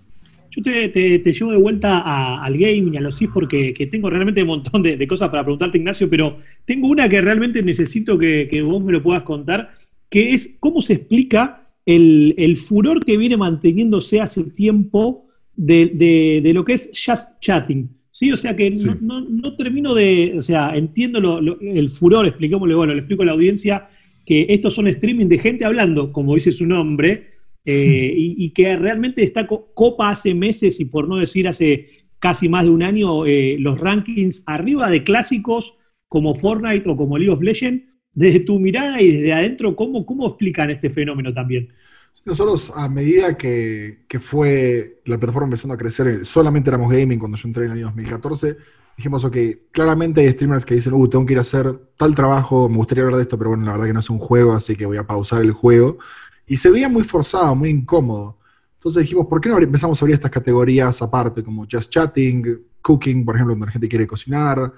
Yo 0.57 0.63
te, 0.63 1.33
llevo 1.33 1.51
de 1.51 1.59
vuelta 1.59 2.45
al 2.45 2.57
gaming, 2.57 2.97
a 2.97 3.01
los 3.01 3.21
eSports, 3.21 3.49
que, 3.49 3.75
que 3.75 3.89
tengo 3.89 4.09
realmente 4.09 4.43
un 4.43 4.49
montón 4.49 4.83
de, 4.83 5.07
cosas 5.09 5.29
para 5.29 5.43
preguntarte, 5.43 5.79
Ignacio, 5.79 6.09
pero 6.09 6.39
tengo 6.65 6.87
una 6.89 7.09
que 7.09 7.21
realmente 7.21 7.61
necesito 7.63 8.17
que, 8.17 8.63
vos 8.65 8.83
me 8.83 8.93
lo 8.93 9.03
puedas 9.03 9.25
contar, 9.25 9.75
que 10.11 10.33
es 10.33 10.55
cómo 10.61 10.81
se 10.81 10.95
explica 10.95 11.67
el, 11.87 12.57
furor 12.57 13.05
que 13.05 13.17
viene 13.17 13.37
manteniéndose 13.37 14.21
hace 14.21 14.45
tiempo 14.45 15.24
de, 15.57 16.51
lo 16.55 16.65
que 16.65 16.75
es 16.75 16.91
just 16.95 17.29
chatting. 17.41 17.89
¿sí? 18.11 18.33
O 18.33 18.37
sea 18.37 18.55
que 18.57 18.71
No, 18.71 19.57
termino 19.57 19.95
de, 19.95 20.35
o 20.37 20.43
sea, 20.43 20.77
entiendo 20.77 21.41
el 21.61 21.91
furor, 21.91 22.27
expliquémosle, 22.27 22.75
bueno, 22.75 22.93
le 22.93 23.01
explico 23.01 23.23
a 23.23 23.27
la 23.27 23.33
audiencia 23.33 23.89
que 24.25 24.47
estos 24.49 24.75
son 24.75 24.89
streaming 24.89 25.27
de 25.27 25.39
gente 25.39 25.65
hablando, 25.65 26.13
como 26.13 26.35
dice 26.35 26.51
su 26.51 26.67
nombre, 26.67 27.35
eh, 27.67 28.13
y, 28.17 28.51
que 28.51 28.77
realmente 28.77 29.23
está 29.23 29.47
copa 29.47 30.11
hace 30.11 30.35
meses 30.35 30.81
y 30.81 30.85
por 30.85 31.09
no 31.09 31.17
decir 31.17 31.49
hace 31.49 31.89
casi 32.19 32.47
más 32.47 32.65
de 32.67 32.71
un 32.71 32.83
año 32.83 33.25
eh, 33.25 33.57
los 33.59 33.79
rankings 33.81 34.43
arriba 34.47 34.91
de 34.91 35.03
clásicos 35.03 35.75
como 36.09 36.35
Fortnite 36.35 36.89
o 36.89 36.97
como 36.97 37.17
League 37.17 37.33
of 37.33 37.43
Legends. 37.43 37.85
Desde 38.13 38.41
tu 38.41 38.61
mirada 38.61 39.03
y 39.03 39.11
desde 39.11 39.33
adentro, 39.33 39.75
¿cómo, 39.75 40.07
cómo 40.07 40.29
explican 40.29 40.71
este 40.71 40.89
fenómeno 40.89 41.35
también? 41.35 41.69
Nosotros, 42.25 42.73
a 42.75 42.89
medida 42.89 43.37
que, 43.37 44.07
fue 44.31 45.01
la 45.05 45.19
plataforma 45.19 45.47
empezando 45.47 45.75
a 45.75 45.79
crecer, 45.79 46.25
solamente 46.25 46.71
éramos 46.71 46.91
gaming 46.91 47.19
cuando 47.19 47.37
yo 47.37 47.49
entré 47.49 47.65
en 47.65 47.73
el 47.73 47.77
año 47.79 47.87
2014, 47.87 48.57
dijimos, 48.97 49.25
ok, 49.25 49.37
claramente 49.73 50.21
hay 50.21 50.31
streamers 50.31 50.65
que 50.65 50.77
dicen, 50.77 50.95
uh, 50.95 51.09
tengo 51.09 51.27
que 51.27 51.35
ir 51.35 51.39
a 51.39 51.43
hacer 51.43 51.79
tal 51.97 52.15
trabajo, 52.15 52.69
me 52.69 52.77
gustaría 52.77 53.05
hablar 53.05 53.19
de 53.19 53.25
esto, 53.25 53.37
pero 53.37 53.51
bueno, 53.51 53.67
la 53.67 53.73
verdad 53.73 53.87
que 53.87 53.93
no 53.93 54.01
es 54.01 54.11
un 54.11 54.19
juego, 54.19 54.55
así 54.55 54.75
que 54.77 54.87
voy 54.87 54.97
a 54.97 55.07
pausar 55.07 55.43
el 55.43 55.53
juego. 55.53 55.99
Y 56.47 56.57
se 56.57 56.71
veía 56.71 56.89
muy 56.89 57.05
forzado, 57.05 57.55
muy 57.55 57.71
incómodo. 57.71 58.39
Entonces 58.75 59.03
dijimos, 59.03 59.27
¿por 59.27 59.41
qué 59.41 59.49
no 59.49 59.59
empezamos 59.59 60.01
a 60.01 60.05
abrir 60.05 60.15
estas 60.15 60.31
categorías 60.31 61.03
aparte, 61.03 61.43
como 61.43 61.67
just 61.71 61.91
chatting, 61.91 62.65
cooking, 62.83 63.25
por 63.25 63.35
ejemplo, 63.35 63.55
donde 63.55 63.67
la 63.67 63.73
gente 63.73 63.89
quiere 63.89 64.07
cocinar, 64.07 64.73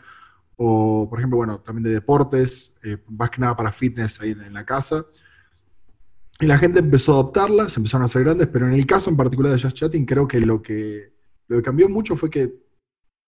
o 0.56 1.06
por 1.08 1.18
ejemplo, 1.18 1.36
bueno, 1.36 1.58
también 1.60 1.84
de 1.84 1.90
deportes, 1.90 2.74
eh, 2.82 2.96
más 3.08 3.30
que 3.30 3.40
nada 3.40 3.56
para 3.56 3.72
fitness 3.72 4.20
ahí 4.20 4.30
en, 4.30 4.54
la 4.54 4.64
casa. 4.64 5.04
Y 6.40 6.46
la 6.46 6.58
gente 6.58 6.80
empezó 6.80 7.12
a 7.12 7.14
adoptarlas, 7.14 7.76
empezaron 7.76 8.02
a 8.02 8.06
hacer 8.06 8.24
grandes, 8.24 8.48
pero 8.48 8.66
en 8.66 8.74
el 8.74 8.86
caso 8.86 9.08
en 9.08 9.16
particular 9.16 9.52
de 9.52 9.60
Just 9.60 9.76
Chatting, 9.76 10.04
creo 10.04 10.28
que 10.28 10.40
lo 10.40 10.60
que, 10.60 11.12
lo 11.48 11.56
que 11.56 11.62
cambió 11.62 11.88
mucho 11.88 12.14
fue 12.16 12.28
que 12.28 12.52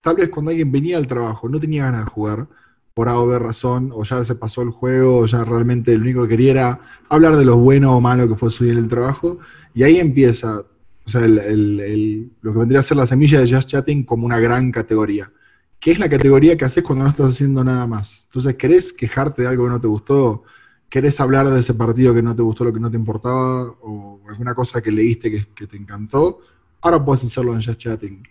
tal 0.03 0.17
vez 0.17 0.29
cuando 0.29 0.51
alguien 0.51 0.71
venía 0.71 0.99
al 0.99 1.07
trabajo 1.07 1.49
no 1.49 1.59
tenía 1.59 1.85
ganas 1.85 2.05
de 2.05 2.11
jugar, 2.11 2.49
por 2.93 3.09
A 3.09 3.19
o 3.19 3.29
B 3.29 3.39
razón, 3.39 3.91
o 3.95 4.03
ya 4.03 4.23
se 4.25 4.35
pasó 4.35 4.61
el 4.63 4.71
juego, 4.71 5.19
o 5.19 5.27
ya 5.27 5.45
realmente 5.45 5.95
lo 5.95 6.03
único 6.03 6.23
que 6.23 6.31
quería 6.31 6.51
era 6.51 6.81
hablar 7.09 7.37
de 7.37 7.45
lo 7.45 7.57
bueno 7.57 7.97
o 7.97 8.01
malo 8.01 8.29
que 8.29 8.35
fue 8.35 8.51
su 8.51 8.65
día 8.65 8.73
en 8.73 8.81
el 8.81 8.89
trabajo, 8.89 9.39
y 9.73 9.85
ahí 9.85 9.99
empieza, 9.99 10.61
o 10.61 11.09
sea, 11.09 11.21
lo 11.27 12.53
que 12.53 12.59
vendría 12.59 12.81
a 12.81 12.83
ser 12.83 12.97
la 12.97 13.07
semilla 13.07 13.41
de 13.41 13.55
Just 13.55 13.69
Chatting 13.69 14.05
como 14.05 14.27
una 14.27 14.41
gran 14.41 14.73
categoría, 14.73 15.31
que 15.79 15.93
es 15.93 15.99
la 16.01 16.11
categoría 16.11 16.57
que 16.57 16.65
haces 16.65 16.83
cuando 16.83 17.05
no 17.05 17.11
estás 17.11 17.31
haciendo 17.31 17.63
nada 17.63 17.87
más. 17.87 18.25
Entonces, 18.31 18.57
¿querés 18.57 18.93
quejarte 18.93 19.43
de 19.43 19.49
algo 19.49 19.65
que 19.65 19.71
no 19.71 19.81
te 19.81 19.87
gustó? 19.87 20.43
¿Querés 20.89 21.21
hablar 21.21 21.51
de 21.51 21.61
ese 21.61 21.75
partido 21.75 22.15
que 22.15 22.23
no 22.23 22.35
te 22.35 22.43
gustó, 22.43 22.65
lo 22.65 22.73
que 22.73 22.81
no 22.81 22.91
te 22.91 22.97
importaba, 22.97 23.63
o 23.83 24.21
alguna 24.29 24.55
cosa 24.55 24.81
que 24.81 24.91
leíste 24.91 25.31
que, 25.31 25.47
que 25.55 25.67
te 25.67 25.77
encantó? 25.77 26.41
Ahora 26.81 27.05
puedes 27.05 27.25
hacerlo 27.25 27.55
en 27.55 27.63
Just 27.63 27.79
Chatting. 27.79 28.23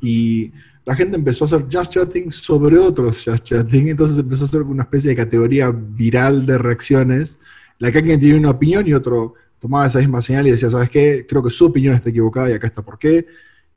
Y 0.00 0.52
la 0.84 0.96
gente 0.96 1.16
empezó 1.16 1.44
a 1.44 1.46
hacer 1.46 1.66
just 1.72 1.92
chatting 1.92 2.32
sobre 2.32 2.78
otros 2.78 3.22
just 3.24 3.44
chatting, 3.44 3.88
entonces 3.88 4.18
empezó 4.18 4.44
a 4.44 4.46
hacer 4.48 4.62
una 4.62 4.82
especie 4.82 5.10
de 5.10 5.16
categoría 5.16 5.70
viral 5.70 6.44
de 6.44 6.58
reacciones, 6.58 7.38
la 7.78 7.92
que 7.92 7.98
alguien 7.98 8.18
tenía 8.18 8.36
una 8.36 8.50
opinión 8.50 8.86
y 8.86 8.92
otro 8.92 9.34
tomaba 9.60 9.86
esa 9.86 10.00
misma 10.00 10.20
señal 10.20 10.46
y 10.48 10.50
decía, 10.50 10.70
¿sabes 10.70 10.90
qué? 10.90 11.24
Creo 11.28 11.42
que 11.42 11.50
su 11.50 11.66
opinión 11.66 11.94
está 11.94 12.10
equivocada 12.10 12.50
y 12.50 12.54
acá 12.54 12.66
está 12.66 12.82
por 12.82 12.98
qué. 12.98 13.26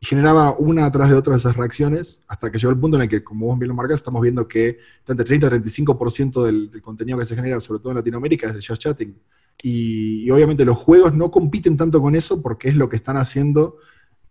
Generaba 0.05 0.55
una 0.57 0.85
atrás 0.85 1.09
de 1.09 1.15
otra 1.15 1.33
de 1.33 1.37
esas 1.37 1.55
reacciones 1.55 2.23
hasta 2.27 2.51
que 2.51 2.57
llegó 2.57 2.71
el 2.71 2.79
punto 2.79 2.97
en 2.97 3.03
el 3.03 3.09
que, 3.09 3.23
como 3.23 3.47
vos 3.47 3.59
bien 3.59 3.69
lo 3.69 3.75
marcas, 3.75 3.97
estamos 3.97 4.21
viendo 4.21 4.47
que 4.47 4.79
entre 5.07 5.25
30 5.25 5.47
y 5.47 5.49
35% 5.49 6.43
del, 6.43 6.71
del 6.71 6.81
contenido 6.81 7.17
que 7.17 7.25
se 7.25 7.35
genera, 7.35 7.59
sobre 7.59 7.79
todo 7.79 7.91
en 7.91 7.97
Latinoamérica, 7.97 8.47
es 8.47 8.53
de 8.55 8.63
just 8.65 8.81
chatting. 8.81 9.15
Y, 9.63 10.25
y, 10.25 10.31
obviamente 10.31 10.65
los 10.65 10.77
juegos 10.77 11.13
no 11.13 11.31
compiten 11.31 11.77
tanto 11.77 12.01
con 12.01 12.15
eso 12.15 12.41
porque 12.41 12.69
es 12.69 12.75
lo 12.75 12.89
que 12.89 12.97
están 12.97 13.17
haciendo 13.17 13.77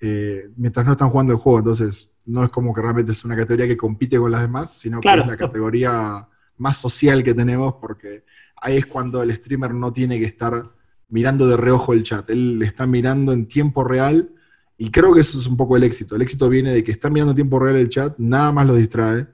eh, 0.00 0.50
mientras 0.56 0.84
no 0.84 0.92
están 0.92 1.10
jugando 1.10 1.32
el 1.32 1.38
juego. 1.38 1.58
Entonces, 1.60 2.10
no 2.26 2.44
es 2.44 2.50
como 2.50 2.74
que 2.74 2.82
realmente 2.82 3.12
es 3.12 3.24
una 3.24 3.36
categoría 3.36 3.66
que 3.66 3.76
compite 3.76 4.18
con 4.18 4.30
las 4.30 4.42
demás, 4.42 4.78
sino 4.78 5.00
Claro. 5.00 5.22
que 5.22 5.32
es 5.32 5.40
la 5.40 5.46
categoría 5.46 6.28
más 6.58 6.76
social 6.76 7.24
que 7.24 7.34
tenemos 7.34 7.74
porque 7.80 8.24
ahí 8.56 8.76
es 8.76 8.86
cuando 8.86 9.22
el 9.22 9.34
streamer 9.34 9.74
no 9.74 9.92
tiene 9.92 10.18
que 10.18 10.26
estar 10.26 10.70
mirando 11.08 11.46
de 11.46 11.56
reojo 11.56 11.92
el 11.92 12.02
chat. 12.04 12.28
Él 12.30 12.58
le 12.58 12.66
está 12.66 12.86
mirando 12.86 13.32
en 13.32 13.46
tiempo 13.46 13.84
real 13.84 14.30
y 14.76 14.90
creo 14.90 15.14
que 15.14 15.20
eso 15.20 15.38
es 15.38 15.46
un 15.46 15.56
poco 15.56 15.76
el 15.76 15.84
éxito. 15.84 16.16
El 16.16 16.22
éxito 16.22 16.48
viene 16.48 16.72
de 16.72 16.82
que 16.82 16.92
está 16.92 17.08
mirando 17.08 17.30
en 17.32 17.36
tiempo 17.36 17.58
real 17.58 17.76
el 17.76 17.88
chat, 17.88 18.18
nada 18.18 18.50
más 18.52 18.66
lo 18.66 18.74
distrae 18.74 19.26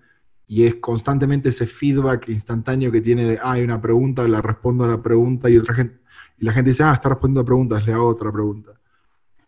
y 0.47 0.65
es 0.65 0.77
constantemente 0.77 1.49
ese 1.49 1.67
feedback 1.67 2.29
instantáneo 2.29 2.91
que 2.91 3.01
tiene 3.01 3.25
de, 3.25 3.39
ah, 3.39 3.53
hay 3.53 3.63
una 3.63 3.81
pregunta, 3.81 4.27
le 4.27 4.43
respondo 4.43 4.85
a 4.85 4.89
la 4.89 5.03
pregunta 5.03 5.49
y 5.49 5.57
otra 5.57 5.75
gente, 5.75 5.97
y 6.39 6.45
la 6.45 6.53
gente 6.53 6.71
dice, 6.71 6.83
ah, 6.83 6.93
está 6.93 7.09
respondiendo 7.09 7.41
a 7.41 7.45
preguntas, 7.45 7.87
le 7.87 7.93
hago 7.93 8.07
otra 8.07 8.33
pregunta. 8.33 8.73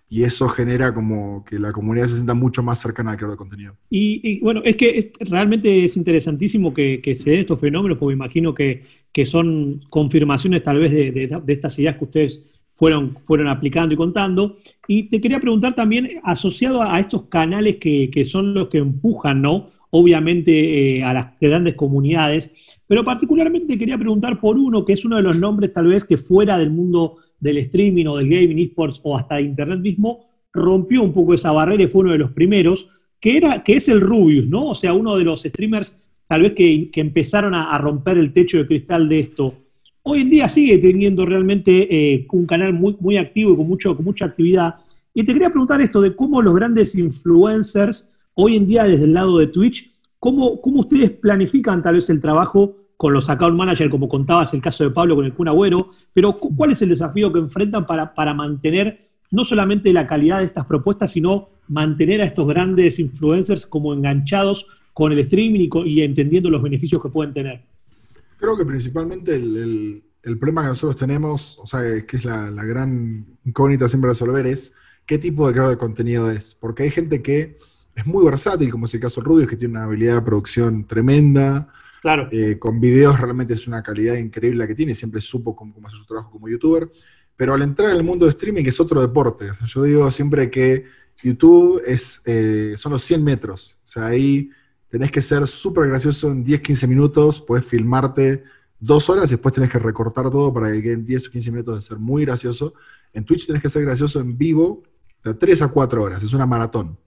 Y 0.08 0.24
eso 0.24 0.46
genera 0.48 0.92
como 0.92 1.42
que 1.44 1.58
la 1.58 1.72
comunidad 1.72 2.06
se 2.06 2.14
sienta 2.14 2.34
mucho 2.34 2.62
más 2.62 2.78
cercana 2.78 3.12
al 3.12 3.16
creador 3.16 3.34
de 3.34 3.38
contenido. 3.38 3.76
Y, 3.88 4.40
bueno, 4.40 4.60
es 4.62 4.76
que 4.76 5.10
realmente 5.20 5.84
es 5.84 5.96
interesantísimo 5.96 6.74
que, 6.74 7.00
se 7.14 7.30
den 7.30 7.40
estos 7.40 7.58
fenómenos, 7.58 7.96
porque 7.96 8.14
me 8.14 8.24
imagino 8.24 8.54
que, 8.54 8.84
que 9.10 9.24
son 9.24 9.80
confirmaciones 9.88 10.62
tal 10.62 10.78
vez 10.80 10.92
de- 10.92 11.40
de 11.42 11.52
estas 11.52 11.78
ideas 11.78 11.96
que 11.96 12.04
ustedes 12.04 12.44
fueron, 12.82 13.16
fueron 13.22 13.46
aplicando 13.46 13.94
y 13.94 13.96
contando. 13.96 14.56
Y 14.88 15.04
te 15.04 15.20
quería 15.20 15.38
preguntar 15.38 15.72
también, 15.72 16.18
asociado 16.24 16.82
a, 16.82 16.98
estos 16.98 17.26
canales 17.28 17.76
que, 17.76 18.10
que 18.12 18.24
son 18.24 18.54
los 18.54 18.70
que 18.70 18.78
empujan, 18.78 19.40
¿no? 19.40 19.70
Obviamente 19.90 20.96
eh, 20.96 21.04
a 21.04 21.14
las 21.14 21.38
grandes 21.40 21.76
comunidades, 21.76 22.50
pero 22.88 23.04
particularmente 23.04 23.78
quería 23.78 23.96
preguntar 23.96 24.40
por 24.40 24.58
uno, 24.58 24.84
que 24.84 24.94
es 24.94 25.04
uno 25.04 25.14
de 25.14 25.22
los 25.22 25.38
nombres 25.38 25.72
tal 25.72 25.86
vez 25.86 26.02
que 26.02 26.16
fuera 26.16 26.58
del 26.58 26.70
mundo 26.70 27.18
del 27.38 27.58
streaming 27.58 28.06
o 28.06 28.16
del 28.16 28.28
gaming, 28.28 28.58
esports 28.58 29.00
o 29.04 29.16
hasta 29.16 29.36
de 29.36 29.42
internet 29.42 29.78
mismo, 29.78 30.26
rompió 30.52 31.04
un 31.04 31.12
poco 31.12 31.34
esa 31.34 31.52
barrera 31.52 31.84
y 31.84 31.86
fue 31.86 32.00
uno 32.00 32.10
de 32.10 32.18
los 32.18 32.32
primeros, 32.32 32.88
que, 33.20 33.36
era, 33.36 33.62
que 33.62 33.76
es 33.76 33.88
el 33.88 34.00
Rubius, 34.00 34.48
¿no? 34.48 34.70
O 34.70 34.74
sea, 34.74 34.92
uno 34.92 35.16
de 35.16 35.22
los 35.22 35.42
streamers 35.42 35.96
tal 36.26 36.42
vez 36.42 36.54
que, 36.54 36.90
que 36.90 37.00
empezaron 37.00 37.54
a 37.54 37.78
romper 37.78 38.18
el 38.18 38.32
techo 38.32 38.58
de 38.58 38.66
cristal 38.66 39.08
de 39.08 39.20
esto. 39.20 39.54
Hoy 40.04 40.22
en 40.22 40.30
día 40.30 40.48
sigue 40.48 40.78
teniendo 40.78 41.24
realmente 41.24 42.14
eh, 42.14 42.26
un 42.32 42.46
canal 42.46 42.72
muy, 42.72 42.96
muy 43.00 43.16
activo 43.16 43.52
y 43.52 43.56
con, 43.56 43.68
mucho, 43.68 43.94
con 43.94 44.04
mucha 44.04 44.24
actividad. 44.24 44.74
Y 45.14 45.24
te 45.24 45.32
quería 45.32 45.50
preguntar 45.50 45.80
esto 45.80 46.00
de 46.00 46.14
cómo 46.16 46.42
los 46.42 46.54
grandes 46.54 46.94
influencers, 46.94 48.10
hoy 48.34 48.56
en 48.56 48.66
día 48.66 48.84
desde 48.84 49.04
el 49.04 49.12
lado 49.14 49.38
de 49.38 49.46
Twitch, 49.46 49.90
cómo, 50.18 50.60
cómo 50.60 50.80
ustedes 50.80 51.10
planifican 51.10 51.82
tal 51.82 51.94
vez 51.94 52.10
el 52.10 52.20
trabajo 52.20 52.76
con 52.96 53.12
los 53.12 53.28
account 53.30 53.56
managers, 53.56 53.90
como 53.90 54.08
contabas 54.08 54.52
el 54.54 54.60
caso 54.62 54.84
de 54.84 54.90
Pablo 54.90 55.14
con 55.16 55.24
el 55.24 55.32
Kun 55.34 55.48
pero 56.12 56.36
cu- 56.36 56.54
¿cuál 56.56 56.72
es 56.72 56.82
el 56.82 56.88
desafío 56.90 57.32
que 57.32 57.40
enfrentan 57.40 57.86
para, 57.86 58.14
para 58.14 58.32
mantener 58.34 59.08
no 59.30 59.44
solamente 59.44 59.92
la 59.92 60.06
calidad 60.06 60.38
de 60.38 60.44
estas 60.44 60.66
propuestas, 60.66 61.12
sino 61.12 61.48
mantener 61.68 62.20
a 62.20 62.26
estos 62.26 62.46
grandes 62.46 62.98
influencers 62.98 63.66
como 63.66 63.92
enganchados 63.94 64.66
con 64.92 65.10
el 65.12 65.18
streaming 65.20 65.68
y, 65.84 65.88
y 65.90 66.02
entendiendo 66.02 66.50
los 66.50 66.62
beneficios 66.62 67.02
que 67.02 67.08
pueden 67.08 67.32
tener? 67.32 67.71
Creo 68.42 68.56
que 68.56 68.66
principalmente 68.66 69.36
el, 69.36 69.56
el- 69.56 70.04
el 70.24 70.38
problema 70.38 70.62
que 70.62 70.68
nosotros 70.68 70.96
tenemos, 70.96 71.58
o 71.60 71.66
sea, 71.66 71.80
que 72.06 72.16
es 72.16 72.24
la, 72.24 72.50
la 72.50 72.64
gran 72.64 73.24
incógnita 73.44 73.86
siempre 73.88 74.10
a 74.10 74.14
resolver, 74.14 74.46
es 74.46 74.72
qué 75.06 75.18
tipo 75.18 75.46
de 75.46 75.52
creador 75.52 75.70
de 75.72 75.78
contenido 75.78 76.28
es. 76.30 76.54
Porque 76.56 76.82
hay 76.82 76.90
gente 76.90 77.22
que 77.22 77.58
es 77.94 78.04
muy 78.06 78.24
versátil, 78.24 78.70
como 78.70 78.86
es 78.86 78.94
el 78.94 79.00
caso 79.00 79.20
de 79.20 79.26
Rubius, 79.26 79.48
que 79.48 79.56
tiene 79.56 79.72
una 79.74 79.84
habilidad 79.84 80.16
de 80.16 80.22
producción 80.22 80.86
tremenda, 80.88 81.68
Claro. 82.02 82.28
eh, 82.32 82.58
con 82.58 82.80
videos 82.80 83.20
realmente 83.20 83.54
es 83.54 83.66
una 83.68 83.80
calidad 83.82 84.14
increíble 84.16 84.58
la 84.58 84.66
que 84.66 84.74
tiene, 84.74 84.94
siempre 84.94 85.20
supo 85.20 85.54
cómo, 85.56 85.72
cómo 85.74 85.86
hacer 85.86 86.00
su 86.00 86.06
trabajo 86.06 86.30
como 86.32 86.48
youtuber, 86.48 86.88
pero 87.36 87.54
al 87.54 87.62
entrar 87.62 87.90
en 87.90 87.96
el 87.96 88.02
mundo 88.04 88.26
de 88.26 88.30
streaming 88.32 88.64
es 88.66 88.80
otro 88.80 89.00
deporte. 89.00 89.50
O 89.50 89.54
sea, 89.54 89.66
yo 89.68 89.82
digo 89.84 90.10
siempre 90.10 90.50
que 90.50 90.84
YouTube 91.22 91.80
es, 91.86 92.20
eh, 92.26 92.74
son 92.76 92.90
los 92.92 93.02
100 93.04 93.22
metros, 93.22 93.78
o 93.84 93.88
sea, 93.88 94.06
ahí 94.06 94.50
tenés 94.92 95.10
que 95.10 95.22
ser 95.22 95.46
súper 95.46 95.88
gracioso 95.88 96.30
en 96.30 96.44
10, 96.44 96.60
15 96.60 96.86
minutos, 96.86 97.40
puedes 97.40 97.64
filmarte 97.64 98.44
dos 98.78 99.08
horas 99.08 99.24
y 99.28 99.36
después 99.36 99.54
tenés 99.54 99.70
que 99.70 99.78
recortar 99.78 100.30
todo 100.30 100.52
para 100.52 100.70
que 100.70 100.82
queden 100.82 101.06
10 101.06 101.28
o 101.28 101.30
15 101.30 101.50
minutos 101.50 101.76
de 101.76 101.82
ser 101.82 101.98
muy 101.98 102.26
gracioso. 102.26 102.74
En 103.14 103.24
Twitch 103.24 103.46
tenés 103.46 103.62
que 103.62 103.70
ser 103.70 103.86
gracioso 103.86 104.20
en 104.20 104.36
vivo 104.36 104.82
de 105.24 105.32
3 105.32 105.62
a 105.62 105.68
4 105.68 106.02
horas, 106.02 106.22
es 106.22 106.34
una 106.34 106.44
maratón. 106.44 106.98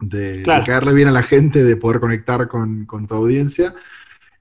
De, 0.00 0.42
Claro. 0.44 0.60
de 0.60 0.66
caerle 0.66 0.92
bien 0.92 1.08
a 1.08 1.10
la 1.12 1.24
gente, 1.24 1.64
de 1.64 1.76
poder 1.76 1.98
conectar 1.98 2.46
con, 2.46 2.86
con 2.86 3.08
tu 3.08 3.16
audiencia. 3.16 3.74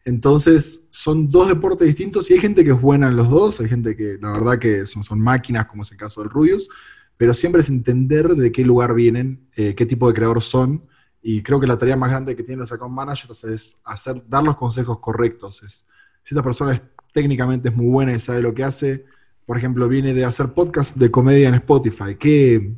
Entonces, 0.05 0.83
son 0.91 1.31
dos 1.31 1.47
deportes 1.47 1.87
distintos 1.87 2.29
y 2.29 2.35
hay 2.35 2.41
gente 2.41 2.63
que 2.63 2.71
es 2.71 2.81
buena 2.81 3.07
en 3.07 3.15
los 3.15 3.27
dos, 3.27 3.59
hay 3.59 3.69
gente 3.69 3.95
que 3.95 4.19
la 4.21 4.33
verdad 4.33 4.59
que 4.59 4.85
son, 4.85 5.03
son 5.03 5.19
máquinas, 5.19 5.65
como 5.65 5.81
es 5.81 5.91
el 5.91 5.97
caso 5.97 6.21
del 6.21 6.29
Rubius, 6.29 6.69
pero 7.17 7.33
siempre 7.33 7.61
es 7.61 7.69
entender 7.69 8.27
de 8.35 8.51
qué 8.51 8.63
lugar 8.63 8.93
vienen, 8.93 9.47
eh, 9.55 9.73
qué 9.73 9.87
tipo 9.87 10.07
de 10.07 10.13
creador 10.13 10.43
son, 10.43 10.83
y 11.23 11.41
creo 11.41 11.59
que 11.59 11.67
la 11.67 11.77
tarea 11.77 11.95
más 11.95 12.11
grande 12.11 12.35
que 12.35 12.43
tienen 12.43 12.59
los 12.59 12.71
account 12.71 12.93
managers 12.93 13.43
es 13.45 13.77
hacer, 13.85 14.21
dar 14.27 14.43
los 14.43 14.57
consejos 14.57 14.99
correctos. 14.99 15.63
Es, 15.63 15.85
si 16.21 16.35
esta 16.35 16.43
persona 16.43 16.73
es, 16.73 16.81
técnicamente 17.13 17.69
es 17.69 17.75
muy 17.75 17.87
buena 17.87 18.13
y 18.13 18.19
sabe 18.19 18.41
lo 18.41 18.53
que 18.53 18.65
hace, 18.65 19.05
por 19.45 19.57
ejemplo, 19.57 19.87
viene 19.87 20.13
de 20.13 20.25
hacer 20.25 20.53
podcast 20.53 20.95
de 20.97 21.09
comedia 21.09 21.47
en 21.47 21.55
Spotify, 21.55 22.15
¿qué, 22.19 22.73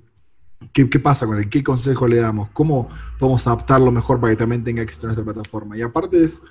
qué, 0.72 0.88
qué 0.88 1.00
pasa 1.00 1.26
con 1.26 1.38
él? 1.38 1.50
¿Qué 1.50 1.64
consejo 1.64 2.08
le 2.08 2.18
damos? 2.18 2.50
¿Cómo 2.52 2.90
podemos 3.20 3.46
adaptarlo 3.48 3.92
mejor 3.92 4.20
para 4.20 4.34
que 4.34 4.38
también 4.38 4.64
tenga 4.64 4.84
éxito 4.84 5.08
en 5.08 5.16
nuestra 5.16 5.34
plataforma? 5.34 5.76
Y 5.76 5.82
aparte 5.82 6.24
es 6.24 6.42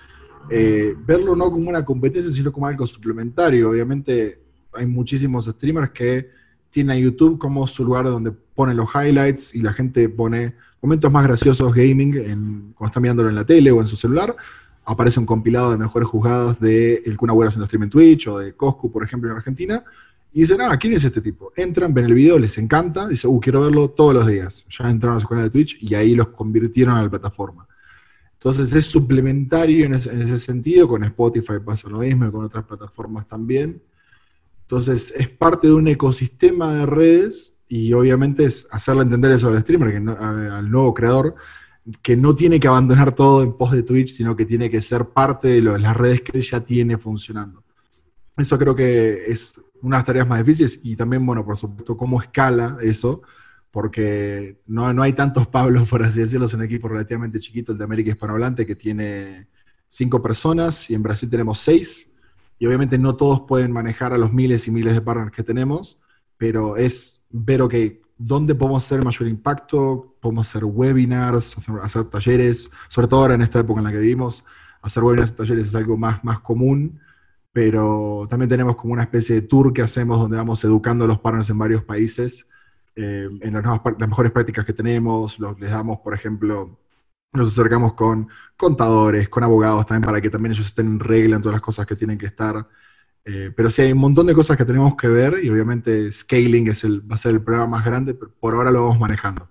eh, 0.50 0.94
verlo 1.06 1.36
no 1.36 1.50
como 1.50 1.68
una 1.68 1.84
competencia, 1.84 2.32
sino 2.32 2.52
como 2.52 2.66
algo 2.66 2.86
suplementario. 2.86 3.70
Obviamente 3.70 4.40
hay 4.72 4.86
muchísimos 4.86 5.46
streamers 5.46 5.90
que 5.90 6.28
tienen 6.74 6.90
a 6.90 6.98
YouTube 6.98 7.38
como 7.38 7.68
su 7.68 7.84
lugar 7.84 8.04
donde 8.04 8.32
ponen 8.32 8.76
los 8.76 8.88
highlights 8.92 9.54
y 9.54 9.62
la 9.62 9.72
gente 9.72 10.08
pone 10.08 10.54
momentos 10.82 11.10
más 11.10 11.22
graciosos 11.22 11.72
gaming 11.72 12.16
en, 12.16 12.72
cuando 12.74 12.88
está 12.88 12.98
mirándolo 12.98 13.28
en 13.28 13.36
la 13.36 13.44
tele 13.44 13.70
o 13.70 13.80
en 13.80 13.86
su 13.86 13.94
celular. 13.94 14.34
Aparece 14.84 15.20
un 15.20 15.24
compilado 15.24 15.70
de 15.70 15.78
mejores 15.78 16.08
jugadas 16.08 16.58
de 16.58 16.96
El 17.06 17.16
Kun 17.16 17.30
Agüero 17.30 17.48
haciendo 17.48 17.66
stream 17.66 17.84
en 17.84 17.90
Twitch 17.90 18.26
o 18.26 18.38
de 18.40 18.54
Coscu, 18.54 18.90
por 18.90 19.04
ejemplo, 19.04 19.30
en 19.30 19.36
Argentina. 19.36 19.84
Y 20.32 20.40
dicen, 20.40 20.60
ah, 20.62 20.76
¿quién 20.76 20.94
es 20.94 21.04
este 21.04 21.20
tipo? 21.20 21.52
Entran, 21.54 21.94
ven 21.94 22.06
el 22.06 22.14
video, 22.14 22.40
les 22.40 22.58
encanta, 22.58 23.06
dicen, 23.06 23.30
uh, 23.30 23.40
quiero 23.40 23.60
verlo 23.60 23.90
todos 23.90 24.12
los 24.12 24.26
días. 24.26 24.66
Ya 24.68 24.90
entraron 24.90 25.18
a 25.18 25.20
su 25.20 25.28
canal 25.28 25.44
de 25.44 25.50
Twitch 25.50 25.78
y 25.80 25.94
ahí 25.94 26.16
los 26.16 26.28
convirtieron 26.30 26.96
a 26.96 27.02
la 27.04 27.08
plataforma. 27.08 27.68
Entonces 28.32 28.74
es 28.74 28.84
suplementario 28.86 29.86
en 29.86 29.94
ese, 29.94 30.10
en 30.10 30.22
ese 30.22 30.38
sentido, 30.38 30.88
con 30.88 31.04
Spotify 31.04 31.54
pasa 31.64 31.88
lo 31.88 32.00
mismo 32.00 32.26
y 32.26 32.32
con 32.32 32.44
otras 32.44 32.64
plataformas 32.64 33.28
también. 33.28 33.80
Entonces 34.64 35.12
es 35.16 35.28
parte 35.28 35.68
de 35.68 35.74
un 35.74 35.88
ecosistema 35.88 36.72
de 36.74 36.86
redes 36.86 37.54
y 37.68 37.92
obviamente 37.92 38.44
es 38.44 38.66
hacerle 38.70 39.02
entender 39.02 39.30
eso 39.32 39.48
al 39.48 39.60
streamer, 39.60 39.92
que 39.92 40.00
no- 40.00 40.16
al 40.16 40.70
nuevo 40.70 40.94
creador, 40.94 41.34
que 42.02 42.16
no 42.16 42.34
tiene 42.34 42.58
que 42.58 42.68
abandonar 42.68 43.14
todo 43.14 43.42
en 43.42 43.52
pos 43.56 43.72
de 43.72 43.82
Twitch, 43.82 44.12
sino 44.14 44.34
que 44.34 44.46
tiene 44.46 44.70
que 44.70 44.80
ser 44.80 45.06
parte 45.06 45.48
de 45.48 45.60
las 45.60 45.96
redes 45.96 46.22
que 46.22 46.40
ya 46.40 46.60
tiene 46.60 46.96
funcionando. 46.96 47.62
Eso 48.36 48.58
creo 48.58 48.74
que 48.74 49.26
es 49.26 49.60
una 49.82 49.96
de 49.96 50.00
las 50.00 50.06
tareas 50.06 50.26
más 50.28 50.38
difíciles 50.38 50.80
y 50.82 50.96
también, 50.96 51.24
bueno, 51.26 51.44
por 51.44 51.56
supuesto, 51.58 51.96
cómo 51.96 52.20
escala 52.22 52.78
eso, 52.80 53.22
porque 53.70 54.60
no, 54.66 54.92
no 54.94 55.02
hay 55.02 55.12
tantos 55.12 55.46
Pablos, 55.48 55.88
por 55.88 56.02
así 56.02 56.20
decirlo, 56.20 56.46
es 56.46 56.54
un 56.54 56.62
equipo 56.62 56.88
relativamente 56.88 57.38
chiquito, 57.38 57.72
el 57.72 57.78
de 57.78 57.84
América 57.84 58.10
Hispanohablante, 58.10 58.66
que 58.66 58.76
tiene 58.76 59.48
cinco 59.88 60.22
personas 60.22 60.88
y 60.90 60.94
en 60.94 61.02
Brasil 61.02 61.28
tenemos 61.28 61.58
seis, 61.58 62.08
y 62.58 62.66
obviamente 62.66 62.98
no 62.98 63.16
todos 63.16 63.42
pueden 63.42 63.72
manejar 63.72 64.12
a 64.12 64.18
los 64.18 64.32
miles 64.32 64.66
y 64.66 64.70
miles 64.70 64.94
de 64.94 65.00
partners 65.00 65.32
que 65.32 65.42
tenemos, 65.42 65.98
pero 66.36 66.76
es 66.76 67.20
ver, 67.30 67.62
ok, 67.62 67.74
dónde 68.16 68.54
podemos 68.54 68.84
hacer 68.84 69.04
mayor 69.04 69.28
impacto, 69.28 70.14
podemos 70.20 70.48
hacer 70.48 70.64
webinars, 70.64 71.56
hacer, 71.82 72.04
talleres, 72.04 72.70
sobre 72.88 73.08
todo 73.08 73.20
ahora 73.20 73.34
en 73.34 73.42
esta 73.42 73.60
época 73.60 73.80
en 73.80 73.84
la 73.84 73.92
que 73.92 73.98
vivimos, 73.98 74.44
hacer 74.82 75.02
webinars 75.02 75.32
y 75.32 75.34
talleres 75.34 75.68
es 75.68 75.74
algo 75.74 75.96
más, 75.96 76.22
más 76.24 76.40
común, 76.40 77.00
pero 77.52 78.26
también 78.30 78.48
tenemos 78.48 78.76
como 78.76 78.92
una 78.92 79.02
especie 79.02 79.36
de 79.36 79.42
tour 79.42 79.72
que 79.72 79.82
hacemos 79.82 80.18
donde 80.18 80.36
vamos 80.36 80.62
educando 80.64 81.04
a 81.04 81.08
los 81.08 81.18
partners 81.18 81.50
en 81.50 81.58
varios 81.58 81.84
países, 81.84 82.46
eh, 82.96 83.28
en 83.40 83.52
las, 83.52 83.80
mejores 83.98 84.32
prácticas 84.32 84.64
que 84.64 84.72
tenemos, 84.72 85.38
les 85.58 85.70
damos, 85.70 85.98
por 85.98 86.14
ejemplo, 86.14 86.78
nos 87.34 87.48
acercamos 87.52 87.94
con 87.94 88.28
contadores, 88.56 89.28
con 89.28 89.44
abogados 89.44 89.86
también 89.86 90.06
para 90.06 90.20
que 90.20 90.30
también 90.30 90.52
ellos 90.52 90.66
estén 90.66 90.86
en 90.86 91.00
regla 91.00 91.36
en 91.36 91.42
todas 91.42 91.54
las 91.54 91.62
cosas 91.62 91.86
que 91.86 91.96
tienen 91.96 92.18
que 92.18 92.26
estar. 92.26 92.66
Eh, 93.26 93.50
pero 93.56 93.70
sí 93.70 93.82
hay 93.82 93.92
un 93.92 93.98
montón 93.98 94.26
de 94.26 94.34
cosas 94.34 94.56
que 94.56 94.66
tenemos 94.66 94.96
que 94.96 95.08
ver 95.08 95.40
y 95.42 95.48
obviamente 95.48 96.12
scaling 96.12 96.68
es 96.68 96.84
el, 96.84 97.00
va 97.10 97.14
a 97.14 97.18
ser 97.18 97.32
el 97.32 97.42
problema 97.42 97.66
más 97.66 97.84
grande, 97.84 98.14
pero 98.14 98.30
por 98.38 98.54
ahora 98.54 98.70
lo 98.70 98.82
vamos 98.82 99.00
manejando. 99.00 99.48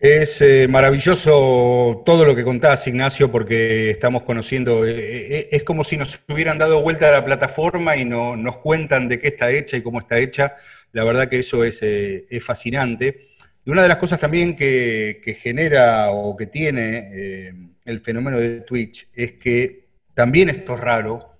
Es 0.00 0.42
eh, 0.42 0.66
maravilloso 0.68 2.02
todo 2.04 2.24
lo 2.24 2.34
que 2.34 2.42
contás, 2.42 2.84
Ignacio, 2.88 3.30
porque 3.30 3.90
estamos 3.90 4.24
conociendo, 4.24 4.84
eh, 4.84 5.48
es 5.52 5.62
como 5.62 5.84
si 5.84 5.96
nos 5.96 6.18
hubieran 6.28 6.58
dado 6.58 6.82
vuelta 6.82 7.08
a 7.08 7.12
la 7.12 7.24
plataforma 7.24 7.96
y 7.96 8.04
no, 8.04 8.34
nos 8.36 8.56
cuentan 8.56 9.06
de 9.06 9.20
qué 9.20 9.28
está 9.28 9.52
hecha 9.52 9.76
y 9.76 9.82
cómo 9.82 10.00
está 10.00 10.18
hecha. 10.18 10.56
La 10.90 11.04
verdad 11.04 11.28
que 11.28 11.38
eso 11.38 11.62
es, 11.62 11.80
fascinante. 12.44 13.31
Y 13.64 13.70
una 13.70 13.82
de 13.82 13.88
las 13.88 13.98
cosas 13.98 14.18
también 14.18 14.56
que, 14.56 15.38
genera 15.40 16.10
o 16.10 16.36
que 16.36 16.46
tiene 16.46 17.54
el 17.84 18.00
fenómeno 18.00 18.38
de 18.38 18.60
Twitch 18.62 19.06
es 19.14 19.32
que 19.32 19.84
también 20.14 20.48
esto 20.48 20.74
es 20.74 20.80
raro, 20.80 21.32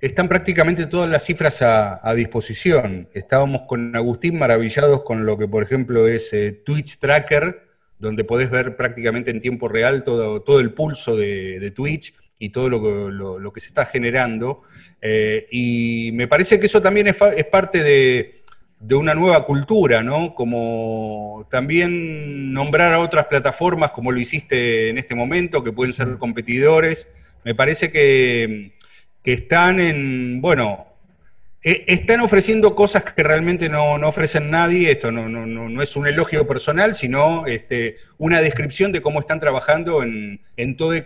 están 0.00 0.28
prácticamente 0.28 0.86
todas 0.86 1.08
las 1.08 1.24
cifras 1.24 1.58
a, 1.60 2.14
disposición. 2.14 3.08
Estábamos 3.14 3.62
con 3.62 3.94
Agustín 3.96 4.38
maravillados 4.38 5.02
con 5.02 5.26
lo 5.26 5.36
que, 5.38 5.48
por 5.48 5.62
ejemplo, 5.62 6.06
es 6.06 6.30
Twitch 6.64 6.98
Tracker, 6.98 7.62
donde 7.98 8.24
podés 8.24 8.50
ver 8.50 8.76
prácticamente 8.76 9.30
en 9.30 9.40
tiempo 9.40 9.68
real 9.68 10.04
todo, 10.04 10.42
todo 10.42 10.60
el 10.60 10.72
pulso 10.72 11.16
de, 11.16 11.72
Twitch 11.74 12.14
y 12.38 12.50
todo 12.50 12.68
lo, 12.68 13.52
que 13.52 13.60
se 13.60 13.68
está 13.68 13.86
generando. 13.86 14.62
Eh, 15.00 15.46
y 15.50 16.10
me 16.12 16.28
parece 16.28 16.60
que 16.60 16.66
eso 16.66 16.82
también 16.82 17.08
es 17.08 17.46
parte 17.46 17.82
de, 17.82 18.42
de, 18.80 18.94
una 18.94 19.14
nueva 19.14 19.44
cultura, 19.44 20.02
¿no? 20.02 20.34
Como 20.34 21.46
también 21.50 22.52
nombrar 22.52 22.92
a 22.92 23.00
otras 23.00 23.26
plataformas, 23.26 23.90
como 23.92 24.12
lo 24.12 24.20
hiciste 24.20 24.90
en 24.90 24.98
este 24.98 25.14
momento, 25.14 25.64
que 25.64 25.72
pueden 25.72 25.92
ser 25.92 26.18
competidores. 26.18 27.06
Me 27.44 27.54
parece 27.54 27.90
que, 27.90 28.72
que 29.22 29.32
están 29.32 29.80
en, 29.80 30.40
bueno, 30.40 30.86
eh, 31.68 31.84
están 31.88 32.20
ofreciendo 32.20 32.76
cosas 32.76 33.02
que 33.02 33.24
realmente 33.24 33.68
no, 33.68 33.94
ofrecen 34.06 34.52
nadie, 34.52 34.92
esto 34.92 35.10
no, 35.10 35.28
no, 35.28 35.46
no, 35.46 35.82
es 35.82 35.96
un 35.96 36.06
elogio 36.06 36.46
personal, 36.46 36.94
sino 36.94 37.44
este, 37.46 37.96
una 38.18 38.40
descripción 38.40 38.92
de 38.92 39.02
cómo 39.02 39.18
están 39.18 39.40
trabajando 39.40 40.04
en, 40.04 40.38
todo, 40.76 40.94
eh, 40.94 41.04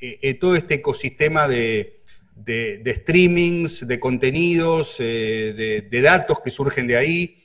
eh, 0.00 0.34
todo 0.34 0.56
este 0.56 0.74
ecosistema 0.74 1.46
de, 1.46 1.99
de, 2.44 2.94
streamings, 3.02 3.86
de 3.86 4.00
contenidos, 4.00 4.96
de, 4.98 6.00
datos 6.02 6.38
que 6.44 6.50
surgen 6.50 6.86
de 6.86 6.96
ahí. 6.96 7.44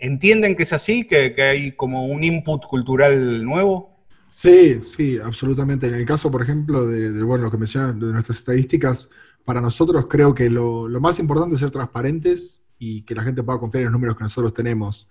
¿Entienden 0.00 0.56
que 0.56 0.62
es 0.62 0.72
así, 0.72 1.06
que, 1.06 1.34
hay 1.42 1.72
como 1.72 2.06
un 2.06 2.24
input 2.24 2.64
cultural 2.64 3.44
nuevo? 3.44 3.96
Sí, 4.36 4.80
sí, 4.80 5.18
absolutamente. 5.18 5.86
En 5.86 5.94
el 5.94 6.04
caso, 6.04 6.30
por 6.30 6.42
ejemplo, 6.42 6.86
de, 6.86 7.22
bueno, 7.22 7.44
lo 7.44 7.50
que 7.50 7.56
mencionan 7.56 7.98
de 7.98 8.12
nuestras 8.12 8.38
estadísticas, 8.38 9.08
para 9.44 9.60
nosotros 9.60 10.06
creo 10.08 10.34
que 10.34 10.50
lo, 10.50 10.88
más 11.00 11.18
importante 11.18 11.54
es 11.54 11.60
ser 11.60 11.70
transparentes 11.70 12.60
y 12.78 13.02
que 13.02 13.14
la 13.14 13.22
gente 13.22 13.42
pueda 13.42 13.58
confiar 13.58 13.82
en 13.82 13.84
los 13.86 13.92
números 13.92 14.16
que 14.16 14.24
nosotros 14.24 14.52
tenemos. 14.52 15.08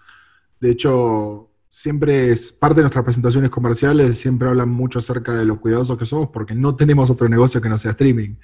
De 0.59 0.71
hecho, 0.71 1.49
siempre 1.69 2.31
es 2.31 2.51
parte 2.51 2.77
de 2.77 2.83
nuestras 2.83 3.03
presentaciones 3.03 3.49
comerciales, 3.49 4.17
siempre 4.17 4.47
hablan 4.47 4.69
mucho 4.69 4.99
acerca 4.99 5.33
de 5.33 5.45
lo 5.45 5.59
cuidadosos 5.59 5.97
que 5.97 6.05
somos 6.05 6.29
porque 6.29 6.55
no 6.55 6.75
tenemos 6.75 7.09
otro 7.09 7.27
negocio 7.27 7.61
que 7.61 7.69
no 7.69 7.77
sea 7.77 7.91
streaming. 7.91 8.35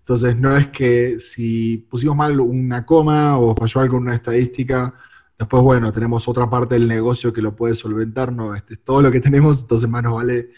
Entonces, 0.00 0.36
no 0.36 0.56
es 0.56 0.68
que 0.68 1.18
si 1.18 1.86
pusimos 1.90 2.16
mal 2.16 2.40
una 2.40 2.86
coma 2.86 3.38
o 3.38 3.54
falló 3.54 3.80
algo 3.82 3.96
en 3.98 4.04
una 4.04 4.14
estadística, 4.14 4.94
después, 5.38 5.62
bueno, 5.62 5.92
tenemos 5.92 6.26
otra 6.28 6.48
parte 6.48 6.76
del 6.76 6.88
negocio 6.88 7.32
que 7.32 7.42
lo 7.42 7.54
puede 7.54 7.74
solventar, 7.74 8.32
no, 8.32 8.54
este 8.54 8.74
es 8.74 8.80
todo 8.84 9.02
lo 9.02 9.12
que 9.12 9.20
tenemos, 9.28 9.60
entonces 9.62 9.88
más 9.88 10.02
nos 10.02 10.14
vale 10.14 10.50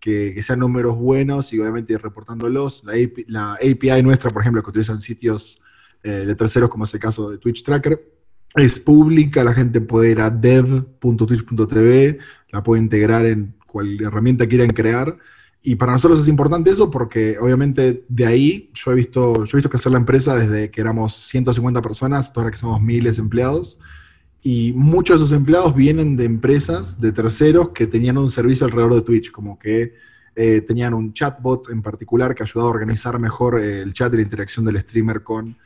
que, 0.00 0.42
sean 0.42 0.58
números 0.60 0.96
buenos 0.96 1.52
y 1.52 1.60
obviamente 1.60 1.92
ir 1.92 2.02
reportándolos. 2.02 2.82
La 3.28 3.54
API, 3.54 4.02
nuestra, 4.02 4.30
por 4.30 4.42
ejemplo, 4.42 4.62
que 4.62 4.70
utilizan 4.70 5.00
sitios 5.00 5.60
eh, 6.02 6.24
de 6.26 6.34
terceros, 6.34 6.68
como 6.68 6.84
es 6.84 6.94
el 6.94 7.00
caso 7.00 7.30
de 7.30 7.38
Twitch 7.38 7.64
Tracker, 7.64 8.15
es 8.56 8.78
pública, 8.78 9.44
la 9.44 9.54
gente 9.54 9.80
puede 9.80 10.12
ir 10.12 10.20
a 10.20 10.30
dev.twitch.tv, 10.30 12.18
la 12.50 12.62
puede 12.62 12.82
integrar 12.82 13.26
en 13.26 13.54
cual 13.66 14.00
herramienta 14.00 14.46
quieran 14.46 14.70
crear. 14.70 15.16
Y 15.62 15.74
para 15.74 15.92
nosotros 15.92 16.20
es 16.20 16.28
importante 16.28 16.70
eso 16.70 16.90
porque 16.90 17.38
obviamente 17.40 18.04
de 18.08 18.26
ahí 18.26 18.70
yo 18.74 18.92
he 18.92 18.94
visto, 18.94 19.44
yo 19.44 19.50
he 19.52 19.56
visto 19.56 19.70
crecer 19.70 19.92
la 19.92 19.98
empresa 19.98 20.36
desde 20.36 20.70
que 20.70 20.80
éramos 20.80 21.14
150 21.14 21.82
personas, 21.82 22.32
ahora 22.34 22.50
que 22.50 22.56
somos 22.56 22.80
miles 22.80 23.16
de 23.16 23.22
empleados 23.22 23.78
y 24.48 24.72
muchos 24.74 25.18
de 25.18 25.26
esos 25.26 25.36
empleados 25.36 25.74
vienen 25.74 26.16
de 26.16 26.24
empresas, 26.24 27.00
de 27.00 27.10
terceros, 27.10 27.70
que 27.70 27.88
tenían 27.88 28.16
un 28.16 28.30
servicio 28.30 28.64
alrededor 28.64 28.94
de 28.94 29.02
Twitch, 29.02 29.32
como 29.32 29.58
que 29.58 29.94
eh, 30.36 30.60
tenían 30.60 30.94
un 30.94 31.12
chatbot 31.12 31.68
en 31.70 31.82
particular 31.82 32.32
que 32.32 32.44
ayudaba 32.44 32.68
a 32.68 32.72
organizar 32.72 33.18
mejor 33.18 33.58
eh, 33.58 33.82
el 33.82 33.92
chat 33.92 34.14
y 34.14 34.18
la 34.18 34.22
interacción 34.22 34.64
del 34.64 34.78
streamer 34.78 35.24
con, 35.24 35.56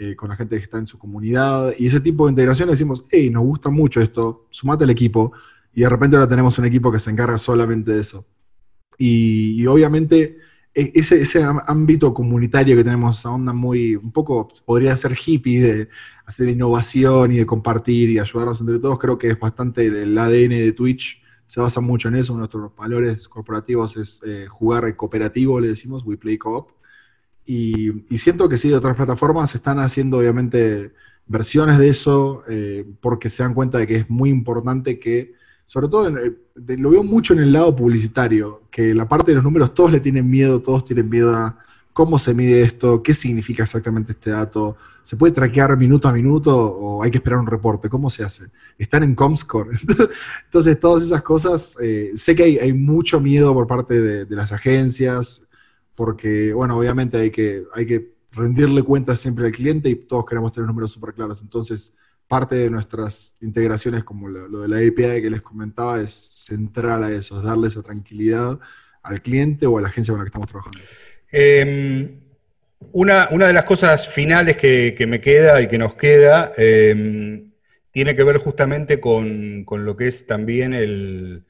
eh, 0.00 0.16
con 0.16 0.30
la 0.30 0.36
gente 0.36 0.56
que 0.56 0.64
está 0.64 0.78
en 0.78 0.88
su 0.88 0.98
comunidad. 0.98 1.72
Y 1.78 1.86
ese 1.86 2.00
tipo 2.00 2.26
de 2.26 2.32
integración 2.32 2.68
decimos, 2.68 3.04
hey, 3.10 3.30
nos 3.30 3.44
gusta 3.44 3.70
mucho 3.70 4.00
esto, 4.00 4.46
sumate 4.50 4.82
al 4.84 4.90
equipo. 4.90 5.32
Y 5.72 5.82
de 5.82 5.88
repente 5.88 6.16
ahora 6.16 6.28
tenemos 6.28 6.58
un 6.58 6.64
equipo 6.64 6.90
que 6.90 6.98
se 6.98 7.10
encarga 7.10 7.38
solamente 7.38 7.92
de 7.92 8.00
eso. 8.00 8.26
y 8.98 9.64
obviamente 9.66 10.38
e, 10.74 10.92
ese, 10.94 11.20
ese 11.22 11.42
ámbito 11.66 12.14
comunitario 12.14 12.76
que 12.76 12.84
tenemos, 12.84 13.18
esa 13.18 13.30
onda 13.30 13.52
muy, 13.52 13.96
un 13.96 14.12
poco, 14.12 14.48
podría 14.64 14.96
ser 14.96 15.16
hippie 15.24 15.60
de 15.60 15.88
hacer 16.26 16.48
innovación 16.48 17.32
y 17.32 17.38
de 17.38 17.46
compartir 17.46 18.10
y 18.10 18.18
ayudarnos 18.18 18.60
entre 18.60 18.78
todos, 18.78 18.98
creo 18.98 19.18
que 19.18 19.30
es 19.30 19.38
bastante 19.38 19.86
el 19.86 20.16
ADN 20.16 20.50
de 20.50 20.72
Twitch, 20.72 21.20
se 21.46 21.60
basa 21.60 21.80
mucho 21.80 22.08
en 22.08 22.16
eso, 22.16 22.36
nuestros 22.36 22.74
valores 22.76 23.26
corporativos 23.26 23.96
es 23.96 24.20
eh, 24.24 24.46
jugar 24.48 24.94
cooperativo, 24.94 25.58
le 25.58 25.68
decimos, 25.68 26.04
we 26.04 26.16
play 26.16 26.38
co-op, 26.38 26.70
y, 27.46 27.90
siento 28.18 28.48
que 28.48 28.58
sí, 28.58 28.68
de 28.68 28.76
otras 28.76 28.96
plataformas 28.96 29.54
están 29.54 29.78
haciendo 29.80 30.18
obviamente 30.18 30.92
versiones 31.26 31.78
de 31.78 31.88
eso, 31.88 32.44
eh, 32.48 32.86
porque 33.00 33.28
se 33.28 33.42
dan 33.42 33.54
cuenta 33.54 33.78
de 33.78 33.86
que 33.86 33.96
es 33.96 34.10
muy 34.10 34.30
importante 34.30 34.98
que 34.98 35.34
sobre 35.64 35.86
todo 35.86 36.10
lo 36.10 36.90
veo 36.90 37.04
mucho 37.04 37.32
en 37.32 37.40
el 37.40 37.52
lado 37.52 37.74
publicitario, 37.76 38.62
que 38.70 38.92
la 38.92 39.06
parte 39.06 39.30
de 39.30 39.36
los 39.36 39.44
números 39.44 39.72
todos 39.72 39.92
le 39.92 40.00
tienen 40.00 40.28
miedo, 40.28 40.60
todos 40.60 40.84
tienen 40.84 41.08
miedo 41.08 41.32
a 41.32 41.58
cómo 41.92 42.18
se 42.18 42.34
mide 42.34 42.62
esto, 42.62 43.02
qué 43.02 43.14
significa 43.14 43.62
exactamente 43.62 44.12
este 44.12 44.30
dato, 44.30 44.76
se 45.02 45.16
puede 45.16 45.32
traquear 45.32 45.76
minuto 45.76 46.08
a 46.08 46.12
minuto 46.12 46.56
o 46.56 47.02
hay 47.02 47.10
que 47.10 47.18
esperar 47.18 47.38
un 47.38 47.46
reporte, 47.46 47.88
¿cómo 47.88 48.10
se 48.10 48.22
hace? 48.22 48.44
Están 48.78 49.02
en 49.02 49.14
Comscore. 49.14 49.78
Entonces, 50.44 50.78
todas 50.78 51.02
esas 51.02 51.22
cosas, 51.22 51.76
eh, 51.80 52.12
sé 52.14 52.34
que 52.34 52.42
hay, 52.60 52.72
mucho 52.72 53.20
miedo 53.20 53.52
por 53.54 53.66
parte 53.66 54.00
de, 54.00 54.36
las 54.36 54.52
agencias, 54.52 55.42
porque, 56.00 56.54
bueno, 56.54 56.78
obviamente 56.78 57.18
hay 57.18 57.30
que, 57.30 57.64
hay 57.74 57.84
que 57.84 58.12
rendirle 58.32 58.82
cuentas 58.82 59.20
siempre 59.20 59.44
al 59.44 59.52
cliente 59.52 59.90
y 59.90 59.96
todos 59.96 60.24
queremos 60.24 60.50
tener 60.50 60.66
números 60.66 60.92
súper 60.92 61.12
claros. 61.12 61.42
Entonces, 61.42 61.92
parte 62.26 62.54
de 62.54 62.70
nuestras 62.70 63.34
integraciones, 63.42 64.02
como 64.02 64.26
lo, 64.26 64.62
de 64.62 64.68
la 64.68 64.76
API 64.76 65.20
que 65.20 65.28
les 65.28 65.42
comentaba, 65.42 66.00
es 66.00 66.32
central 66.36 67.04
a 67.04 67.12
eso, 67.12 67.36
es 67.36 67.44
darle 67.44 67.68
esa 67.68 67.82
tranquilidad 67.82 68.58
al 69.02 69.20
cliente 69.20 69.66
o 69.66 69.76
a 69.76 69.82
la 69.82 69.88
agencia 69.88 70.12
con 70.12 70.20
la 70.20 70.24
que 70.24 70.28
estamos 70.28 70.48
trabajando. 70.48 70.78
Em, 71.32 72.20
una, 72.92 73.26
de 73.28 73.52
las 73.52 73.64
cosas 73.64 74.08
finales 74.08 74.56
que, 74.56 75.04
me 75.06 75.20
queda 75.20 75.60
y 75.60 75.68
que 75.68 75.76
nos 75.76 75.96
queda 75.96 76.54
em, 76.56 77.50
tiene 77.90 78.16
que 78.16 78.24
ver 78.24 78.38
justamente 78.38 79.00
con, 79.00 79.66
lo 79.68 79.96
que 79.98 80.08
es 80.08 80.26
también 80.26 80.72
el, 80.72 81.42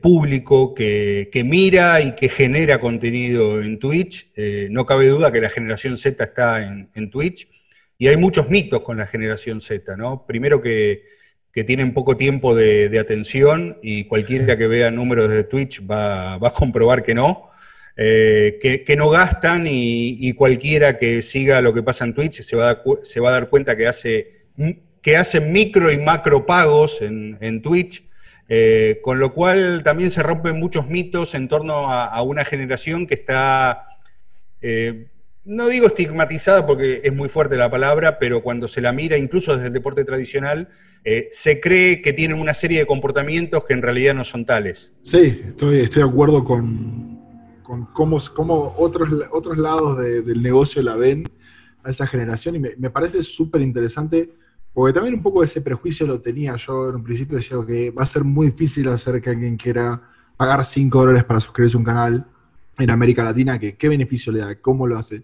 público 0.00 0.74
que, 0.74 1.42
mira 1.44 2.00
y 2.00 2.14
que 2.14 2.28
genera 2.28 2.80
contenido 2.80 3.60
en 3.60 3.78
Twitch. 3.78 4.30
Eh, 4.36 4.68
no 4.70 4.86
cabe 4.86 5.08
duda 5.08 5.32
que 5.32 5.40
la 5.40 5.50
generación 5.50 5.98
Z 5.98 6.22
está 6.22 6.62
en 6.62 7.10
Twitch. 7.10 7.48
Y 7.98 8.08
hay 8.08 8.16
muchos 8.16 8.48
mitos 8.50 8.82
con 8.82 8.96
la 8.96 9.06
generación 9.06 9.60
Z, 9.60 9.96
¿no? 9.96 10.26
Primero 10.26 10.60
que, 10.60 11.02
tienen 11.66 11.94
poco 11.94 12.16
tiempo 12.16 12.54
de, 12.54 12.98
atención 12.98 13.78
y 13.80 14.04
cualquiera 14.04 14.58
que 14.58 14.66
vea 14.66 14.90
números 14.90 15.30
de 15.30 15.44
Twitch 15.44 15.80
va, 15.88 16.34
a 16.34 16.52
comprobar 16.52 17.04
que 17.04 17.14
no. 17.14 17.50
Eh, 17.96 18.58
que, 18.84 18.96
no 18.96 19.08
gastan 19.08 19.66
y, 19.68 20.32
cualquiera 20.32 20.98
que 20.98 21.22
siga 21.22 21.60
lo 21.60 21.72
que 21.72 21.84
pasa 21.84 22.04
en 22.04 22.14
Twitch 22.14 22.42
se 22.42 22.56
va 22.56 22.70
a, 22.72 22.82
se 23.04 23.20
va 23.20 23.28
a 23.28 23.32
dar 23.32 23.48
cuenta 23.48 23.76
que 23.76 23.86
hace 23.86 24.44
que 25.00 25.16
hacen 25.16 25.52
micro 25.52 25.92
y 25.92 25.98
macro 25.98 26.44
pagos 26.44 26.98
en, 27.00 27.62
Twitch, 27.62 28.02
eh, 28.48 29.00
con 29.02 29.18
lo 29.18 29.32
cual 29.32 29.82
también 29.84 30.10
se 30.10 30.22
rompen 30.22 30.58
muchos 30.58 30.86
mitos 30.86 31.34
en 31.34 31.48
torno 31.48 31.92
a, 31.92 32.20
una 32.22 32.44
generación 32.44 33.06
que 33.06 33.14
está 33.14 33.86
eh, 34.60 35.08
no 35.44 35.68
digo 35.68 35.86
estigmatizada 35.86 36.66
porque 36.66 37.02
es 37.04 37.14
muy 37.14 37.28
fuerte 37.28 37.56
la 37.56 37.70
palabra, 37.70 38.18
pero 38.18 38.42
cuando 38.42 38.66
se 38.68 38.80
la 38.80 38.92
mira, 38.92 39.16
incluso 39.16 39.54
desde 39.54 39.68
el 39.68 39.72
deporte 39.72 40.04
tradicional, 40.04 40.68
eh, 41.04 41.28
se 41.32 41.60
cree 41.60 42.00
que 42.00 42.12
tienen 42.12 42.38
una 42.38 42.54
serie 42.54 42.78
de 42.78 42.86
comportamientos 42.86 43.64
que 43.64 43.74
en 43.74 43.82
realidad 43.82 44.14
no 44.14 44.24
son 44.24 44.46
tales. 44.46 44.92
Sí, 45.02 45.42
estoy, 45.46 45.86
de 45.86 46.02
acuerdo 46.02 46.44
con, 46.44 47.20
cómo, 47.92 48.74
otros, 48.78 49.10
otros 49.30 49.58
lados 49.58 49.98
del 49.98 50.42
negocio 50.42 50.80
la 50.82 50.96
ven 50.96 51.24
a 51.82 51.90
esa 51.90 52.06
generación 52.06 52.56
y 52.56 52.58
me, 52.58 52.90
parece 52.90 53.22
súper 53.22 53.60
interesante 53.60 54.30
porque 54.74 54.92
también 54.92 55.14
un 55.14 55.22
poco 55.22 55.44
ese 55.44 55.60
prejuicio 55.60 56.04
lo 56.06 56.20
tenía 56.20 56.56
yo 56.56 56.90
en 56.90 56.96
un 56.96 57.04
principio, 57.04 57.36
decía 57.36 57.56
que 57.64 57.92
va 57.92 58.02
a 58.02 58.06
ser 58.06 58.24
muy 58.24 58.46
difícil 58.46 58.88
hacer 58.88 59.22
que 59.22 59.30
alguien 59.30 59.56
quiera 59.56 60.02
pagar 60.36 60.64
5 60.64 60.98
dólares 60.98 61.22
para 61.22 61.38
suscribirse 61.38 61.76
a 61.76 61.78
un 61.78 61.84
canal 61.84 62.26
en 62.78 62.90
América 62.90 63.22
Latina, 63.22 63.56
que 63.56 63.76
qué 63.76 63.88
beneficio 63.88 64.32
le 64.32 64.40
da, 64.40 64.56
cómo 64.56 64.88
lo 64.88 64.98
hace. 64.98 65.22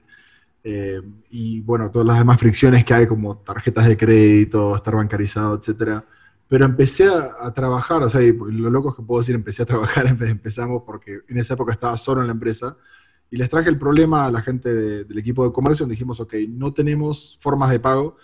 Eh, 0.63 1.01
y 1.31 1.61
bueno, 1.63 1.91
todas 1.91 2.07
las 2.07 2.19
demás 2.19 2.39
fricciones 2.39 2.85
que 2.85 2.95
hay, 2.95 3.07
como 3.09 3.39
tarjetas 3.39 3.89
de 3.89 3.97
crédito, 3.97 4.77
estar 4.77 4.95
bancarizado, 4.95 5.57
etcétera. 5.57 6.05
pero 6.49 6.65
empecé 6.65 7.09
a, 7.09 7.53
trabajar, 7.53 8.03
o 8.05 8.09
sea, 8.09 8.21
lo 8.21 8.71
loco 8.71 8.91
es 8.91 8.97
que 8.97 9.03
puedo 9.03 9.21
decir 9.21 9.35
empecé 9.35 9.63
a 9.63 9.67
trabajar 9.67 10.07
en 10.07 10.17
vez 10.19 10.29
de 10.29 10.33
empezamos, 10.33 10.85
porque 10.87 11.21
en 11.29 11.39
esa 11.39 11.55
época 11.55 11.73
estaba 11.73 11.97
solo 11.97 12.21
en 12.21 12.29
la 12.29 12.35
empresa, 12.35 12.77
y 13.33 13.37
les 13.37 13.51
traje 13.51 13.69
el 13.69 13.79
problema 13.79 14.27
a 14.27 14.31
la 14.31 14.43
gente 14.43 14.73
del 15.05 15.19
equipo 15.19 15.45
de 15.45 15.53
comercio, 15.53 15.85
donde 15.85 15.95
dijimos, 15.95 16.21
ok, 16.21 16.35
no 16.49 16.73
tenemos 16.73 17.37
formas 17.41 17.71
de 17.71 17.81
pago 17.81 18.17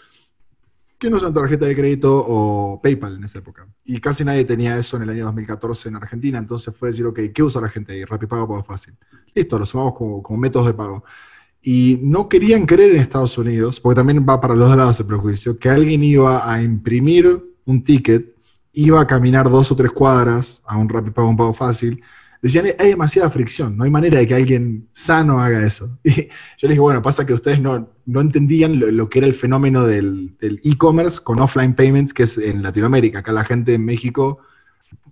que 0.99 1.11
no 1.11 1.21
sean 1.21 1.35
tarjeta 1.35 1.67
de 1.67 1.77
crédito 1.77 2.25
o 2.27 2.81
PayPal 2.83 3.17
en 3.17 3.25
esa 3.25 3.39
época. 3.39 3.67
Y 3.85 4.01
casi 4.01 4.25
nadie 4.25 4.45
tenía 4.45 4.79
eso 4.79 4.97
en 4.97 5.03
el 5.03 5.11
año 5.11 5.25
2014 5.27 5.89
en 5.89 5.97
Argentina, 5.97 6.39
entonces 6.39 6.75
fue 6.75 6.89
decir, 6.89 7.07
ok, 7.07 7.21
¿qué 7.35 7.43
usa 7.43 7.61
la 7.61 7.69
gente 7.69 7.93
ahí? 7.93 8.05
Rapipago, 8.05 8.49
Pago 8.49 8.65
Fácil. 8.65 8.95
Listo, 9.35 9.59
lo 9.59 9.67
sumamos 9.67 9.95
como, 9.95 10.37
métodos 10.37 10.69
de 10.69 10.75
pago. 10.75 11.05
Y 11.63 11.99
no 12.03 12.29
querían 12.29 12.65
creer 12.65 12.93
en 12.93 13.01
Estados 13.01 13.37
Unidos, 13.37 13.81
porque 13.81 13.97
también 13.97 14.25
va 14.27 14.41
para 14.41 14.55
los 14.55 14.69
dos 14.69 14.77
lados 14.77 15.01
el 15.01 15.07
prejuicio, 15.07 15.59
que 15.59 15.69
alguien 15.69 16.03
iba 16.03 16.51
a 16.51 16.63
imprimir 16.63 17.43
un 17.65 17.83
ticket, 17.83 18.35
iba 18.73 19.01
a 19.01 19.07
caminar 19.07 19.51
dos 19.51 19.71
o 19.73 19.77
tres 19.77 19.91
cuadras 19.91 20.63
a 20.67 20.77
un 20.77 20.89
Rappi 20.89 21.11
Pago, 21.11 21.29
un 21.29 21.37
pago 21.37 21.55
fácil. 21.55 22.03
Decían, 22.47 22.67
hay 22.79 22.91
demasiada 22.91 23.29
fricción, 23.31 23.77
no 23.77 23.85
hay 23.85 23.91
manera 23.91 24.19
de 24.19 24.27
que 24.27 24.35
alguien 24.35 24.89
sano 24.93 25.41
haga 25.41 25.67
eso. 25.67 25.99
Yo 26.05 26.13
les 26.13 26.71
dije, 26.71 26.81
bueno, 26.81 27.03
pasa 27.03 27.27
que 27.27 27.35
ustedes 27.35 27.61
no, 27.61 27.89
no 28.05 28.21
entendían 28.21 28.79
lo, 28.97 29.09
que 29.09 29.19
era 29.19 29.27
el 29.27 29.35
fenómeno 29.35 29.85
del 29.85 30.37
e-commerce 30.41 31.21
con 31.23 31.41
offline 31.41 31.75
payments, 31.75 32.15
que 32.15 32.23
es 32.23 32.39
en 32.39 32.63
Latinoamérica. 32.63 33.19
Acá 33.19 33.33
la 33.33 33.45
gente 33.45 33.75
en 33.75 33.85
México 33.85 34.39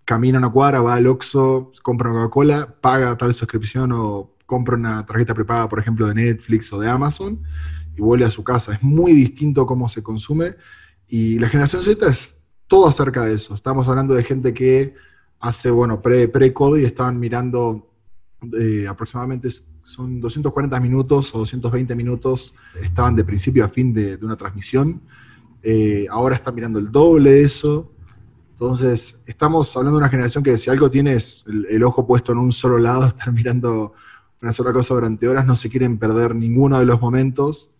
camina 0.05 0.39
una 0.39 0.51
cuadra, 0.51 0.80
va 0.80 0.95
al 0.95 1.07
Oxxo, 1.07 1.72
compra 1.82 2.11
una 2.11 2.24
Coca-Cola, 2.24 2.74
paga 2.80 3.16
tal 3.16 3.35
suscripción 3.35 3.91
o 3.93 4.37
compra 4.47 4.76
una 4.76 5.05
tarjeta 5.07 5.35
prepaga, 5.35 5.68
por 5.68 5.78
ejemplo, 5.78 6.07
de 6.07 6.14
Netflix 6.14 6.72
o 6.72 6.78
de 6.78 6.89
Amazon 6.89 7.43
y 7.97 8.01
vuelve 8.01 8.26
a 8.26 8.30
su 8.30 8.45
casa. 8.45 8.74
Es 8.74 8.82
muy 8.82 9.12
distinto 9.12 9.66
cómo 9.66 9.89
se 9.89 10.03
consume 10.03 10.55
y 11.09 11.39
la 11.39 11.49
generación 11.49 11.82
Z 11.82 12.07
es 12.07 12.39
todo 12.66 12.87
acerca 12.87 13.24
de 13.24 13.35
eso. 13.35 13.55
Estamos 13.55 13.89
hablando 13.89 14.14
de 14.14 14.22
gente 14.22 14.55
que 14.55 14.95
hace, 15.45 15.70
bueno, 15.70 16.01
pre-COVID 16.01 16.84
estaban 16.84 17.18
mirando 17.18 17.86
eh, 18.59 18.86
aproximadamente 18.88 19.51
son 19.82 20.20
240 20.20 20.80
minutos 20.80 21.34
o 21.34 21.38
220 21.38 21.95
minutos, 21.95 22.55
estaban 22.82 23.14
de 23.14 23.24
principio 23.24 23.64
a 23.64 23.68
fin 23.68 23.92
de, 23.92 24.16
una 24.22 24.36
transmisión. 24.36 25.03
Eh, 25.62 26.07
ahora 26.11 26.36
están 26.36 26.55
mirando 26.55 26.78
el 26.78 26.90
doble 26.90 27.32
de 27.32 27.45
eso. 27.45 27.92
Entonces, 28.53 29.18
estamos 29.26 29.76
hablando 29.76 29.99
de 29.99 30.03
una 30.05 30.09
generación 30.09 30.42
que 30.42 30.57
si 30.57 30.70
algo 30.70 30.90
tienes 30.90 31.45
el, 31.47 31.66
el 31.66 31.84
ojo 31.84 32.07
puesto 32.07 32.32
en 32.32 32.38
un 32.38 32.51
solo 32.53 32.78
lado, 32.78 33.07
están 33.09 33.34
mirando 33.34 33.92
una 34.40 34.53
sola 34.55 34.72
cosa 34.72 34.95
durante 34.95 35.28
horas, 35.28 35.47
no 35.47 35.57
se 35.57 35.68
quieren 35.68 35.99
perder 35.99 36.34
ninguno 36.34 36.78
de 36.78 36.86
los 36.86 37.01
momentos 37.01 37.70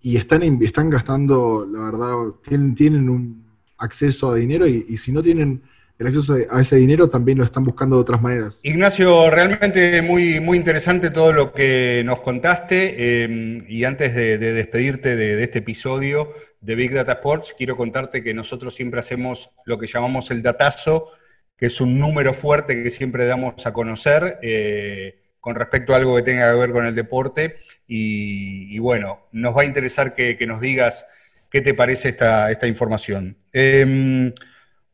y 0.00 0.16
están, 0.16 0.42
están 0.62 0.90
gastando, 0.90 1.66
la 1.68 1.80
verdad, 1.80 2.14
tienen, 2.42 2.74
tienen 2.74 3.08
un 3.08 3.44
acceso 3.78 4.30
a 4.30 4.34
dinero 4.34 4.66
y, 4.66 4.96
si 4.96 5.12
no 5.12 5.22
tienen 5.22 5.62
el 5.98 6.06
acceso 6.06 6.36
a 6.50 6.60
ese 6.60 6.76
dinero 6.76 7.10
también 7.10 7.38
lo 7.38 7.44
están 7.44 7.64
buscando 7.64 7.96
de 7.96 8.02
otras 8.02 8.22
maneras. 8.22 8.60
Ignacio, 8.62 9.30
realmente 9.30 10.00
muy, 10.02 10.40
muy 10.40 10.56
interesante 10.56 11.10
todo 11.10 11.32
lo 11.32 11.52
que 11.52 12.02
nos 12.04 12.20
contaste 12.20 13.24
em, 13.24 13.64
y 13.68 13.84
antes 13.84 14.14
de, 14.14 14.38
despedirte 14.38 15.16
de, 15.16 15.42
este 15.42 15.58
episodio 15.58 16.32
de 16.60 16.74
Big 16.74 16.92
Data 16.92 17.12
Sports, 17.12 17.54
quiero 17.56 17.76
contarte 17.76 18.22
que 18.22 18.34
nosotros 18.34 18.74
siempre 18.74 19.00
hacemos 19.00 19.50
lo 19.64 19.78
que 19.78 19.86
llamamos 19.86 20.30
el 20.30 20.42
datazo, 20.42 21.10
que 21.56 21.66
es 21.66 21.80
un 21.80 21.98
número 21.98 22.32
fuerte 22.32 22.82
que 22.82 22.90
siempre 22.90 23.26
damos 23.26 23.66
a 23.66 23.72
conocer. 23.72 24.38
Eh, 24.42 25.18
con 25.40 25.54
respecto 25.54 25.94
a 25.94 25.96
algo 25.96 26.16
que 26.16 26.22
tenga 26.22 26.50
que 26.52 26.58
ver 26.58 26.72
con 26.72 26.84
el 26.84 26.94
deporte. 26.94 27.56
Y, 27.86 28.78
bueno, 28.80 29.28
nos 29.32 29.56
va 29.56 29.62
a 29.62 29.64
interesar 29.64 30.14
que, 30.14 30.36
nos 30.46 30.60
digas 30.60 31.06
qué 31.50 31.62
te 31.62 31.72
parece 31.72 32.10
esta, 32.10 32.50
esta 32.50 32.66
información. 32.66 33.36
Em, 33.52 34.32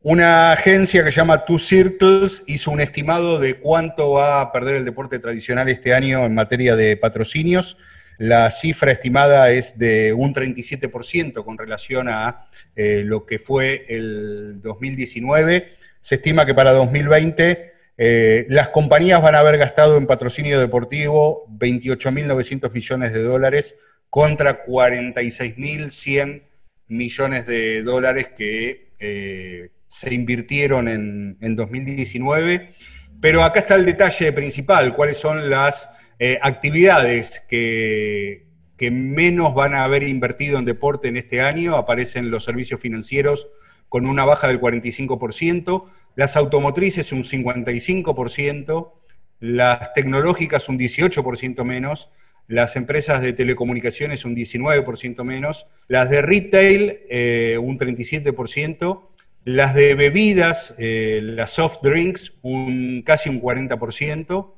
una 0.05 0.51
agencia 0.51 1.03
que 1.03 1.09
se 1.11 1.17
llama 1.17 1.45
Two 1.45 1.57
Circles 1.57 2.43
hizo 2.45 2.69
un 2.69 2.79
estimado 2.79 3.39
de 3.39 3.55
cuánto 3.55 4.11
va 4.11 4.39
a 4.39 4.51
perder 4.51 4.75
el 4.75 4.85
deporte 4.85 5.17
tradicional 5.17 5.67
este 5.67 5.95
año 5.95 6.23
en 6.27 6.35
materia 6.35 6.75
de 6.75 6.95
patrocinios. 6.95 7.75
La 8.19 8.51
cifra 8.51 8.91
estimada 8.91 9.49
es 9.49 9.75
de 9.79 10.13
un 10.13 10.31
37% 10.31 11.43
con 11.43 11.57
relación 11.57 12.07
a 12.07 12.45
eh, 12.75 13.01
lo 13.03 13.25
que 13.25 13.39
fue 13.39 13.87
el 13.89 14.61
2019. 14.61 15.73
Se 16.01 16.15
estima 16.15 16.45
que 16.45 16.53
para 16.53 16.71
2020 16.73 17.73
eh, 17.97 18.45
las 18.49 18.67
compañías 18.67 19.23
van 19.23 19.33
a 19.33 19.39
haber 19.39 19.57
gastado 19.57 19.97
en 19.97 20.05
patrocinio 20.05 20.59
deportivo 20.59 21.47
28.900 21.57 22.71
millones 22.71 23.11
de 23.11 23.23
dólares 23.23 23.73
contra 24.11 24.67
46.100 24.67 26.43
millones 26.89 27.47
de 27.47 27.81
dólares 27.81 28.27
que 28.37 28.89
eh, 28.99 29.69
se 29.99 30.13
invirtieron 30.13 30.87
en, 30.87 31.55
2019. 31.55 32.75
Pero 33.21 33.43
acá 33.43 33.61
está 33.61 33.75
el 33.75 33.85
detalle 33.85 34.33
principal, 34.33 34.93
cuáles 34.93 35.17
son 35.17 35.49
las 35.49 35.87
eh, 36.19 36.37
actividades 36.41 37.41
que, 37.49 38.43
menos 38.91 39.55
van 39.55 39.73
a 39.73 39.85
haber 39.85 40.03
invertido 40.03 40.59
en 40.59 40.65
deporte 40.65 41.07
en 41.07 41.17
este 41.17 41.41
año. 41.41 41.75
Aparecen 41.77 42.29
los 42.29 42.43
servicios 42.43 42.79
financieros 42.81 43.47
con 43.87 44.05
una 44.05 44.25
baja 44.25 44.47
del 44.47 44.59
45%, 44.59 45.85
las 46.15 46.35
automotrices 46.35 47.11
un 47.11 47.23
55%, 47.23 48.91
las 49.39 49.93
tecnológicas 49.93 50.67
un 50.67 50.77
18% 50.77 51.63
menos, 51.63 52.09
las 52.47 52.75
empresas 52.75 53.21
de 53.21 53.33
telecomunicaciones 53.33 54.25
un 54.25 54.35
19% 54.35 55.23
menos, 55.23 55.65
las 55.87 56.09
de 56.09 56.21
retail 56.21 56.99
eh, 57.09 57.57
un 57.59 57.79
37%, 57.79 59.04
las 59.45 59.75
de 59.75 59.93
bebidas, 59.93 60.73
eh, 60.79 61.19
las 61.23 61.51
soft 61.51 61.77
drinks, 61.83 62.33
un, 62.41 63.03
casi 63.05 63.29
un 63.29 63.39
40%, 63.41 64.53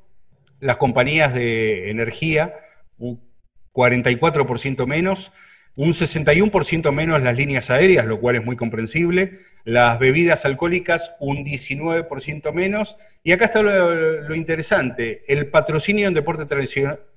las 0.60 0.76
compañías 0.78 1.32
de 1.34 1.90
energía 1.90 2.54
un 2.96 3.20
44% 3.72 4.86
menos, 4.86 5.30
un 5.76 5.92
61% 5.92 6.90
menos 6.90 7.22
las 7.22 7.36
líneas 7.36 7.70
aéreas, 7.70 8.06
lo 8.06 8.18
cual 8.18 8.36
es 8.36 8.44
muy 8.44 8.56
comprensible, 8.56 9.40
las 9.64 9.98
bebidas 9.98 10.44
alcohólicas 10.44 11.12
un 11.20 11.44
19% 11.44 12.52
menos, 12.52 12.96
y 13.22 13.32
acá 13.32 13.44
está 13.44 13.62
lo, 13.62 14.34
interesante, 14.34 15.22
el 15.28 15.48
patrocinio 15.48 16.08
en 16.08 16.14
deporte 16.14 16.46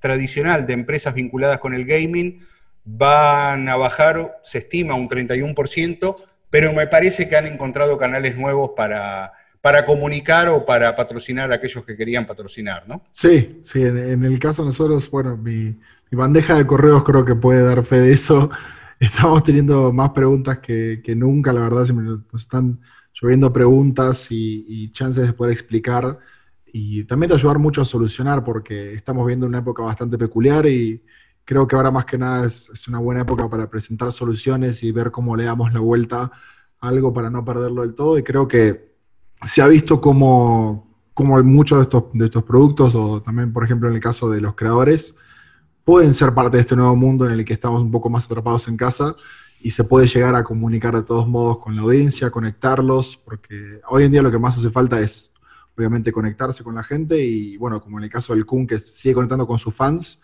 tradicional 0.00 0.66
de 0.66 0.72
empresas 0.74 1.14
vinculadas 1.14 1.58
con 1.58 1.74
el 1.74 1.86
gaming 1.86 2.46
van 2.84 3.68
a 3.68 3.76
bajar, 3.76 4.38
se 4.44 4.58
estima, 4.58 4.94
un 4.94 5.08
31%, 5.08 6.16
pero 6.52 6.70
me 6.74 6.86
parece 6.86 7.30
que 7.30 7.34
han 7.34 7.46
encontrado 7.46 7.96
canales 7.96 8.36
nuevos 8.36 8.72
para, 8.76 9.32
para 9.62 9.86
comunicar 9.86 10.48
o 10.48 10.66
para 10.66 10.94
patrocinar 10.94 11.50
a 11.50 11.54
aquellos 11.54 11.82
que 11.86 11.96
querían 11.96 12.26
patrocinar, 12.26 12.86
¿no? 12.86 13.02
Sí, 13.12 13.60
sí, 13.62 13.80
en, 13.80 14.22
el 14.22 14.38
caso 14.38 14.60
de 14.60 14.68
nosotros, 14.68 15.10
bueno, 15.10 15.34
mi, 15.34 15.74
bandeja 16.10 16.58
de 16.58 16.66
correos 16.66 17.04
creo 17.04 17.24
que 17.24 17.34
puede 17.34 17.62
dar 17.62 17.82
fe 17.86 18.00
de 18.00 18.12
eso. 18.12 18.50
Estamos 19.00 19.42
teniendo 19.44 19.94
más 19.94 20.10
preguntas 20.10 20.58
que, 20.58 21.02
nunca, 21.16 21.54
la 21.54 21.62
verdad, 21.62 21.86
se 21.86 21.94
nos 21.94 22.20
están 22.34 22.80
lloviendo 23.14 23.50
preguntas 23.50 24.26
y, 24.28 24.92
chances 24.92 25.26
de 25.26 25.32
poder 25.32 25.54
explicar 25.54 26.18
y 26.66 27.04
también 27.04 27.30
de 27.30 27.36
ayudar 27.36 27.58
mucho 27.58 27.80
a 27.80 27.86
solucionar 27.86 28.44
porque 28.44 28.92
estamos 28.92 29.26
viendo 29.26 29.46
una 29.46 29.60
época 29.60 29.84
bastante 29.84 30.18
peculiar 30.18 30.66
y 30.66 31.02
creo 31.44 31.66
que 31.66 31.76
ahora 31.76 31.90
más 31.90 32.04
que 32.04 32.18
nada 32.18 32.46
es, 32.46 32.88
una 32.88 32.98
buena 32.98 33.22
época 33.22 33.48
para 33.48 33.68
presentar 33.68 34.12
soluciones 34.12 34.82
y 34.82 34.92
ver 34.92 35.10
cómo 35.10 35.36
le 35.36 35.44
damos 35.44 35.72
la 35.72 35.80
vuelta 35.80 36.30
a 36.80 36.88
algo 36.88 37.12
para 37.12 37.30
no 37.30 37.44
perderlo 37.44 37.82
del 37.82 37.94
todo. 37.94 38.18
Y 38.18 38.22
creo 38.22 38.46
que 38.48 38.92
se 39.44 39.62
ha 39.62 39.68
visto 39.68 40.00
como, 40.00 40.96
como 41.14 41.42
muchos 41.42 41.78
de 41.78 41.82
estos, 41.84 42.04
de 42.12 42.24
estos 42.26 42.44
productos, 42.44 42.94
o 42.94 43.22
también, 43.22 43.52
por 43.52 43.64
ejemplo, 43.64 43.88
en 43.88 43.94
el 43.94 44.00
caso 44.00 44.30
de 44.30 44.40
los 44.40 44.54
creadores, 44.54 45.16
pueden 45.84 46.14
ser 46.14 46.32
parte 46.34 46.56
de 46.56 46.62
este 46.62 46.76
nuevo 46.76 46.94
mundo 46.94 47.26
en 47.26 47.32
el 47.32 47.44
que 47.44 47.54
estamos 47.54 47.82
un 47.82 47.90
poco 47.90 48.08
más 48.08 48.26
atrapados 48.26 48.68
en 48.68 48.76
casa 48.76 49.16
y 49.60 49.70
se 49.70 49.84
puede 49.84 50.06
llegar 50.06 50.34
a 50.34 50.44
comunicar 50.44 50.94
de 50.94 51.02
todos 51.02 51.26
modos 51.26 51.58
con 51.58 51.76
la 51.76 51.82
audiencia, 51.82 52.30
conectarlos, 52.30 53.16
porque 53.24 53.80
hoy 53.88 54.04
en 54.04 54.12
día 54.12 54.22
lo 54.22 54.30
que 54.30 54.38
más 54.38 54.58
hace 54.58 54.70
falta 54.70 55.00
es, 55.00 55.32
obviamente, 55.76 56.12
conectarse 56.12 56.64
con 56.64 56.74
la 56.74 56.82
gente 56.82 57.20
y, 57.24 57.56
bueno, 57.56 57.80
como 57.80 57.98
en 57.98 58.04
el 58.04 58.10
caso 58.10 58.34
del 58.34 58.44
Kun, 58.44 58.66
que 58.66 58.80
sigue 58.80 59.14
conectando 59.14 59.46
con 59.46 59.58
sus 59.58 59.74
fans, 59.74 60.20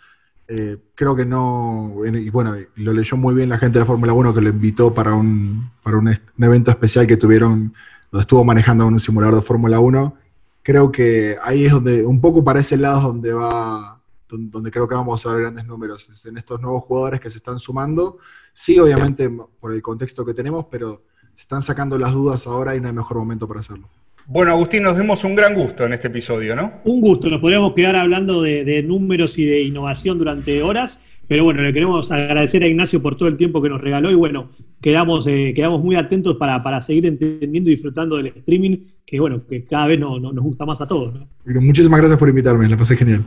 eh, 0.48 0.78
creo 0.94 1.14
que 1.14 1.26
no, 1.26 1.94
y 2.04 2.30
bueno, 2.30 2.56
lo 2.76 2.92
leyó 2.92 3.16
muy 3.16 3.34
bien 3.34 3.50
la 3.50 3.58
gente 3.58 3.74
de 3.74 3.80
la 3.80 3.86
Fórmula 3.86 4.14
1 4.14 4.34
que 4.34 4.40
lo 4.40 4.48
invitó 4.48 4.94
para 4.94 5.14
un, 5.14 5.70
para 5.82 5.98
un 5.98 6.08
evento 6.38 6.70
especial 6.70 7.06
que 7.06 7.18
tuvieron 7.18 7.74
lo 8.10 8.20
estuvo 8.20 8.44
manejando 8.44 8.86
un 8.86 9.00
simulador 9.00 9.36
de 9.36 9.42
Fórmula 9.42 9.80
1. 9.80 10.14
Creo 10.62 10.90
que 10.90 11.36
ahí 11.42 11.66
es 11.66 11.72
donde, 11.72 12.04
un 12.04 12.20
poco 12.20 12.42
para 12.42 12.60
ese 12.60 12.76
lado 12.76 13.02
donde 13.02 13.32
va, 13.32 14.00
donde, 14.28 14.70
creo 14.70 14.88
que 14.88 14.94
vamos 14.94 15.24
a 15.24 15.32
ver 15.32 15.42
grandes 15.42 15.66
números, 15.66 16.08
es 16.08 16.24
en 16.26 16.38
estos 16.38 16.60
nuevos 16.60 16.84
jugadores 16.84 17.20
que 17.20 17.30
se 17.30 17.38
están 17.38 17.58
sumando. 17.58 18.18
Sí, 18.52 18.78
obviamente 18.78 19.30
por 19.60 19.72
el 19.72 19.82
contexto 19.82 20.24
que 20.24 20.34
tenemos, 20.34 20.66
pero 20.70 21.02
se 21.34 21.42
están 21.42 21.62
sacando 21.62 21.96
las 21.98 22.12
dudas 22.12 22.46
ahora 22.46 22.74
y 22.74 22.80
no 22.80 22.88
hay 22.88 22.94
mejor 22.94 23.18
momento 23.18 23.46
para 23.46 23.60
hacerlo. 23.60 23.88
Bueno, 24.30 24.52
Agustín, 24.52 24.82
nos 24.82 24.98
dimos 24.98 25.24
un 25.24 25.34
gran 25.34 25.54
gusto 25.54 25.86
en 25.86 25.94
este 25.94 26.08
episodio, 26.08 26.54
¿no? 26.54 26.70
Un 26.84 27.00
gusto, 27.00 27.30
nos 27.30 27.40
podríamos 27.40 27.72
quedar 27.72 27.96
hablando 27.96 28.42
de, 28.42 28.62
de 28.62 28.82
números 28.82 29.38
y 29.38 29.46
de 29.46 29.62
innovación 29.62 30.18
durante 30.18 30.62
horas, 30.62 31.00
Pero 31.26 31.44
bueno, 31.44 31.62
le 31.62 31.72
queremos 31.72 32.12
agradecer 32.12 32.62
a 32.62 32.66
Ignacio 32.66 33.00
por 33.00 33.16
todo 33.16 33.28
el 33.28 33.38
tiempo 33.38 33.62
que 33.62 33.70
nos 33.70 33.80
regaló 33.80 34.10
y 34.10 34.14
bueno, 34.14 34.50
quedamos, 34.82 35.26
eh, 35.26 35.54
quedamos 35.56 35.82
muy 35.82 35.96
atentos 35.96 36.36
para, 36.36 36.62
para, 36.62 36.82
seguir 36.82 37.06
entendiendo 37.06 37.70
y 37.70 37.72
disfrutando 37.72 38.18
del 38.18 38.26
streaming, 38.26 38.76
que 39.06 39.18
bueno, 39.18 39.40
que 39.48 39.64
cada 39.64 39.86
vez 39.86 39.98
no, 39.98 40.18
no, 40.18 40.30
nos 40.30 40.44
gusta 40.44 40.66
más 40.66 40.82
a 40.82 40.86
todos. 40.86 41.14
¿no? 41.14 41.60
Muchísimas 41.62 41.98
gracias 41.98 42.18
por 42.18 42.28
invitarme, 42.28 42.68
la 42.68 42.76
pasé 42.76 42.96
genial. 42.96 43.24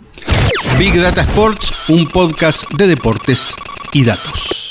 Big 0.78 0.94
Data 1.02 1.22
Sports, 1.22 1.90
un 1.90 2.06
podcast 2.06 2.72
de 2.74 2.88
deportes 2.88 3.56
y 3.92 4.06
datos. 4.06 4.71